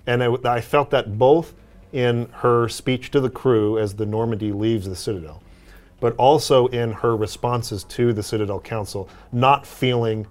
[0.08, 1.54] And I, I felt that both
[1.92, 5.44] in her speech to the crew as the Normandy leaves the Citadel,
[6.00, 10.26] but also in her responses to the Citadel Council, not feeling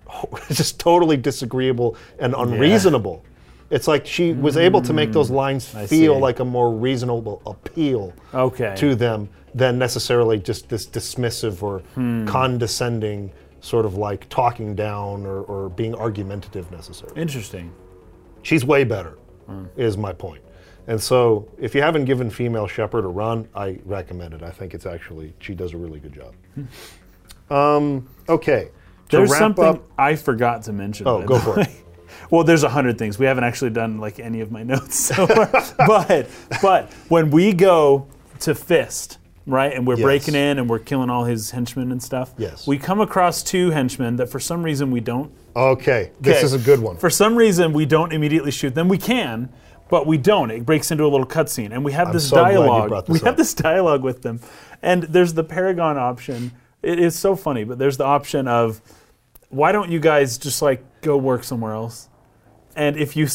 [0.48, 3.24] just totally disagreeable and unreasonable.
[3.70, 5.34] It's like she was able to make those hmm.
[5.34, 6.20] lines I feel see.
[6.20, 8.74] like a more reasonable appeal Okay.
[8.78, 12.26] to them than necessarily just this dismissive or Hmm.
[12.26, 13.30] condescending
[13.60, 17.72] sort of like talking down or, or being argumentative necessarily Interesting.
[18.42, 19.64] she's way better Hmm.
[19.76, 20.42] is my point.
[20.88, 24.74] and so if you haven't given female Shepard a run i recommend it i think
[24.74, 26.32] it's actually she does a really good job
[27.50, 28.68] um, okay
[29.10, 31.06] There's something up I forgot to mention.
[31.06, 31.68] Oh, go for it.
[32.30, 33.18] Well, there's a hundred things.
[33.18, 35.50] We haven't actually done like any of my notes so far.
[35.86, 36.28] but
[36.62, 38.06] but when we go
[38.40, 40.02] to Fist, right, and we're Yes.
[40.04, 42.32] breaking in and we're killing all his henchmen and stuff.
[42.38, 42.66] Yes.
[42.66, 45.30] We come across two henchmen that for some reason we don't.
[45.54, 48.88] okay this is a good one For some reason we don't immediately shoot them.
[48.88, 49.50] We can.
[49.90, 50.50] But we don't.
[50.50, 52.88] It breaks into a little cutscene, and we have this so dialogue.
[52.88, 54.40] brought we this have this dialogue with them,
[54.80, 56.52] and there's the Paragon option.
[56.82, 58.80] It is so funny, but there's the option of
[59.50, 62.08] why don't you guys just like go work somewhere else?
[62.74, 63.26] And if you,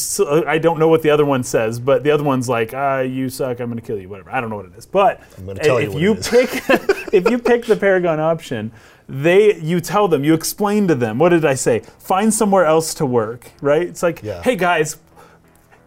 [0.47, 3.29] I don't know what the other one says, but the other one's like, ah, you
[3.29, 4.31] suck, I'm gonna kill you, whatever.
[4.31, 6.49] I don't know what it is, but gonna you if you pick,
[7.13, 8.71] if you pick the Paragon option,
[9.07, 11.19] they, you tell them, you explain to them.
[11.19, 11.79] What did I say?
[11.99, 13.83] Find somewhere else to work, right?
[13.83, 14.41] It's like, Yeah.
[14.41, 14.97] hey guys,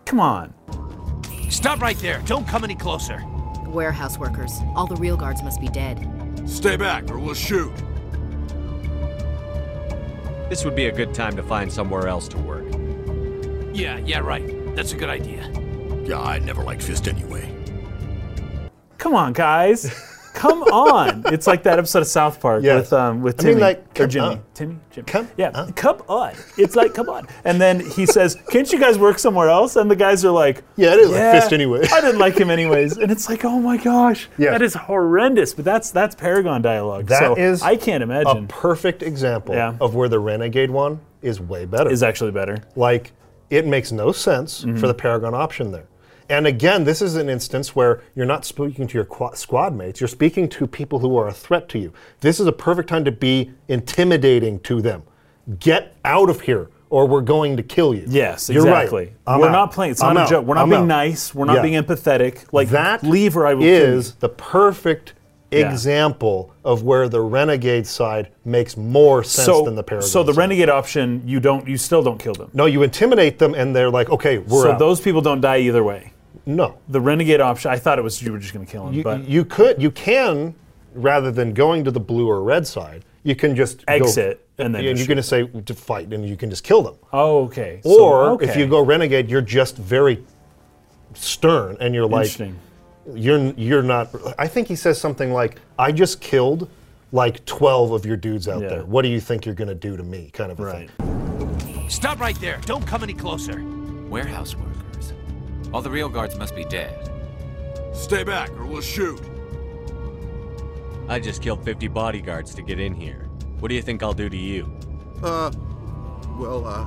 [0.04, 0.54] come on.
[1.50, 2.22] Stop right there.
[2.26, 3.24] Don't come any closer.
[3.66, 4.52] Warehouse workers.
[4.74, 6.08] All the real guards must be dead.
[6.46, 7.72] Stay back or we'll shoot.
[10.48, 12.69] This would be a good time to find somewhere else to work.
[13.72, 14.74] Yeah, yeah, right.
[14.74, 15.48] That's a good idea.
[16.04, 17.54] Yeah, I never liked Fist anyway.
[18.98, 19.92] Come on, guys.
[20.34, 21.22] Come on.
[21.32, 22.82] It's like that episode of South Park Yes.
[22.84, 24.26] with um with I mean, Timmy like, or come Jimmy.
[24.26, 24.42] on.
[24.54, 25.06] Timmy, Jimmy.
[25.06, 25.72] Come yeah, on.
[25.72, 26.34] come on.
[26.58, 27.26] It's like come on.
[27.44, 30.62] And then he says, "Can't you guys work somewhere else?" And the guys are like,
[30.76, 32.96] Yeah, I didn't like Fist anyway." I didn't like him anyways.
[32.98, 34.50] And it's like, oh my gosh, Yeah.
[34.50, 35.54] that is horrendous.
[35.54, 37.06] But that's that's Paragon dialogue.
[37.06, 38.44] That so is I can't imagine.
[38.44, 39.74] a perfect example Yeah.
[39.80, 42.58] of where the renegade one is way better is actually better.
[42.76, 43.12] Like,
[43.50, 44.76] it makes no sense Mm-hmm.
[44.78, 45.86] for the Paragon option there.
[46.28, 50.00] And again, this is an instance where you're not speaking to your qua- squad mates,
[50.00, 51.92] you're speaking to people who are a threat to you.
[52.20, 55.02] This is a perfect time to be intimidating to them.
[55.58, 58.04] Get out of here, or we're going to kill you.
[58.06, 58.82] Yes, You're right.
[58.84, 59.12] exactly.
[59.26, 59.52] I'm We're out.
[59.52, 59.92] not playing.
[59.92, 60.26] It's I'm not out.
[60.28, 60.46] a joke.
[60.46, 60.86] We're not I'm being out.
[60.86, 61.34] nice.
[61.34, 61.62] We're not Yeah.
[61.62, 62.44] being empathetic.
[62.52, 65.14] Like that leave or I will is the perfect
[65.58, 65.72] Yeah.
[65.72, 70.32] example of where the renegade side makes more sense so, than the Paragon so the
[70.32, 70.38] side.
[70.38, 72.50] renegade option, you don't, you still don't kill them.
[72.52, 74.78] No, you intimidate them, and they're like, okay, we're so out.
[74.78, 76.12] those people don't die either way.
[76.46, 76.78] no.
[76.88, 79.02] The renegade option, I thought it was you were just going to kill him, You,
[79.02, 80.54] but you could, you can,
[80.94, 84.74] rather than going to the blue or red side, you can just go- Exit and
[84.74, 86.94] then and you're going to say to fight, and you can just kill them.
[87.12, 87.80] oh, okay.
[87.82, 90.22] So, Or if you go renegade, you're just very
[91.14, 92.58] stern, and you're like, Interesting.
[93.14, 94.14] You're you're not.
[94.38, 96.68] I think he says something like, "I just killed
[97.12, 98.68] like 12 of your dudes out Yeah.
[98.68, 98.84] there.
[98.84, 100.90] What do you think you're going to do to me?" Kind of a right.
[100.90, 101.88] thing.
[101.88, 102.58] Stop right there.
[102.66, 103.62] Don't come any closer.
[104.08, 105.12] Warehouse workers.
[105.72, 107.10] All the real guards must be dead.
[107.92, 109.20] Stay back or we'll shoot.
[111.08, 113.28] I just killed 50 bodyguards to get in here.
[113.58, 114.72] What do you think I'll do to you?
[115.22, 115.50] Uh,
[116.38, 116.86] well, uh,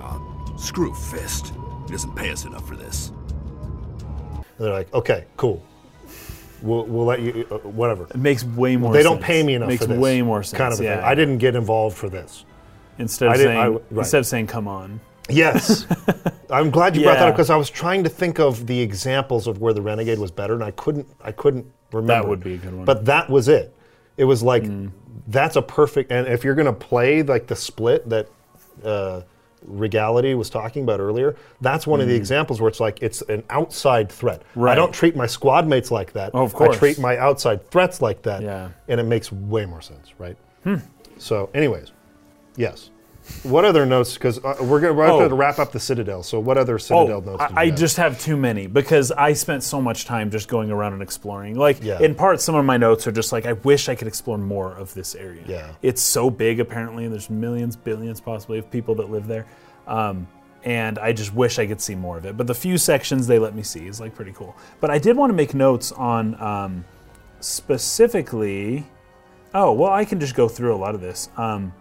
[0.00, 1.52] uh screw Fist.
[1.86, 3.12] He doesn't pay us enough for this.
[4.58, 5.62] And they're like, "Okay, cool.
[6.62, 7.46] We'll, we'll let you.
[7.50, 9.12] Uh, whatever." It makes way more They sense.
[9.14, 9.98] don't pay me enough Makes for this.
[9.98, 10.58] way more sense.
[10.58, 10.96] Kind of a yeah.
[10.96, 11.04] thing.
[11.04, 12.44] I didn't get involved for this.
[12.98, 13.82] Instead of didn't- saying, I- right.
[13.98, 15.00] instead of saying, come on.
[15.28, 15.86] Yes.
[16.50, 17.28] I'm glad you brought that Yeah.
[17.28, 20.30] up because I was trying to think of the examples of where the Renegade was
[20.30, 21.08] better, and I couldn't.
[21.22, 22.12] I couldn't remember.
[22.22, 22.84] That would be a good one.
[22.84, 23.74] But that was it.
[24.16, 24.64] It was like
[25.28, 26.12] that's a perfect.
[26.12, 28.28] And if you're going to play like the split that
[28.84, 29.22] uh,
[29.64, 32.20] Regality was talking about earlier, that's one of the mm-hmm.
[32.20, 34.42] examples where it's like it's an outside threat.
[34.56, 36.30] I don't treat my squad mates like that.
[36.34, 36.76] Oh, of course.
[36.76, 38.42] I treat my outside threats like that.
[38.42, 38.70] Yeah.
[38.88, 40.36] And it makes way more sense, right?
[40.64, 40.76] Hmm.
[41.18, 41.92] So, anyways,
[42.56, 42.90] yes.
[43.42, 44.14] What other notes?
[44.14, 45.28] Because uh, we're gonna Oh.
[45.28, 46.22] to wrap up the Citadel.
[46.22, 47.44] So what other Citadel notes?
[47.48, 50.70] do you I, just have too many because I spent so much time just going
[50.70, 51.56] around and exploring.
[51.56, 52.00] Like, Yeah.
[52.00, 54.72] in part, some of my notes are just like, I wish I could explore more
[54.72, 55.42] of this area.
[55.46, 55.66] Yeah.
[55.82, 59.46] It's so big, apparently, and there's millions, billions possibly of people that live there.
[59.86, 60.26] Um,
[60.64, 62.36] and I just wish I could see more of it.
[62.36, 64.54] But the few sections they let me see is like pretty cool.
[64.80, 66.84] But I did want to make notes on um,
[67.40, 68.86] specifically.
[69.54, 71.28] Oh, well, I can just go through a lot of this.
[71.36, 71.72] Um,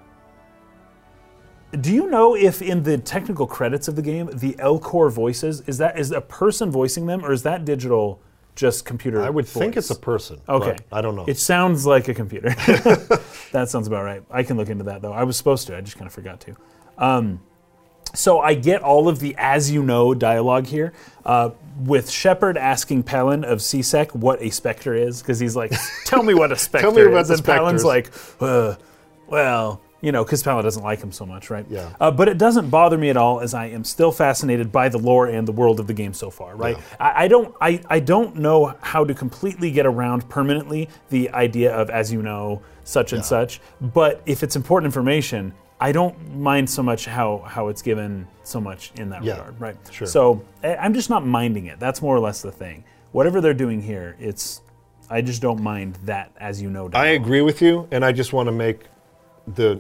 [1.80, 5.77] do you know if in the technical credits of the game, the Elcor voices is
[5.77, 8.19] that is a person voicing them, or is that digital,
[8.56, 9.22] just computer?
[9.22, 10.41] I would think it's a person.
[10.49, 11.26] Okay, I don't know.
[11.27, 12.49] It sounds like a computer.
[13.52, 14.23] that sounds about right.
[14.30, 15.14] I can look into that though.
[15.14, 15.77] I was supposed to.
[15.77, 16.56] I just kind of forgot to.
[16.98, 17.41] Um,
[18.14, 20.91] so I get all of the as you know dialogue here,
[21.26, 25.72] uh, with Shepard asking Pallin of C-Sec what a specter is, because he's like,
[26.06, 28.41] "Tell me what a specter Tell me about is," the and Pallin's specters.
[28.41, 28.76] like, uh,
[29.27, 31.65] "Well." You know, because Pallin doesn't like him so much, right?
[31.69, 31.90] Yeah.
[31.99, 34.98] Uh, but it doesn't bother me at all, as I am still fascinated by the
[34.98, 36.76] lore and the world of the game so far, right?
[36.99, 41.72] I, I don't, I, I don't know how to completely get around permanently the idea
[41.76, 43.61] of, as you know, such and such.
[43.80, 48.60] But if it's important information, I don't mind so much how how it's given so
[48.61, 49.76] much in that Yeah, regard, right?
[49.91, 50.07] sure.
[50.07, 51.80] So I- I'm just not minding it.
[51.80, 52.84] That's more or less the thing.
[53.11, 54.61] Whatever they're doing here, it's.
[55.10, 56.90] I just don't mind that, as you know.
[56.94, 58.86] I agree with you, and I just want to make
[59.56, 59.80] the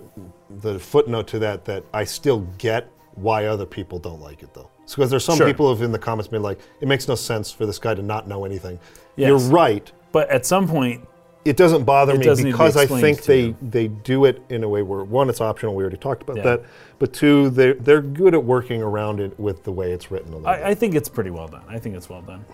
[0.61, 4.69] the footnote to that that I still get why other people don't like it though.
[4.87, 5.47] Because there's some Sure.
[5.47, 8.01] people who've in the comments been like, it makes no sense for this guy to
[8.01, 8.77] not know anything.
[9.15, 9.27] Yes.
[9.29, 9.89] You're right.
[10.11, 11.07] But at some point,
[11.45, 13.55] It doesn't bother me doesn't need to be because I explained think to they you.
[13.61, 15.73] they do it in a way where one, it's optional.
[15.75, 16.43] We already talked about Yeah.
[16.43, 16.61] that.
[16.99, 20.33] But two, they they're good at working around it with the way it's written.
[20.33, 20.63] A little bit.
[20.65, 21.63] I, I think it's pretty well done.
[21.69, 22.45] I think it's well done.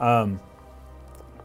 [0.00, 0.40] Um,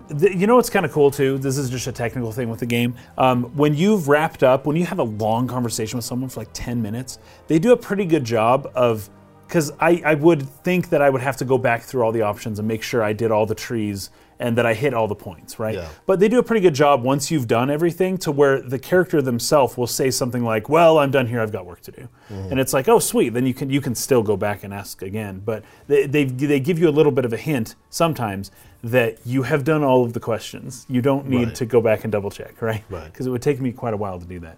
[0.09, 1.37] the, you know what's kind of cool too?
[1.37, 2.95] This is just a technical thing with the game.
[3.17, 6.49] Um, when you've wrapped up, when you have a long conversation with someone for like
[6.53, 9.09] 10 minutes, they do a pretty good job of.
[9.47, 12.21] Because I, I would think that I would have to go back through all the
[12.21, 15.15] options and make sure I did all the trees and that I hit all the
[15.15, 15.75] points, right?
[15.75, 15.89] Yeah.
[16.05, 19.21] But they do a pretty good job once you've done everything to where the character
[19.21, 21.41] themselves will say something like, "Well, I'm done here.
[21.41, 23.95] I've got work to do," and it's like, "Oh, sweet." Then you can you can
[23.95, 25.41] still go back and ask again.
[25.43, 28.51] But they they, they give you a little bit of a hint sometimes
[28.83, 30.85] that you have done all of the questions.
[30.89, 31.55] You don't need Right.
[31.55, 32.83] to go back and double check, right?
[32.89, 33.05] Right.
[33.11, 34.57] Because it would take me quite a while to do that.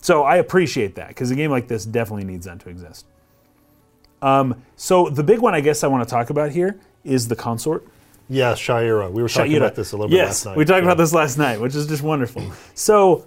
[0.00, 3.04] So I appreciate that because a game like this definitely needs that to exist.
[4.22, 7.36] Um, so the big one I guess I want to talk about here is the
[7.36, 7.86] consort.
[8.28, 9.10] yeah, Shaira.
[9.10, 9.56] We were talking Shaira.
[9.58, 10.56] about this a little bit yes, last night.
[10.56, 10.84] we talked Yeah.
[10.88, 12.42] about this last night, which is just wonderful.
[12.74, 13.24] So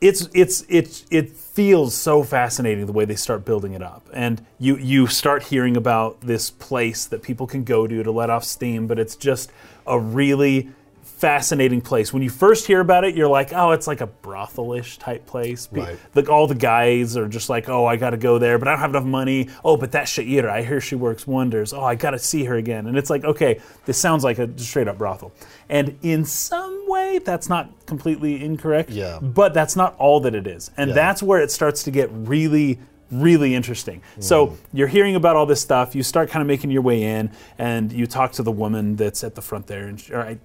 [0.00, 4.44] it's it's it it feels so fascinating the way they start building it up, and
[4.58, 8.42] you you start hearing about this place that people can go to to let off
[8.44, 9.52] steam, but it's just
[9.86, 10.70] a really
[11.02, 12.12] fascinating place.
[12.12, 15.68] When you first hear about it, you're like, oh, it's like a brothelish type place.
[15.70, 15.96] Right.
[16.16, 18.72] Like all the guys are just like, oh, I got to go there, but I
[18.72, 19.48] don't have enough money.
[19.64, 21.72] Oh, but that Shaira, I hear she works wonders.
[21.72, 22.88] Oh, I got to see her again.
[22.88, 25.32] And it's like, okay, this sounds like a straight up brothel.
[25.68, 28.90] And in some way, that's not completely incorrect.
[28.90, 29.20] Yeah.
[29.20, 30.72] But that's not all that it is.
[30.76, 30.94] And Yeah.
[30.94, 32.80] that's where it starts to get really
[33.12, 34.02] really interesting.
[34.16, 34.24] Mm.
[34.24, 35.94] So you're hearing about all this stuff.
[35.94, 39.22] You start kind of making your way in, and you talk to the woman that's
[39.22, 39.86] at the front there.
[39.86, 40.38] And she, or I,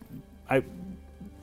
[0.50, 0.64] I,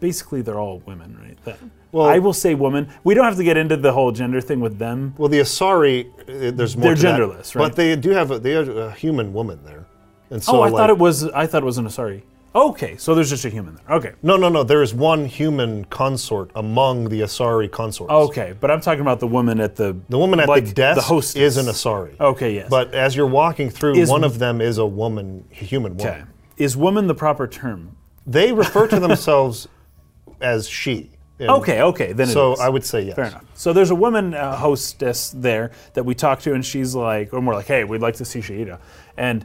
[0.01, 1.43] basically they're all women, right?
[1.45, 1.59] That,
[1.93, 2.89] Well- I will say woman.
[3.05, 5.15] We don't have to get into the whole gender thing with them.
[5.17, 6.95] Well, the Asari, uh, there's more.
[6.95, 7.69] They're to that, genderless, right?
[7.69, 9.87] But they do have a, they have a human woman there,
[10.31, 11.25] and so oh, I like, thought it was.
[11.29, 12.23] I thought it was an Asari.
[12.57, 13.97] Okay, so there's just a human there.
[13.97, 14.13] Okay.
[14.23, 14.63] No, no, no.
[14.63, 18.13] There is one human consort among the Asari consorts.
[18.13, 20.97] Okay, but I'm talking about the woman at the The woman at like the desk
[21.01, 21.35] the hostess.
[21.43, 22.19] is an Asari.
[22.21, 22.69] Okay, yes.
[22.71, 26.13] But as you're walking through, Is- one of them is a woman, human woman.
[26.13, 26.25] okay,
[26.57, 27.97] is woman the proper term?
[28.25, 29.67] They refer to themselves
[30.41, 31.11] as she.
[31.41, 32.61] And Okay, okay, then it So is.
[32.61, 33.17] I would say yes.
[33.17, 33.45] Fair enough.
[33.55, 37.43] So there's a woman uh, hostess there that we talk to, and she's like, or
[37.43, 38.79] more like, hey, we'd like to see Shaira.
[39.17, 39.45] And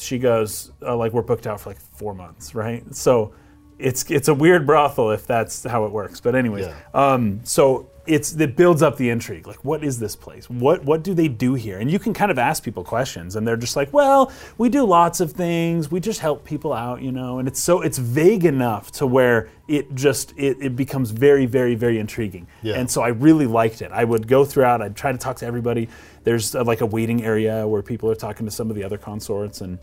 [0.00, 2.82] she goes, uh, like, we're booked out for like four months, right?
[2.94, 3.32] So
[3.78, 6.20] it's it's a weird brothel if that's how it works.
[6.20, 6.74] But anyways, Yeah.
[6.94, 9.46] um, so it's it builds up the intrigue.
[9.46, 10.50] Like, what is this place?
[10.50, 11.78] What what do they do here?
[11.78, 14.84] And you can kind of ask people questions, and they're just like, well, we do
[14.84, 15.90] lots of things.
[15.90, 17.38] We just help people out, you know.
[17.38, 21.76] And it's so it's vague enough to where it just it, it becomes very very
[21.76, 22.48] very intriguing.
[22.62, 22.74] Yeah.
[22.74, 23.92] And so I really liked it.
[23.92, 24.82] I would go throughout.
[24.82, 25.88] I'd try to talk to everybody.
[26.24, 28.98] There's uh, like a waiting area where people are talking to some of the other
[28.98, 29.78] consorts, and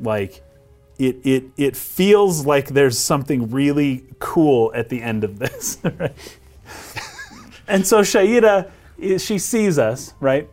[0.00, 0.42] like
[0.98, 5.78] it it it feels like there's something really cool at the end of this.
[5.98, 6.12] right?
[7.68, 8.70] And so Shaira,
[9.00, 10.48] eh, she sees us, right?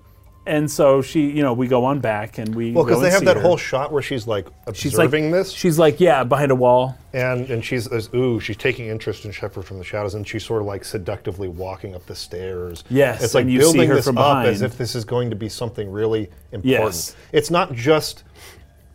[0.47, 3.25] and so she, you know, we go on back and we Well, because they have
[3.25, 3.41] that her.
[3.41, 6.95] whole shot where she's like She's like observing this, She's like, yeah, behind a wall.
[7.13, 10.61] and and she's ooh, she's taking interest in Shepard from the shadows, and she's sort
[10.61, 12.83] of like seductively walking up the stairs.
[12.89, 15.03] Yes, it's like and you see building her this from up as if this is
[15.03, 16.63] going to be something really important.
[16.93, 17.15] Yes.
[17.31, 18.23] It's not just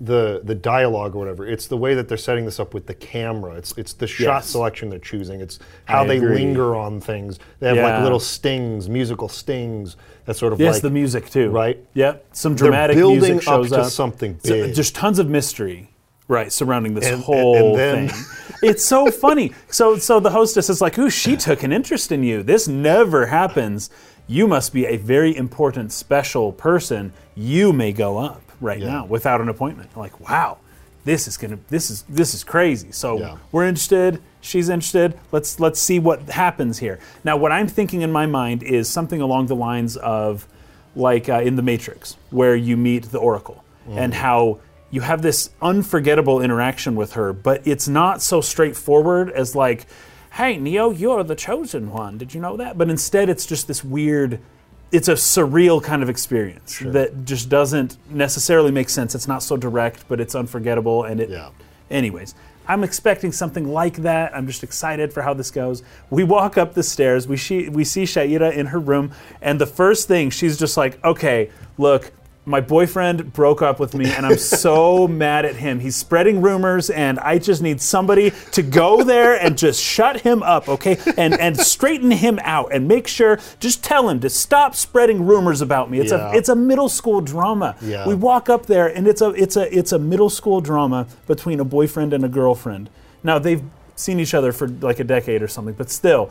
[0.01, 1.47] the the dialogue or whatever.
[1.47, 3.55] It's the way that they're setting this up with the camera.
[3.55, 4.47] It's it's the shot Yes.
[4.47, 5.41] selection they're choosing.
[5.41, 6.37] It's how I they agree.
[6.37, 7.39] linger on things.
[7.59, 9.97] They have like little stings, musical stings.
[10.25, 11.51] That sort of Yes, like the music too.
[11.51, 11.79] right?
[11.95, 12.25] Yep.
[12.33, 13.91] Some They're dramatic building music shows up to up.
[13.93, 14.75] something So- big.
[14.75, 15.91] Just tons of mystery,
[16.29, 18.25] right, surrounding this And- and- whole and then- thing.
[18.63, 19.53] it's so funny.
[19.71, 22.43] So, so the hostess is like, "Ooh, she took an interest in you.
[22.43, 23.91] This never happens.
[24.27, 27.13] You must be a very important, special person.
[27.35, 28.89] You may go up right Yeah.
[28.89, 30.59] now without an appointment." Like, wow.
[31.05, 31.59] This is gonna.
[31.69, 32.93] This is this is crazy.
[32.93, 33.37] So Yeah.
[33.53, 34.21] we're interested.
[34.43, 35.15] She's interested.
[35.33, 36.99] Let's let's see what happens here.
[37.25, 40.47] Now, what I'm thinking in my mind is something along the lines of,
[40.95, 44.59] like uh, in the Matrix, where you meet the Oracle, and how
[44.91, 49.87] you have this unforgettable interaction with her, but it's not so straightforward as like,
[50.33, 52.19] "Hey, Neo, you're the chosen one.
[52.19, 54.39] Did you know that?" But instead, it's just this weird.
[54.93, 59.15] It's a surreal kind of experience that just doesn't necessarily make sense.
[59.15, 61.51] It's not so direct, but it's unforgettable, and it Yeah.
[61.91, 62.35] Anyways,
[62.69, 64.35] I'm expecting something like that.
[64.35, 65.83] I'm just excited for how this goes.
[66.09, 67.27] We walk up the stairs.
[67.27, 69.13] We see, we see Shaira in her room,
[69.43, 72.13] and the first thing she's just like, "Okay, look."
[72.51, 75.79] My boyfriend broke up with me, and I'm so mad at him.
[75.79, 80.43] He's spreading rumors, and I just need somebody to go there and just shut him
[80.43, 80.99] up, okay?
[81.17, 83.39] And and straighten him out, and make sure.
[83.61, 86.01] Just tell him to stop spreading rumors about me.
[86.01, 86.33] It's Yeah.
[86.33, 87.77] a it's a middle school drama.
[87.81, 88.07] Yeah.
[88.09, 91.61] We walk up there and it's a it's a it's a middle school drama between
[91.61, 92.91] a boyfriend and a girlfriend.
[93.23, 93.63] Now they've
[93.95, 96.31] seen each other for like a decade or something, but still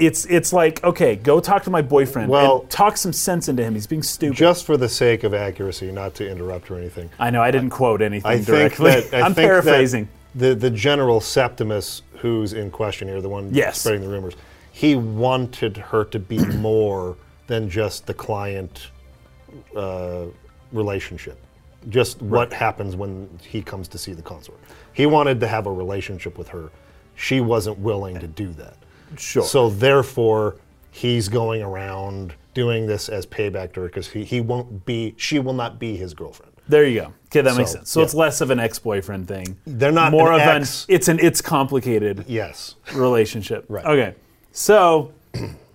[0.00, 3.62] it's it's like okay, go talk to my boyfriend Well- and talk some sense into
[3.62, 3.74] him.
[3.74, 4.36] He's being stupid.
[4.36, 7.10] Just for the sake of accuracy, not to interrupt or anything.
[7.18, 10.08] I know I didn't quote anything I think that I I'm think paraphrasing.
[10.34, 13.80] The the general Septimus, who's in question here, the one Yes.
[13.80, 14.34] spreading the rumors,
[14.72, 17.16] he wanted her to be more
[17.46, 18.88] than just the client
[19.76, 20.24] uh,
[20.72, 21.38] relationship.
[21.88, 24.58] Just what happens when he comes to see the consort.
[24.92, 26.70] He wanted to have a relationship with her.
[27.16, 28.76] She wasn't willing to do that.
[29.16, 29.42] Sure.
[29.42, 30.56] So therefore,
[30.90, 35.14] he's going around doing this as payback to her because he, he won't be.
[35.16, 36.52] She will not be his girlfriend.
[36.68, 37.12] There you go.
[37.26, 37.90] Okay, that makes So, sense.
[37.90, 38.04] So yeah.
[38.04, 39.56] it's less of an ex-boyfriend thing.
[39.66, 40.84] They're not more an of ex.
[40.88, 42.24] an it's an it's complicated.
[42.28, 42.76] Yes.
[42.94, 43.64] relationship.
[43.68, 43.84] Right.
[43.84, 44.14] Okay.
[44.52, 45.12] So,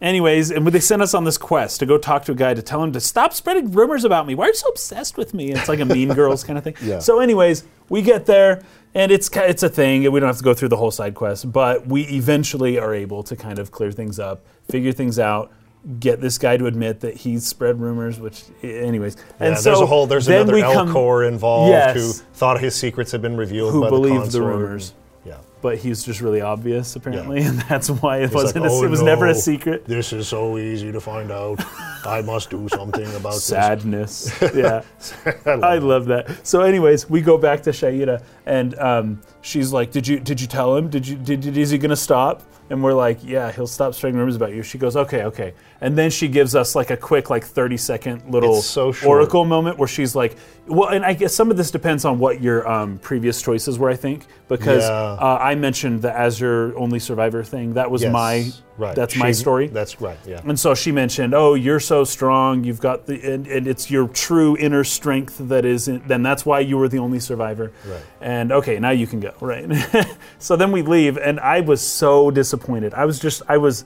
[0.05, 2.61] anyways, and they sent us on this quest to go talk to a guy to
[2.61, 4.35] tell him to stop spreading rumors about me.
[4.35, 5.51] Why are you so obsessed with me?
[5.51, 6.75] It's like a Mean Girls kind of thing.
[6.81, 6.99] Yeah.
[6.99, 8.61] So, anyways, we get there.
[8.93, 10.09] And it's it's a thing.
[10.09, 13.23] We don't have to go through the whole side quest, but we eventually are able
[13.23, 15.51] to kind of clear things up, figure things out,
[15.99, 18.21] get this guy to admit that he's spread rumors.
[18.21, 21.71] Which, anyways, Yeah, and so there's a whole there's then another we come- Corps involved
[21.71, 21.95] Yes.
[21.97, 24.93] who thought his secrets had been revealed Who by believed the the rumors.
[25.65, 27.49] But he's just really obvious apparently, Yeah.
[27.49, 28.67] and that's why it wasn't.
[28.67, 29.85] a, "Oh, it was never a secret.
[29.85, 31.57] This is so easy to find out.
[32.05, 34.29] I must do something about sadness.
[34.53, 34.83] Yeah.
[35.25, 36.45] I love I love that.
[36.45, 40.47] So, anyways, we go back to Shaira, and um, she's like, "Did you did you
[40.47, 40.89] tell him?
[40.89, 42.41] Did you did, did is he gonna stop?"
[42.71, 45.95] And we're like, "Yeah, he'll stop spreading rumors about you." She goes, "Okay, okay," and
[45.95, 49.19] then she gives us like a quick like thirty second little It's so short.
[49.19, 50.35] oracle moment where she's like,
[50.67, 53.89] "Well," and I guess some of this depends on what your um, previous choices were.
[53.91, 54.91] I think because Yeah.
[54.93, 57.75] uh, I mentioned the Azure only survivor thing.
[57.75, 58.95] That was Yes, my right.
[58.95, 59.67] that's my story.
[59.67, 60.17] That's right.
[60.25, 60.41] Yeah.
[60.43, 62.63] And so she mentioned, "Oh, you're so strong.
[62.63, 65.87] You've got the, and, and it's your true inner strength that is.
[65.87, 68.01] In, then that's why you were the only survivor." Right.
[68.21, 69.33] And okay, now you can go.
[69.45, 69.69] Right.
[70.39, 72.93] so then we leave, and I was so disappointed.
[72.95, 73.85] I was just, I was,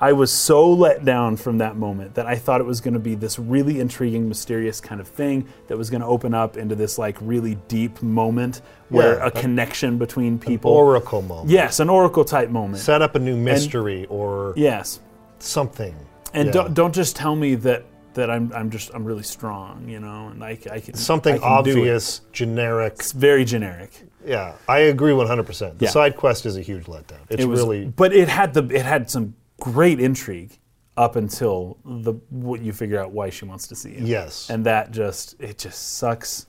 [0.00, 3.00] I was so let down from that moment that I thought it was going to
[3.00, 6.74] be this really intriguing, mysterious kind of thing that was going to open up into
[6.74, 10.70] this like really deep moment where Yeah, a a- connection between people.
[10.70, 11.50] Oracle moment.
[11.50, 12.82] yes, an oracle type moment.
[12.82, 15.00] Set up a new mystery or yes.
[15.38, 15.94] something.
[16.34, 16.52] And Yeah.
[16.52, 17.84] don't don't just tell me that
[18.14, 21.38] that I'm I'm just I'm really strong, you know, and I, I can something I
[21.38, 22.94] can obvious, generic.
[22.96, 23.90] It's very generic.
[24.26, 25.78] Yeah, I agree 100%.
[25.78, 25.90] The Yeah.
[25.90, 27.20] side quest is a huge letdown.
[27.30, 30.58] It's It was, really but it had the it had some great intrigue
[30.96, 34.04] up until the what you figure out why she wants to see you.
[34.04, 34.50] Yes.
[34.50, 36.46] and that just it just sucks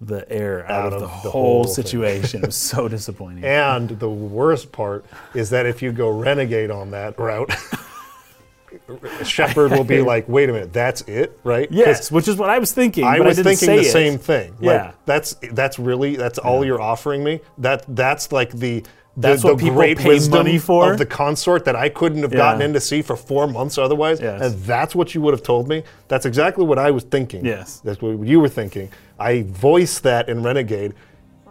[0.00, 2.42] the air out, Out of, the, the whole whole situation.
[2.42, 3.44] it was so disappointing.
[3.44, 5.04] And the worst part
[5.34, 7.50] is that if you go renegade on that route,
[9.24, 12.58] Shepard will be like, "Wait a minute, that's it, right?" yes, which is what I
[12.58, 13.04] was thinking.
[13.04, 13.92] I but was I didn't thinking say the it.
[13.92, 14.50] same thing.
[14.54, 14.92] Like, Yeah.
[15.06, 17.40] that's that's really that's all you're offering me.
[17.58, 18.84] That that's like the
[19.16, 20.92] That's what people great pay wisdom money for?
[20.92, 24.20] of the consort that I couldn't have gotten in to see for four months otherwise.
[24.20, 24.42] Yes.
[24.42, 25.84] And that's what you would have told me.
[26.08, 27.44] That's exactly what I was thinking.
[27.44, 27.80] Yes.
[27.80, 28.90] That's what you were thinking.
[29.18, 30.94] I voiced that in Renegade.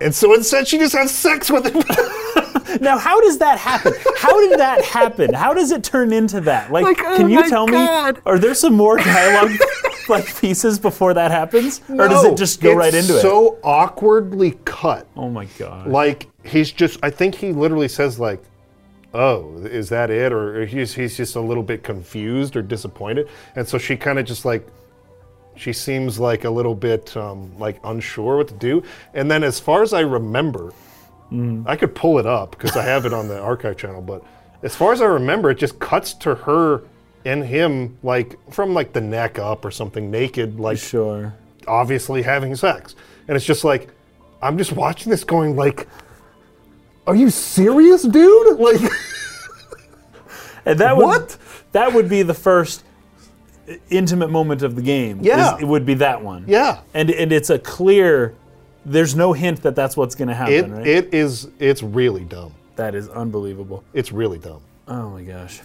[0.02, 1.82] And so instead, she just has sex with him.
[2.82, 3.94] Now, how does that happen?
[4.18, 5.32] How did that happen?
[5.32, 6.72] How does it turn into that?
[6.72, 8.16] Like, Like, oh can you tell God.
[8.16, 8.22] me?
[8.26, 9.52] Are there some more dialogue,
[10.10, 13.22] like pieces before that happens, or does it just go right into it?
[13.22, 15.08] So awkwardly cut.
[15.16, 15.88] Oh my god!
[15.88, 17.00] Like he's just.
[17.04, 18.44] I think he literally says like,
[19.14, 23.68] "Oh, is that it?" Or he's he's just a little bit confused or disappointed, and
[23.68, 24.68] so she kind of just like.
[25.56, 28.82] She seems like a little bit um, like unsure what to do,
[29.14, 30.72] and then as far as I remember,
[31.32, 31.68] Mm-hmm.
[31.68, 34.02] I could pull it up because I have it on the archive channel.
[34.02, 34.24] But
[34.62, 36.84] as far as I remember, it just cuts to her
[37.26, 41.34] and him like from like the neck up or something, naked, like Sure.
[41.68, 42.94] obviously having sex.
[43.28, 43.90] And it's just like,
[44.44, 45.88] I'm just watching this going like,
[47.08, 48.60] are you serious, dude?
[48.60, 48.80] Like,
[50.66, 51.38] And that would What?
[51.74, 52.84] that would be the first
[53.90, 55.20] intimate moment of the game.
[55.20, 55.58] is- Yeah.
[55.60, 56.46] it would be that one.
[56.48, 56.80] yeah.
[56.94, 58.34] and and it's a clear.
[58.86, 60.86] There's no hint that that's what's going to happen, It, right?
[60.88, 62.54] it is, it's really dumb.
[62.76, 63.82] that is unbelievable.
[63.94, 64.60] It's really dumb.
[64.90, 65.62] Oh my gosh.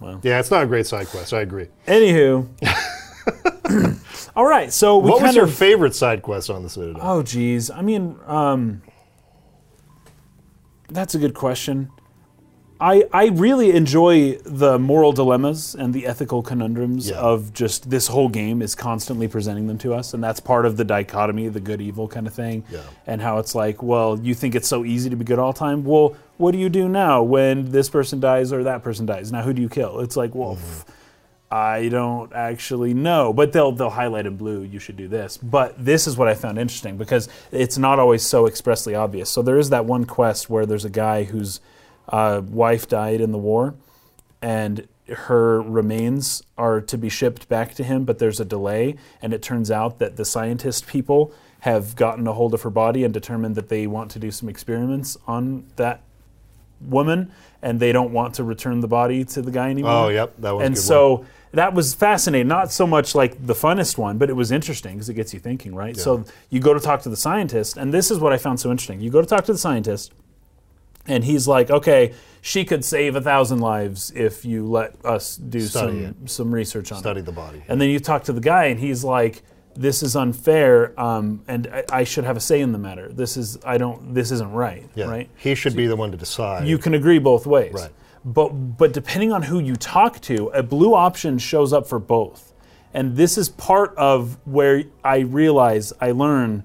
[0.00, 0.20] Well.
[0.22, 1.32] Yeah, it's not a great side quest.
[1.32, 1.68] I agree.
[1.86, 2.46] Anywho.
[4.36, 7.00] All right, so we what was your favorite side quest on the Citadel?
[7.02, 7.70] Oh, geez.
[7.70, 8.82] I mean, um,
[10.92, 11.90] that's a good question.
[12.80, 17.16] I, I really enjoy the moral dilemmas and the ethical conundrums Yeah.
[17.16, 20.14] of just this whole game is constantly presenting them to us.
[20.14, 22.64] And that's part of the dichotomy, the good evil kind of thing.
[22.72, 22.80] Yeah.
[23.06, 25.58] And how it's like, well, you think it's so easy to be good all the
[25.60, 25.84] time?
[25.84, 29.30] Well, what do you do now when this person dies or that person dies?
[29.30, 30.00] Now, who do you kill?
[30.00, 30.90] It's like, well, Mm-hmm.
[31.52, 34.62] I don't actually know, but they'll they'll highlight in blue.
[34.62, 35.36] You should do this.
[35.36, 39.28] But this is what I found interesting because it's not always so expressly obvious.
[39.28, 41.60] So there is that one quest where there's a guy whose
[42.08, 43.74] uh, wife died in the war,
[44.40, 49.34] and her remains are to be shipped back to him, but there's a delay, and
[49.34, 53.12] it turns out that the scientist people have gotten a hold of her body and
[53.12, 56.00] determined that they want to do some experiments on that
[56.80, 57.30] woman,
[57.60, 60.06] and they don't want to return the body to the guy anymore.
[60.06, 62.48] Oh, yep, that was a And so that was fascinating.
[62.48, 65.40] Not so much like the funnest one, but it was interesting because it gets you
[65.40, 65.96] thinking, right?
[65.96, 68.70] So you go to talk to the scientist, and this is what I found so
[68.70, 69.00] interesting.
[69.00, 70.12] You go to talk to the scientist,
[71.06, 75.60] and he's like, "Okay, she could save a thousand lives if you let us do
[75.60, 77.62] Study some some research on Study it." the body.
[77.68, 79.42] And then you talk to the guy, and he's like,
[79.74, 83.08] "This is unfair, um, and I, I should have a say in the matter.
[83.12, 84.14] This is I don't.
[84.14, 84.88] This isn't right.
[84.94, 85.06] yeah.
[85.06, 85.28] Right?
[85.36, 86.66] He should be the one to decide.
[86.66, 87.74] You can agree both ways.
[87.74, 87.90] Right.
[88.24, 92.52] But but depending on who you talk to, a blue option shows up for both.
[92.94, 96.64] And this is part of where I realize I learn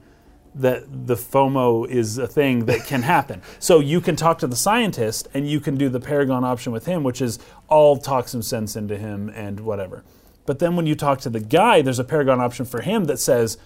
[0.54, 3.42] that the FOMO is a thing that can happen.
[3.60, 6.86] so you can talk to the scientist and you can do the Paragon option with
[6.86, 7.40] him, which is
[7.70, 10.04] I'll talk some sense into him and whatever.
[10.46, 13.20] But then when you talk to the guy, there's a Paragon option for him that
[13.20, 13.58] says,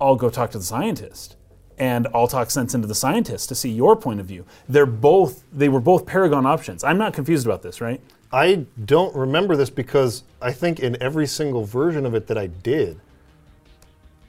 [0.00, 1.36] I'll go talk to the scientist
[1.78, 4.44] and I'll talk sense into the scientist to see your point of view.
[4.68, 6.84] They're both they were both Paragon options.
[6.84, 8.00] I'm not confused about this, right?
[8.32, 12.46] I don't remember this because I think in every single version of it that I
[12.46, 12.98] did,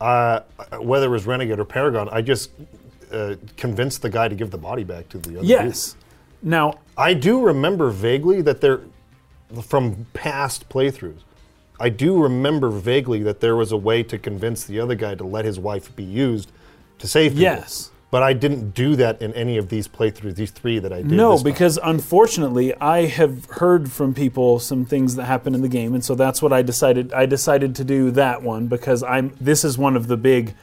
[0.02, 0.42] uh,
[0.80, 2.52] whether it was Renegade or Paragon, I just
[3.12, 5.46] uh, convinced the guy to give the body back to the other.
[5.46, 5.96] Yes.
[6.42, 6.80] Now.
[6.98, 8.82] I do remember vaguely that there,
[9.62, 11.22] from past playthroughs,
[11.80, 15.24] I do remember vaguely that there was a way to convince the other guy to
[15.24, 16.52] let his wife be used
[17.00, 17.44] to save people.
[17.44, 17.92] Yes.
[18.14, 21.08] But I didn't do that in any of these playthroughs, these three that I did.
[21.08, 25.96] no, because unfortunately, I have heard from people some things that happen in the game,
[25.96, 27.12] and so that's what I decided.
[27.12, 29.36] I decided to do that one because I'm.
[29.42, 30.54] This is one of the big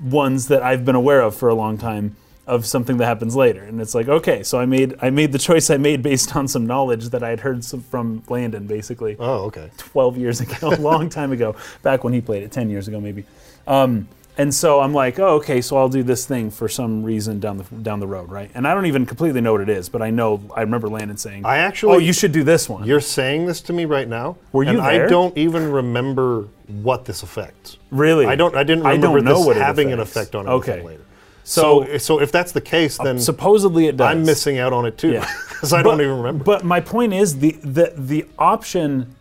[0.00, 2.14] ones that I've been aware of for a long time
[2.46, 5.38] of something that happens later, and it's like okay, so I made I made the
[5.50, 9.16] choice I made based on some knowledge that I had heard some, from Landon, basically.
[9.18, 9.68] Oh, okay.
[9.78, 13.00] 12 years ago, a long time ago, back when he played it, 10 years ago
[13.00, 13.24] maybe.
[13.66, 14.06] Um,
[14.36, 17.58] and so I'm like, oh, okay, so I'll do this thing for some reason down
[17.58, 18.50] the down the road, right?
[18.54, 21.16] And I don't even completely know what it is, but I know I remember Landon
[21.16, 22.84] saying, I actually- oh, you should do this one.
[22.86, 24.36] You're saying this to me right now.
[24.52, 27.76] Were you and I don't even remember what this affects.
[27.90, 28.26] Really?
[28.26, 28.56] I don't.
[28.56, 30.82] I didn't I remember don't know this what having an effect on Okay.
[30.82, 31.00] later.
[31.46, 34.06] So- So, so if that's the case, then Supposedly it does.
[34.10, 35.30] I'm missing out on it too, Yeah.
[35.50, 36.42] because I don't even remember.
[36.42, 39.14] But my point is the, the the option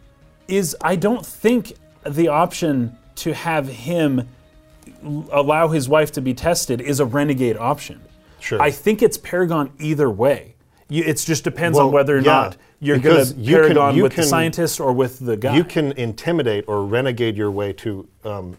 [0.48, 1.73] is I don't think
[2.06, 4.27] the option to have him
[5.31, 8.01] allow his wife to be tested is a renegade option.
[8.39, 8.61] Sure.
[8.61, 10.55] I think it's Paragon either way.
[10.89, 13.95] You, it just depends on whether or yeah, not you're going to you can- Paragon
[13.95, 15.55] you with the can- scientist or with the guy.
[15.55, 18.57] you can intimidate or renegade your way to um,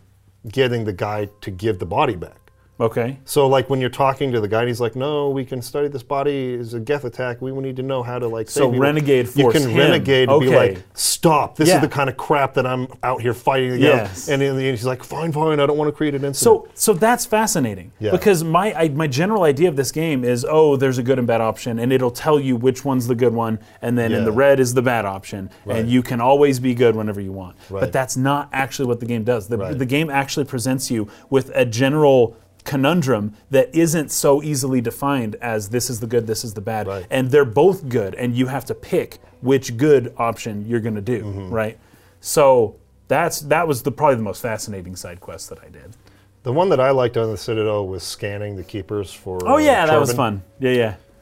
[0.49, 2.44] getting the guy to give the body back.
[2.81, 3.19] Okay.
[3.25, 5.87] So like when you're talking to the guy, and he's like, "No, we can study
[5.87, 7.41] this body as a Geth attack.
[7.41, 9.77] We need to know how to like." So save you." renegade You can him.
[9.77, 11.55] renegade and be like, "Stop!
[11.55, 11.77] This Yeah.
[11.77, 14.01] is the kind of crap that I'm out here fighting against." Yes.
[14.07, 15.61] against." And in the end, he's like, "Fine, fine.
[15.61, 18.11] I don't want to create an incident." So, so that's fascinating Yeah.
[18.11, 21.29] because my I, my general idea of this game is oh, there's a good and
[21.29, 24.33] bad option, and it'll tell you which one's the good one, and then in the
[24.33, 25.79] red is the bad option, Right.
[25.79, 27.55] and you can always be good whenever you want.
[27.71, 27.83] Right.
[27.83, 29.47] But that's not actually what the game does.
[29.47, 29.79] The, Right.
[29.79, 32.35] the game actually presents you with a general
[32.65, 36.87] conundrum that isn't so easily defined as this is the good, this is the bad,
[36.87, 37.07] Right.
[37.11, 41.03] and they're both good, and you have to pick which good option you're going to
[41.03, 41.51] do, Mm-hmm.
[41.51, 41.79] right?
[42.21, 42.77] So
[43.09, 45.95] that's that was the probably the most fascinating side quest that I did.
[46.43, 49.39] the one that I liked on the Citadel was scanning the keepers for.
[49.47, 50.43] Oh uh, yeah, that was fun.
[50.59, 50.71] Yeah,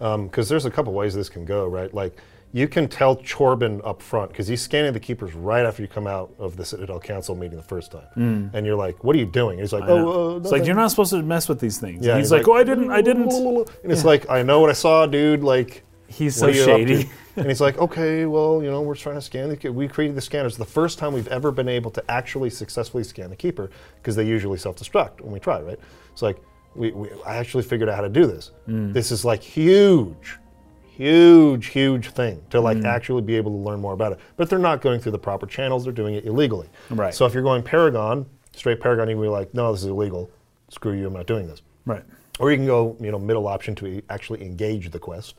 [0.00, 0.16] yeah.
[0.16, 1.92] because there's a couple ways this can go, right?
[1.92, 2.16] Like
[2.54, 6.06] you can tell Chorban up front because he's scanning the keepers right after you come
[6.06, 9.26] out of the Citadel Council meeting the first time, and you're like, "What are you
[9.26, 9.84] doing?" He's like.
[9.84, 12.04] I "Oh, uh, it's like you're not supposed to mess with these things.
[12.04, 13.32] Yeah, And he's, like, "Oh, I didn't, I didn't."
[13.82, 16.66] And it's like, "I know what I saw, dude." Like, He's so are you up
[16.66, 17.10] to?" shady.
[17.36, 19.56] and he's like, "Okay, well, you know, we're trying to scan the.
[19.56, 20.58] ke- We created the scanners.
[20.58, 24.26] The first time we've ever been able to actually successfully scan the keeper because they
[24.26, 25.78] usually self-destruct when we try, right?
[26.12, 26.36] It's like
[26.74, 28.50] we, we I actually figured out how to do this.
[28.66, 28.92] Hmm.
[28.92, 30.36] This is like huge."
[31.02, 32.86] Huge, huge thing to like Hmm.
[32.86, 34.18] actually be able to learn more about it.
[34.36, 36.68] But they're not going through the proper channels, they're doing it illegally.
[36.90, 37.12] Right.
[37.12, 40.30] So if you're going Paragon, straight Paragon, you can be like, no, this is illegal.
[40.68, 41.62] Screw you, I'm not doing this.
[41.86, 42.04] Right.
[42.38, 45.34] Or you can go, you know, middle option to actually engage the quest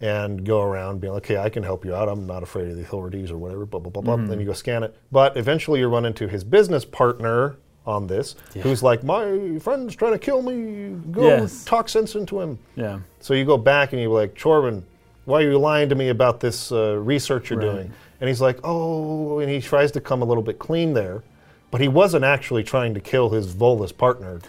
[0.00, 2.08] and go around being like, okay, I can help you out.
[2.08, 4.16] I'm not afraid of the authorities or whatever, blah, blah, blah, blah.
[4.26, 4.96] Then you go scan it.
[5.12, 7.56] But eventually you run into his business partner
[7.86, 10.96] on this who's like, my friend's trying to kill me.
[11.12, 11.64] Go Yes.
[11.64, 12.58] talk sense into him.
[12.74, 12.98] Yeah.
[13.20, 14.82] So you go back and you're like, Chorban,
[15.24, 17.72] why are you lying to me about this uh, research you're Right.
[17.72, 17.92] doing?
[18.20, 21.22] And he's like, oh, and he tries to come a little bit clean there,
[21.70, 24.40] but he wasn't actually trying to kill his Volus partner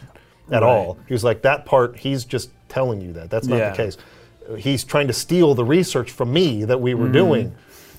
[0.50, 0.64] at Right.
[0.64, 0.98] all.
[1.08, 3.30] He was like, that part, he's just telling you that.
[3.30, 3.70] That's not Yeah.
[3.72, 3.98] the case.
[4.58, 7.02] He's trying to steal the research from me that we Mm-hmm.
[7.02, 7.56] were doing.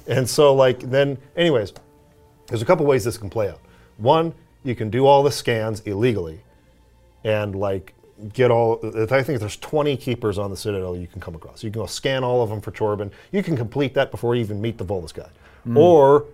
[0.06, 1.74] And so, like, then, anyways,
[2.46, 3.60] there's a couple ways this can play out.
[3.98, 4.32] One,
[4.64, 6.40] you can do all the scans illegally.
[7.24, 7.94] And like
[8.34, 8.80] get all
[9.12, 11.62] i think there's 20 keepers on the citadel you can come across.
[11.62, 14.40] You can go scan all of them for chorban you can complete that before you
[14.40, 15.28] even meet the volus guy.
[15.64, 15.76] Hmm.
[15.76, 16.26] Or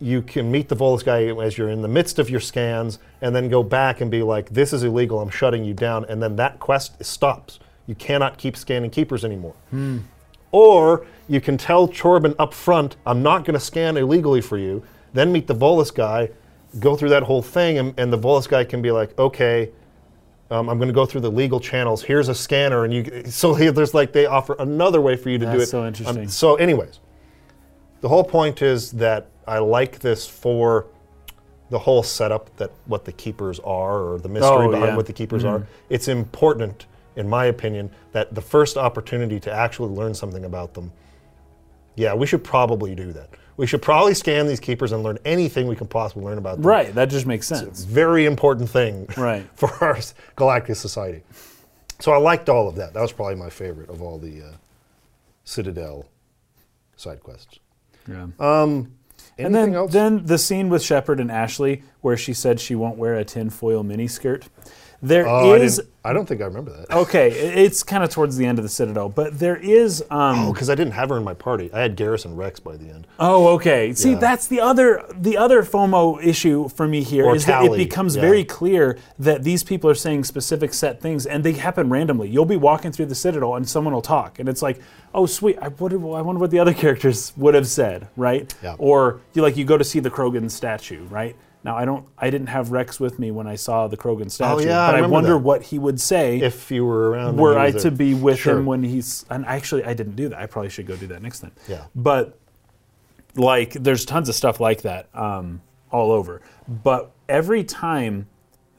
[0.00, 3.36] you can meet the volus guy as you're in the midst of your scans and
[3.36, 5.20] then go back and be like this is illegal.
[5.20, 6.06] I'm shutting you down.
[6.08, 7.58] And then that quest stops.
[7.86, 9.54] You cannot keep scanning keepers anymore.
[9.70, 9.98] Hmm.
[10.52, 14.82] Or you can tell Chorban up front, I'm not going to scan illegally for you,
[15.12, 16.30] then meet the Volus guy,
[16.78, 19.70] go through that whole thing, and, and the Volus guy can be like, okay,
[20.50, 22.02] um, I'm going to go through the legal channels.
[22.02, 23.24] Here's a scanner, and you.
[23.30, 25.66] So there's like they offer another way for you to do it.
[25.66, 26.28] so Um, interesting.
[26.28, 27.00] so, anyways,
[28.00, 30.86] the whole point is that I like this for
[31.70, 34.96] the whole setup that what the keepers are or the mystery Oh, behind yeah.
[34.96, 35.64] what the keepers are.
[35.88, 40.90] It's important, in my opinion, that the first opportunity to actually learn something about them.
[41.94, 43.30] Yeah, we should probably do that.
[43.60, 46.66] We should probably scan these keepers and learn anything we can possibly learn about them.
[46.66, 46.94] Right.
[46.94, 47.68] That just makes sense.
[47.68, 49.46] It's a Very important thing Right.
[49.54, 49.98] for our
[50.34, 51.20] galactic society.
[51.98, 52.94] So I liked all of that.
[52.94, 54.52] That was probably my favorite of all the uh,
[55.44, 56.06] Citadel
[56.96, 57.58] side quests.
[58.08, 58.28] Yeah.
[58.38, 58.94] Um,
[59.36, 59.92] and anything then, else?
[59.92, 63.84] then the scene with Shepard and Ashley, where she said she won't wear a tinfoil
[63.84, 64.44] miniskirt.
[65.02, 66.90] There is Oh, I, I don't think I remember that.
[66.94, 67.30] okay.
[67.30, 70.02] It's kind of towards the end of the Citadel, but there is.
[70.10, 71.70] Um, Oh, because I didn't have her in my party.
[71.72, 73.06] I had Garrison Rex by the end.
[73.18, 73.94] Oh, okay.
[73.94, 74.18] See, Yeah.
[74.18, 78.14] that's the other the other FOMO issue for me here is Or that it becomes
[78.16, 78.22] yeah.
[78.22, 82.28] very clear that these people are saying specific set things, and they happen randomly.
[82.28, 84.80] You'll be walking through the Citadel, and someone will talk, and it's like,
[85.14, 85.58] oh, sweet.
[85.62, 88.54] I wonder, I wonder what the other characters would have said, right?
[88.62, 88.76] Yeah.
[88.78, 91.36] Or you like you go to see the Krogan statue, right?
[91.62, 92.06] Now I don't.
[92.18, 94.86] I didn't have Wrex with me when I saw the Krogan statue, Oh, yeah, I
[94.86, 95.38] but I, remember wonder that.
[95.38, 98.58] what he would say If you were around, were I to be with Sure.
[98.58, 100.38] him when he's and actually I didn't do that.
[100.38, 101.52] I probably should go do that next time.
[101.68, 101.84] Yeah.
[101.94, 102.38] But
[103.36, 105.60] like there's tons of stuff like that um,
[105.90, 106.40] all over.
[106.66, 108.26] But every time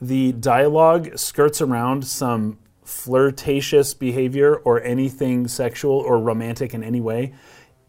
[0.02, 7.34] the dialogue skirts around some flirtatious behavior or anything sexual or romantic in any way,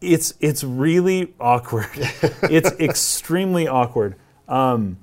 [0.01, 1.87] it's it's really awkward.
[2.43, 4.15] it's extremely awkward.
[4.47, 4.97] Um,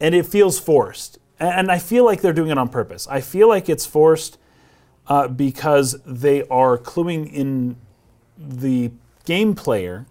[0.00, 1.18] and it feels forced.
[1.40, 3.06] And I feel like they're doing it on purpose.
[3.08, 4.38] I feel like it's forced
[5.06, 7.76] uh, because they are cluing in
[8.36, 8.90] the
[9.24, 10.06] game player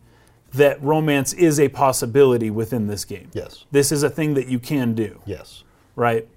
[0.54, 3.30] that romance is a possibility within this game.
[3.34, 3.66] Yes.
[3.72, 5.64] This is a thing that you can do, Yes.
[5.96, 6.28] right?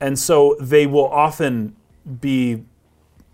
[0.00, 1.76] And so they will often
[2.20, 2.64] be,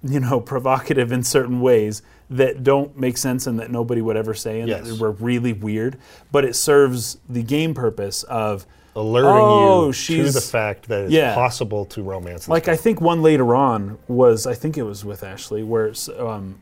[0.03, 4.35] you know, provocative in certain ways that don't make sense and that nobody would ever
[4.35, 4.89] say and Yes.
[4.89, 5.97] that were really weird.
[6.31, 8.67] But it serves the game purpose of
[8.97, 11.35] alerting Oh, you to the fact that it's yeah.
[11.35, 12.49] possible to romance.
[12.49, 16.61] Like I think one later on was I think it was with Ashley where um,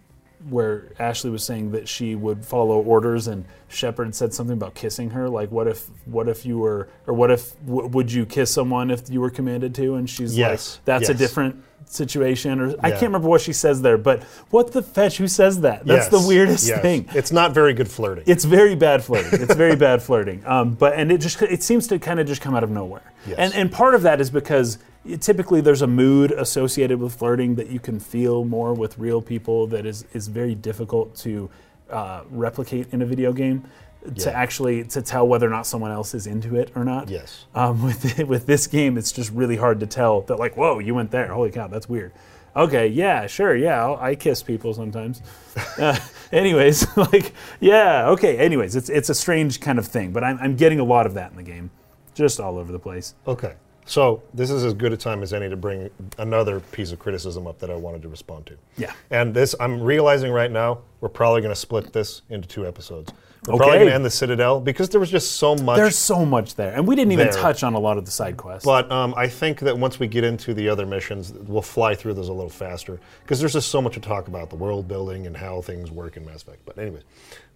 [0.49, 5.11] where Ashley was saying that she would follow orders and Shepard said something about kissing
[5.11, 5.29] her.
[5.29, 8.91] Like what if what if you were or what if w- would you kiss someone
[8.91, 9.97] if you were commanded to?
[9.97, 13.83] And she's Yes, like that's a different situation or I can't remember what she says
[13.83, 13.99] there.
[13.99, 15.19] But what the fetch?
[15.19, 15.87] Who says that?
[15.87, 16.83] That's the weirdest yes.
[16.83, 17.09] thing.
[17.15, 18.25] It's not very good flirting.
[18.27, 19.41] It's very bad flirting.
[19.41, 20.45] It's very bad flirting.
[20.47, 23.13] Um, but and it just it seems to kind of just come out of nowhere.
[23.27, 23.39] Yes.
[23.39, 27.55] And and part of that is because it- typically there's a mood associated with flirting
[27.57, 31.51] that you can feel more with real people that is is very difficult to
[31.91, 33.65] uh, replicate in a video game.
[34.05, 34.31] To Yeah.
[34.31, 37.09] actually to tell whether or not someone else is into it or not.
[37.09, 37.47] Yes.
[37.55, 40.95] Um, with with this game, it's just really hard to tell that like, whoa, you
[40.95, 41.27] went there.
[41.29, 42.13] Holy cow, that's weird.
[42.57, 45.21] Okay, yeah, sure, yeah, I'll, I kiss people sometimes.
[45.79, 45.97] Uh,
[46.33, 48.37] anyways, like, yeah, okay.
[48.39, 51.15] Anyways, it's it's a strange kind of thing, but I'm I'm getting a lot of
[51.15, 51.71] that in the game,
[52.15, 53.15] just all over the place.
[53.27, 53.55] Okay.
[53.85, 55.89] So this is as good a time as any to bring
[56.19, 58.55] another piece of criticism up that I wanted to respond to.
[58.77, 58.93] Yeah.
[59.11, 63.13] And this, I'm realizing right now, we're probably going to split this into two episodes.
[63.47, 63.77] We're probably Okay.
[63.79, 65.77] going to end the Citadel because there was just so much.
[65.77, 67.41] There's so much there, and we didn't even There.
[67.41, 68.65] touch on a lot of the side quests.
[68.65, 72.15] but um, I think that once we get into the other missions, we'll fly through
[72.15, 75.27] those a little faster because there's just so much to talk about the world building
[75.27, 76.61] and how things work in Mass Effect.
[76.67, 77.05] But anyways,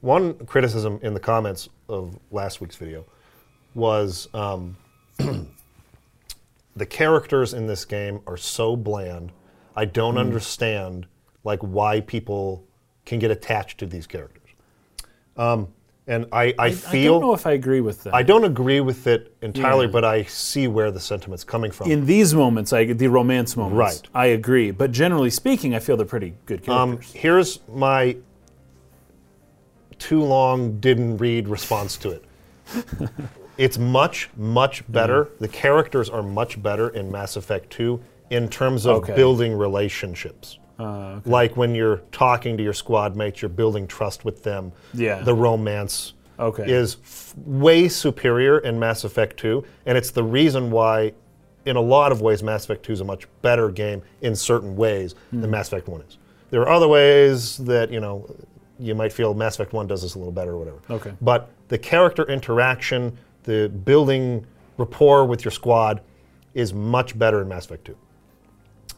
[0.01, 3.05] one criticism in the comments of last week's video
[3.75, 4.77] was um,
[6.77, 9.33] the characters in this game are so bland.
[9.77, 11.07] I don't understand
[11.45, 12.65] like why people
[13.05, 14.42] can get attached to these characters.
[15.37, 15.69] Um,
[16.09, 18.15] and I, I I feel don't know if I agree with that.
[18.15, 19.93] I don't agree with it entirely, Yeah.
[19.93, 21.91] but I see where the sentiment's coming from.
[21.91, 24.09] in these moments, I the romance moments, Right.
[24.15, 24.73] I agree.
[24.73, 27.13] But generally speaking, I feel they're pretty good um, characters.
[27.13, 28.17] here's my
[29.99, 32.25] too long didn't read response to it.
[33.59, 35.27] it's much, much better.
[35.27, 35.39] Mm.
[35.39, 38.01] The characters are much better in Mass Effect 2
[38.31, 39.15] in terms of Okay.
[39.15, 40.59] building relationships.
[40.79, 44.73] Uh, Like when you're talking to your squad mates, you're building trust with them.
[44.95, 45.23] Yeah.
[45.23, 46.65] The romance Okay.
[46.71, 51.13] is f- way superior in Mass Effect 2, and it's the reason why,
[51.67, 54.75] in a lot of ways, Mass Effect 2 is a much better game in certain
[54.77, 56.19] ways than Mass Effect 1 is.
[56.51, 58.29] There are other ways that, you know,
[58.79, 60.79] you might feel Mass Effect 1 does this a little better or whatever.
[60.91, 61.13] Okay.
[61.21, 64.45] But the character interaction, the building
[64.79, 66.01] rapport with your squad
[66.55, 67.97] is much better in Mass Effect 2.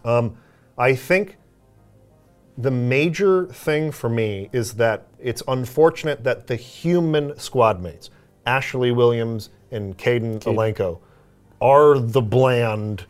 [0.05, 0.37] Um,
[0.79, 1.37] I think
[2.57, 8.11] the major thing for me is that it's unfortunate that the human squad mates,
[8.47, 11.01] Ashley Williams and Kaidan Alenko,
[11.61, 13.07] are the bland,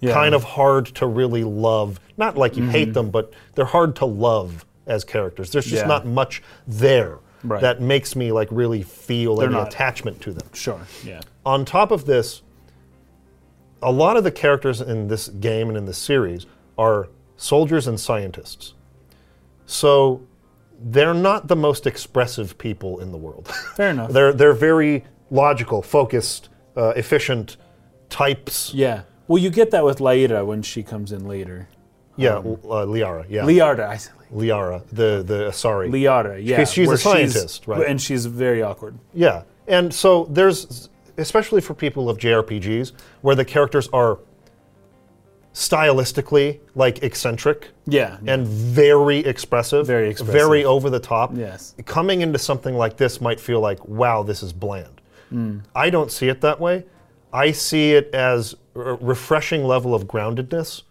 [0.00, 0.12] Yeah.
[0.12, 1.98] kind of hard to really love.
[2.16, 2.92] Not like you hate mm-hmm.
[2.92, 5.50] them, but they're hard to love as characters.
[5.50, 5.88] There's just Yeah.
[5.88, 7.60] not much there Right.
[7.60, 10.48] that makes me like really feel any not- attachment to them.
[10.52, 10.80] Sure.
[11.04, 11.20] Yeah.
[11.44, 12.42] On top of this,
[13.82, 16.46] a lot of the characters in this game and in this series
[16.78, 18.74] are soldiers and scientists.
[19.66, 20.22] So
[20.80, 23.48] they're not the most expressive people in the world.
[23.76, 24.10] Fair enough.
[24.12, 27.56] they're they're very logical, focused, uh, efficient
[28.08, 28.72] types.
[28.74, 29.02] Yeah.
[29.28, 31.68] Well, you get that with Laida when she comes in later.
[32.18, 32.42] Yeah, uh,
[32.86, 33.26] Liara.
[33.28, 34.82] Yeah, Liarda, I said Liara.
[34.90, 35.90] The the sorry.
[35.90, 36.56] Liara, yeah.
[36.56, 37.86] She's- she's a scientist, right?
[37.86, 38.98] And she's very awkward.
[39.12, 40.88] Yeah, and so there's,
[41.18, 44.18] especially for people of JRPGs, where the characters are
[45.56, 48.18] stylistically like eccentric Yeah.
[48.26, 50.34] and very expressive, Very expressive.
[50.34, 51.32] very over the top.
[51.34, 51.74] Yes.
[51.86, 55.00] Coming into something like this might feel like, wow, this is bland.
[55.30, 55.58] Hmm.
[55.74, 56.84] I don't see it that way.
[57.32, 60.82] I see it as a refreshing level of groundedness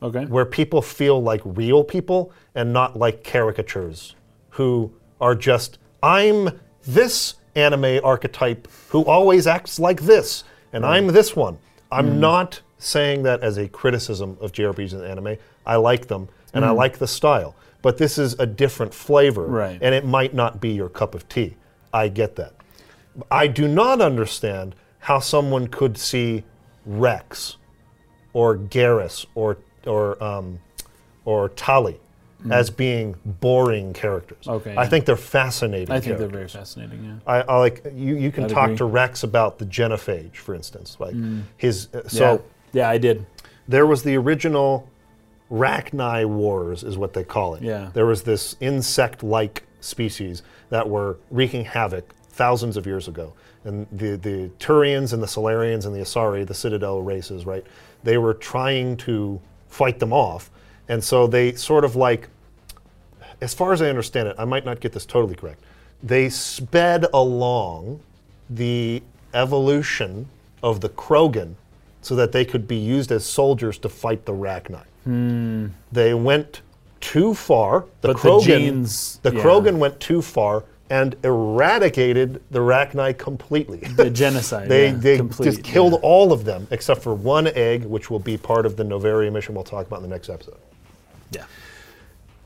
[0.00, 0.24] Okay.
[0.26, 4.14] where people feel like real people and not like caricatures
[4.50, 11.34] who are just I'm this anime archetype who always acts like this and I'm this
[11.36, 11.58] one.
[11.90, 15.36] I'm not saying that as a criticism of JRPGs and anime.
[15.64, 19.78] I like them and I like the style, but this is a different flavor Right.
[19.80, 21.56] and it might not be your cup of tea.
[21.92, 22.54] I get that.
[23.30, 26.44] I do not understand how someone could see
[26.84, 27.56] Wrex
[28.32, 30.58] or Garrus or or um,
[31.24, 31.98] or Tali
[32.50, 34.48] as being boring characters.
[34.48, 34.88] Okay, I yeah.
[34.88, 35.92] think they're fascinating.
[35.94, 37.04] I think they're very fascinating.
[37.04, 37.14] Yeah.
[37.24, 38.16] I, I like you.
[38.16, 38.76] You can I'd talk agree.
[38.78, 40.96] to Wrex about the genophage, for instance.
[40.98, 41.14] Like
[41.56, 41.88] his.
[41.94, 42.42] uh, So
[42.72, 42.88] yeah.
[42.88, 43.26] I did.
[43.68, 44.88] there was the original
[45.50, 47.62] Rachni Wars, is what they call it.
[47.62, 47.90] Yeah.
[47.92, 53.34] There was this insect-like species that were wreaking havoc thousands of years ago,
[53.64, 57.64] and the the Turians and the Salarians and the Asari, the Citadel races, right?
[58.02, 60.50] They were trying to fight them off,
[60.88, 62.28] and so they sort of like,
[63.40, 65.62] as far as I understand it, I might not get this totally correct.
[66.02, 68.00] They sped along
[68.48, 69.02] the
[69.34, 70.28] evolution
[70.62, 71.54] of the Krogan
[72.02, 75.70] so that they could be used as soldiers to fight the Rachni.
[75.90, 76.60] They went
[77.00, 77.80] too far.
[78.02, 78.12] The Hmm.
[78.12, 79.42] But the Krogan, genes- the yeah.
[79.42, 83.78] Krogan went too far and eradicated the Rachni completely.
[83.78, 84.68] The genocide.
[84.68, 85.98] They, yeah, they complete, just killed yeah.
[86.02, 89.54] all of them except for one egg, which will be part of the Noveria mission
[89.54, 90.58] we'll talk about in the next episode.
[91.30, 91.44] Yeah.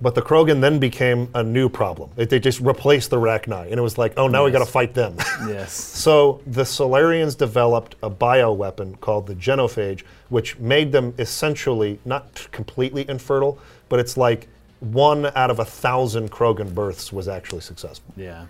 [0.01, 2.11] But the Krogan then became a new problem.
[2.17, 4.67] They, they just replaced the Rachni, and it was like, oh, now we got to
[4.67, 5.17] fight them.
[5.47, 5.73] Yes.
[5.75, 13.09] so the Salarians developed a bioweapon called the Genophage, which made them essentially not completely
[13.09, 13.59] infertile,
[13.89, 14.49] but it's like
[14.81, 18.13] one out of a thousand Krogan births was actually successful.
[18.17, 18.47] Yeah.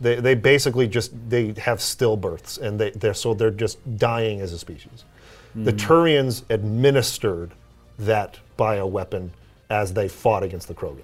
[0.00, 4.52] They, they basically just they have stillbirths, and they, they're so they're just dying as
[4.52, 5.04] a species.
[5.52, 5.64] Hmm.
[5.64, 7.52] The Turians administered
[7.98, 9.30] that bioweapon
[9.70, 11.02] as they fought against the Krogan.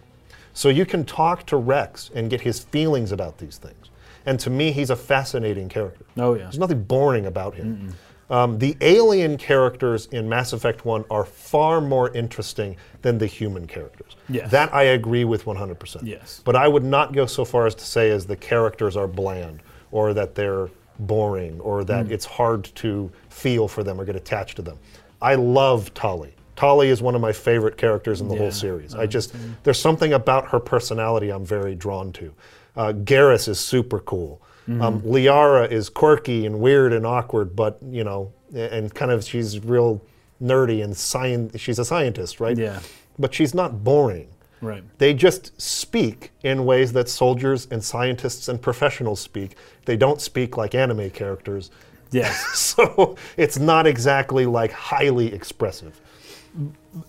[0.53, 3.91] So you can talk to Wrex and get his feelings about these things.
[4.27, 6.05] And to me, he's a fascinating character.
[6.17, 6.45] Oh, yeah.
[6.45, 7.95] There's nothing boring about him.
[8.31, 13.67] Um, the alien characters in Mass Effect 1 are far more interesting than the human
[13.67, 14.17] characters.
[14.31, 14.51] Yes.
[14.51, 16.07] That I agree with 100%.
[16.07, 16.41] Yes.
[16.45, 19.61] But I would not go so far as to say as the characters are bland
[19.91, 20.71] or that they're
[21.01, 24.79] boring or that it's hard to feel for them or get attached to them.
[25.21, 26.35] I love Tali.
[26.57, 28.95] Tali is one of my favorite characters in the Yeah, whole series.
[28.95, 32.35] I just there's something about her personality I'm very drawn to.
[32.77, 34.41] Uh, Garrus is super cool.
[34.69, 34.83] Mm-hmm.
[34.83, 39.61] Um, Liara is quirky and weird and awkward, but you know, and kind of she's
[39.61, 40.01] real
[40.43, 41.61] nerdy and science.
[41.61, 42.57] She's a scientist, right?
[42.57, 42.81] Yeah.
[43.19, 44.29] But she's not boring.
[44.61, 44.83] Right.
[44.99, 49.57] They just speak in ways that soldiers and scientists and professionals speak.
[49.85, 51.71] They don't speak like anime characters.
[52.11, 52.43] Yes.
[52.75, 56.01] So it's not exactly like highly expressive.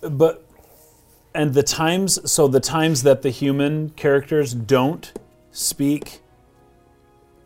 [0.01, 0.43] But
[1.33, 5.13] and the times so the times that the human characters don't
[5.51, 6.21] speak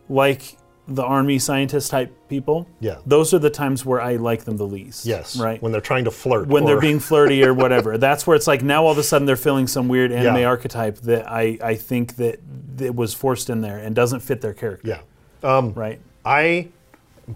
[0.07, 0.57] like
[0.87, 2.95] the army scientist type people Yeah.
[3.05, 5.37] those are the times where i like them the least Yes.
[5.39, 6.47] right When they're trying to flirt.
[6.47, 9.25] when they're being flirty or whatever that's where it's like now all of a sudden
[9.27, 10.45] they're filling some weird anime Yeah.
[10.47, 12.39] archetype that i i think that
[12.77, 15.01] that was forced in there and doesn't fit their character Yeah.
[15.57, 16.69] Um, right I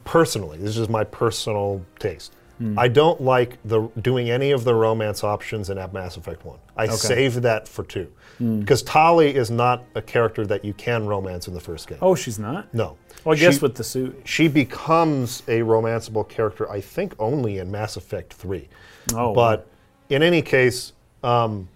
[0.03, 2.33] personally, this is my personal taste.
[2.63, 2.79] Hmm.
[2.79, 6.57] I don't like the doing any of the romance options in Mass Effect 1.
[6.77, 8.07] I saved that for 2.
[8.37, 8.59] Hmm.
[8.61, 11.97] Because Tali is not a character that you can romance in the first game.
[12.01, 12.95] oh she's not No.
[13.25, 17.57] well i guess She- with the suit she becomes a romanceable character, I think, only
[17.57, 18.69] in Mass Effect 3.
[19.13, 19.67] Oh, But
[20.09, 21.67] in any case, um,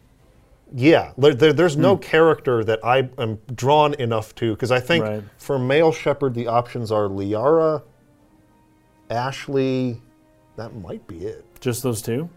[0.73, 5.03] yeah, there, there- there's no character that I am drawn enough to, because I think
[5.03, 5.23] Right.
[5.37, 7.81] for male Shepard, the options are Liara,
[9.09, 10.01] Ashley,
[10.57, 11.45] that might be it.
[11.61, 12.29] just those two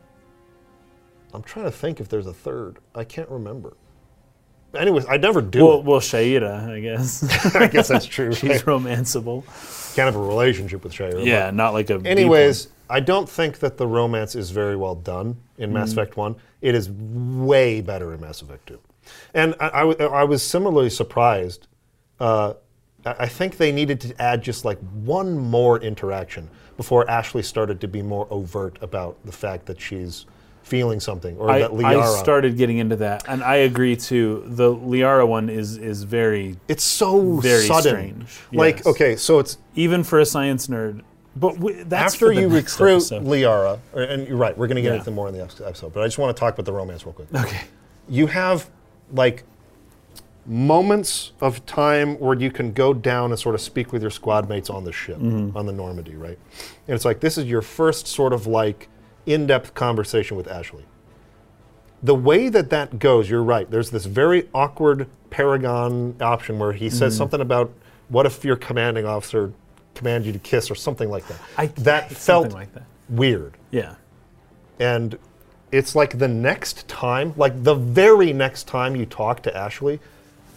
[1.32, 2.78] I'm trying to think if there's a third.
[2.92, 3.76] I can't remember.
[4.74, 5.84] Anyways, I never do well it.
[5.84, 8.32] well shaida i guess I guess that's true.
[8.40, 8.64] she's right?
[8.64, 9.44] romanceable
[9.96, 11.24] Can't have a relationship with Shaira.
[11.26, 15.36] yeah not like a Anyways, I don't think that the romance is very well done
[15.58, 15.74] in Mm.
[15.74, 16.34] Mass Effect 1.
[16.62, 18.78] It is way better in Mass Effect 2.
[19.34, 21.66] And I, I w- I was similarly surprised.
[22.20, 22.54] Uh,
[23.04, 26.48] I think they needed to add just like one more interaction
[26.80, 30.24] before Ashley started to be more overt about the fact that she's
[30.62, 32.00] feeling something or I, that Liara.
[32.16, 34.44] I started getting into that, and I agree too.
[34.46, 37.82] The Liara one is is very it's so very sudden.
[38.26, 38.40] strange.
[38.50, 38.86] Like, Yes.
[38.86, 41.02] okay, so it's even for a science nerd.
[41.36, 43.24] But w- that's after you recruit episode.
[43.24, 44.98] Liara, and you're right, we're going to get Yeah.
[45.00, 47.12] into more in the episode, but I just want to talk about the romance real
[47.12, 47.28] quick.
[47.34, 47.60] Okay.
[48.08, 48.70] You have
[49.12, 49.44] like
[50.46, 54.48] moments of time where you can go down and sort of speak with your squad
[54.48, 55.56] mates on the ship, Mm-hmm.
[55.56, 56.38] on the Normandy, right?
[56.88, 58.88] And it's like this is your first sort of like
[59.26, 60.84] in depth conversation with Ashley.
[62.02, 63.70] The way that that goes, you're right.
[63.70, 66.96] There's this very awkward Paragon option where he Mm-hmm.
[66.96, 67.72] says something about
[68.08, 69.52] what if your commanding officer
[69.94, 71.38] commands you to kiss or something like that.
[71.58, 72.84] I that felt like that.
[73.08, 73.54] weird.
[73.70, 73.96] Yeah.
[74.78, 75.18] And
[75.70, 80.00] it's like the next time, like the very next time you talk to Ashley,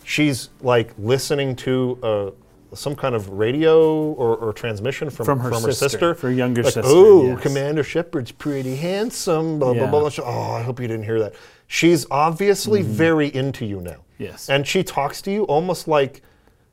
[0.04, 2.32] she's like listening to uh,
[2.76, 6.90] some kind of radio or, or transmission from, From her sister, her younger like, sister,
[6.92, 7.42] Oh, yes.
[7.42, 9.60] Commander Shepard's pretty handsome.
[9.60, 9.88] Blah Yeah.
[9.88, 10.10] blah blah.
[10.10, 10.26] blah.
[10.26, 11.34] Oh, I hope you didn't hear that.
[11.68, 13.92] She's obviously very into you now.
[13.92, 14.24] Mm-hmm.
[14.24, 14.50] Yes.
[14.50, 16.22] And she talks to you almost like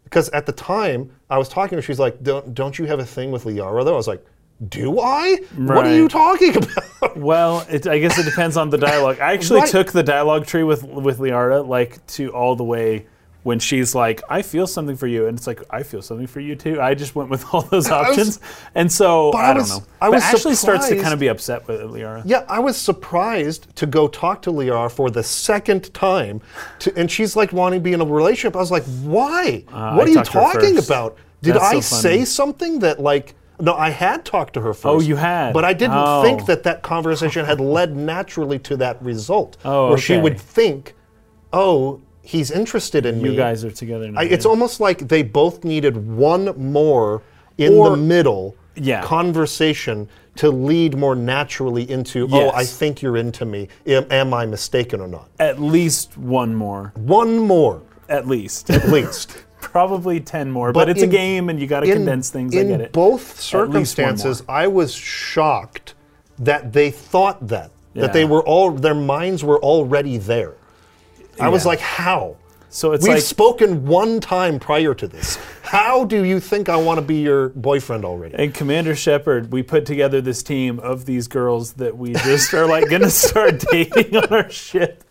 [0.04, 2.98] because at the time I was talking to her, she's like, "Don't don't you have
[2.98, 4.24] a thing with Liara though?" I was like,
[4.68, 5.38] "Do I?
[5.56, 9.20] What are you talking about?" Well, it, I guess it depends on the dialogue.
[9.20, 9.70] I actually Right.
[9.70, 13.06] took the dialogue tree with with Liara like to all the way
[13.42, 16.40] when she's like, "I feel something for you," and it's like, "I feel something for
[16.40, 18.40] you too." I just went with all those was- options,
[18.74, 19.84] and so I, I don't was- know.
[20.00, 22.22] I but was Ashley starts to kind of be upset with Liara.
[22.24, 26.40] Yeah, I was surprised to go talk to Liara for the second time,
[26.80, 28.56] to, and she's like wanting to be in a relationship.
[28.56, 29.64] I was like, why?
[29.68, 31.16] Uh, what I are you talked to her talking about?
[31.42, 34.86] Did That's I so say something that like No, I had talked to her first.
[34.86, 35.52] Oh, you had?
[35.54, 36.22] But I didn't Oh.
[36.22, 39.56] think that that conversation had led naturally to that result.
[39.64, 40.94] Oh, Where she would think,
[41.52, 42.00] oh,
[42.30, 43.30] he's interested in me.
[43.30, 44.20] You guys are together now.
[44.20, 44.50] I, it's yeah.
[44.50, 47.22] almost like they both needed one more
[47.58, 49.02] in Or- the middle Yeah.
[49.02, 53.68] conversation to lead more naturally into, oh, I think you're into me.
[53.86, 55.28] Am, am I mistaken or not?
[55.40, 56.92] at least one more.
[56.94, 58.70] One more, At least.
[58.70, 59.36] at least.
[59.60, 60.72] Probably 10 more.
[60.72, 62.54] But, it's in- a game and you got to condense things.
[62.54, 62.84] In I get it.
[62.86, 64.42] In both At least one circumstances.
[64.48, 65.94] I was shocked
[66.38, 67.72] that they thought that.
[67.92, 68.02] Yeah.
[68.02, 70.54] That they were all, their minds were already there.
[71.40, 72.36] I was like, how?
[72.72, 75.36] So it's We've like spoken one time prior to this.
[75.62, 78.36] How do you think I want to be your boyfriend already?
[78.36, 82.66] And Commander Shepard, we put together this team of these girls that we just are
[82.66, 85.02] like gonna start dating on our ship.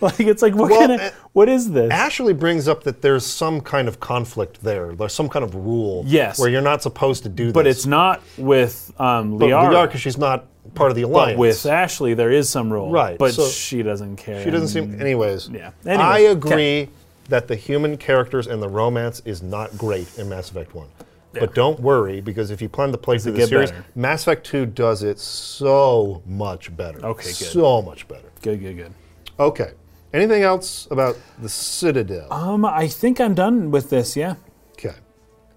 [0.00, 1.90] Like it's like what Well, kind of uh, what is this?
[1.90, 4.94] Ashley brings up that there's some kind of conflict there.
[4.94, 6.38] There's some kind of rule Yes.
[6.38, 7.76] where you're not supposed to do but this.
[7.76, 9.86] But it's not with um, but Liara.
[9.86, 11.36] because she's not part of the alliance.
[11.36, 12.90] but with Ashley, there is some rule.
[12.90, 14.42] Right, But so- she doesn't care.
[14.44, 15.00] She doesn't seem.
[15.00, 15.70] Anyways, yeah.
[15.86, 16.88] I Anyways, agree
[17.28, 20.88] that the human characters and the romance is not great in Mass Effect One.
[21.34, 23.84] But don't worry because if you plan to play through the series, better?
[23.94, 26.98] Mass Effect Two does it so much better.
[27.04, 27.34] Okay, good.
[27.34, 28.28] So much better.
[28.42, 28.92] Good, good, good.
[29.40, 29.70] Okay.
[30.12, 32.30] Anything else about the Citadel?
[32.30, 34.14] Um, I think I'm done with this.
[34.14, 34.34] Yeah.
[34.72, 34.92] Okay,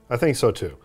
[0.10, 0.78] I think so too.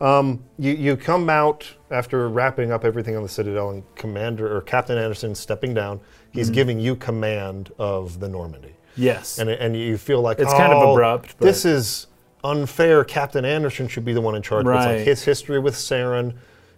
[0.00, 4.60] Um, you you come out after wrapping up everything on the Citadel, and Commander or
[4.60, 6.00] Captain Anderson stepping down.
[6.30, 6.54] He's Mm-hmm.
[6.54, 9.38] giving you command of the Normandy, Yes.
[9.38, 12.06] and and you feel like It's kind of "Oh, abrupt, but- This is
[12.44, 13.02] unfair.
[13.02, 14.64] Captain Anderson should be the one in charge.
[14.64, 15.06] But It's like Right.
[15.06, 16.34] his history with Saren,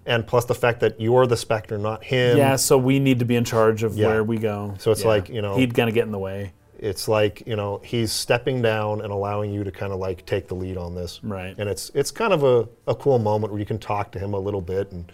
[0.06, 2.38] and plus the fact that you're the Spectre, not him.
[2.38, 2.56] yeah.
[2.56, 4.06] So we need to be in charge of Yeah.
[4.06, 4.74] where we go.
[4.78, 5.08] So it's Yeah.
[5.08, 6.52] like, you know- he'd gonna get in the way.
[6.82, 10.48] It's like you know he's stepping down and allowing you to kind of like take
[10.48, 11.54] the lead on this Right.
[11.58, 14.32] and it's it's kind of a, a cool moment where you can talk to him
[14.34, 15.12] a little bit and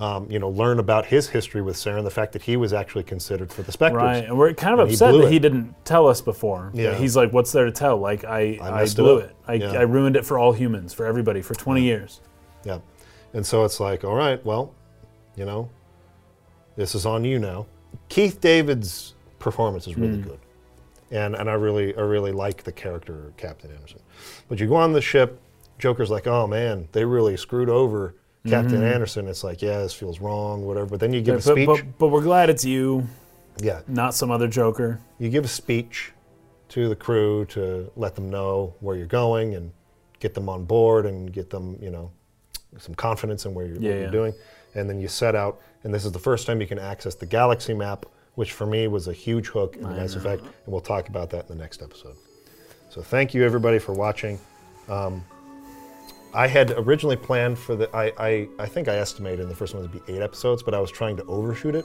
[0.00, 3.02] um, you know learn about his history with Saren the fact that he was actually
[3.04, 5.32] considered for the Spectres Right, and we're kind of And upset blew that it.
[5.32, 6.70] he didn't tell us before.
[6.72, 6.94] Yeah.
[6.94, 9.34] He's like, "What's there to tell?" Like, I, I I, messed it blew it.
[9.48, 9.72] I, Yeah.
[9.72, 12.20] I ruined it for all humans, for everybody, for 20 years.
[12.64, 12.78] yeah
[13.34, 14.72] and so it's like all right well
[15.36, 15.68] you know
[16.76, 17.66] this is on you now
[18.08, 20.38] Keith David's performance is really good
[21.10, 24.00] and and I really I really like the character Captain Anderson
[24.48, 25.40] but you go on the ship
[25.78, 28.14] Joker's like oh man they really screwed over
[28.46, 31.66] Captain Anderson it's like yeah this feels wrong whatever but then you give a Mm-hmm.
[31.66, 33.06] But, speech but, but we're glad it's you,
[33.58, 35.00] yeah not some other Joker.
[35.18, 36.12] you give a speech
[36.70, 39.72] to the crew to let them know where you're going and
[40.20, 42.10] get them on board and get them, you know,
[42.76, 44.10] some confidence in where you're, Yeah, what you're yeah.
[44.10, 44.34] doing.
[44.74, 47.24] And then you set out, and this is the first time you can access the
[47.24, 48.04] galaxy map,
[48.38, 51.50] which for me was a huge hook in Mass Effect, and we'll talk about that
[51.50, 52.14] in the next episode.
[52.88, 54.38] So thank you everybody for watching.
[54.88, 55.24] Um,
[56.32, 59.74] I had originally planned for the, I, I, I think I estimated in the first
[59.74, 61.84] one to be eight episodes, but I was trying to overshoot it.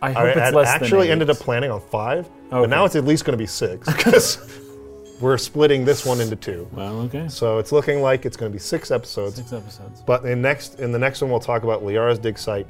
[0.00, 2.70] I hope I it's had less actually than ended up planning on five, but Okay.
[2.70, 4.38] now it's at least going to be six because
[5.20, 6.68] we're splitting this one into two.
[6.74, 7.26] Well, okay.
[7.26, 9.34] So it's looking like it's going to be six episodes.
[9.34, 10.00] Six episodes.
[10.02, 12.68] But in next in the next one, we'll talk about Liara's dig site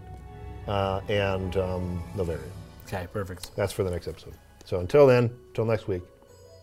[0.67, 2.41] uh, and um, Noveria.
[2.89, 3.55] Okay, perfect.
[3.55, 4.35] That's for the next episode.
[4.65, 6.03] So until then, until next week,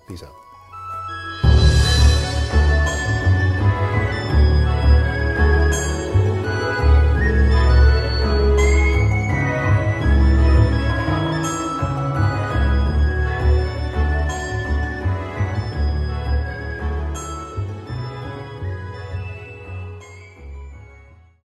[0.07, 0.44] peace out.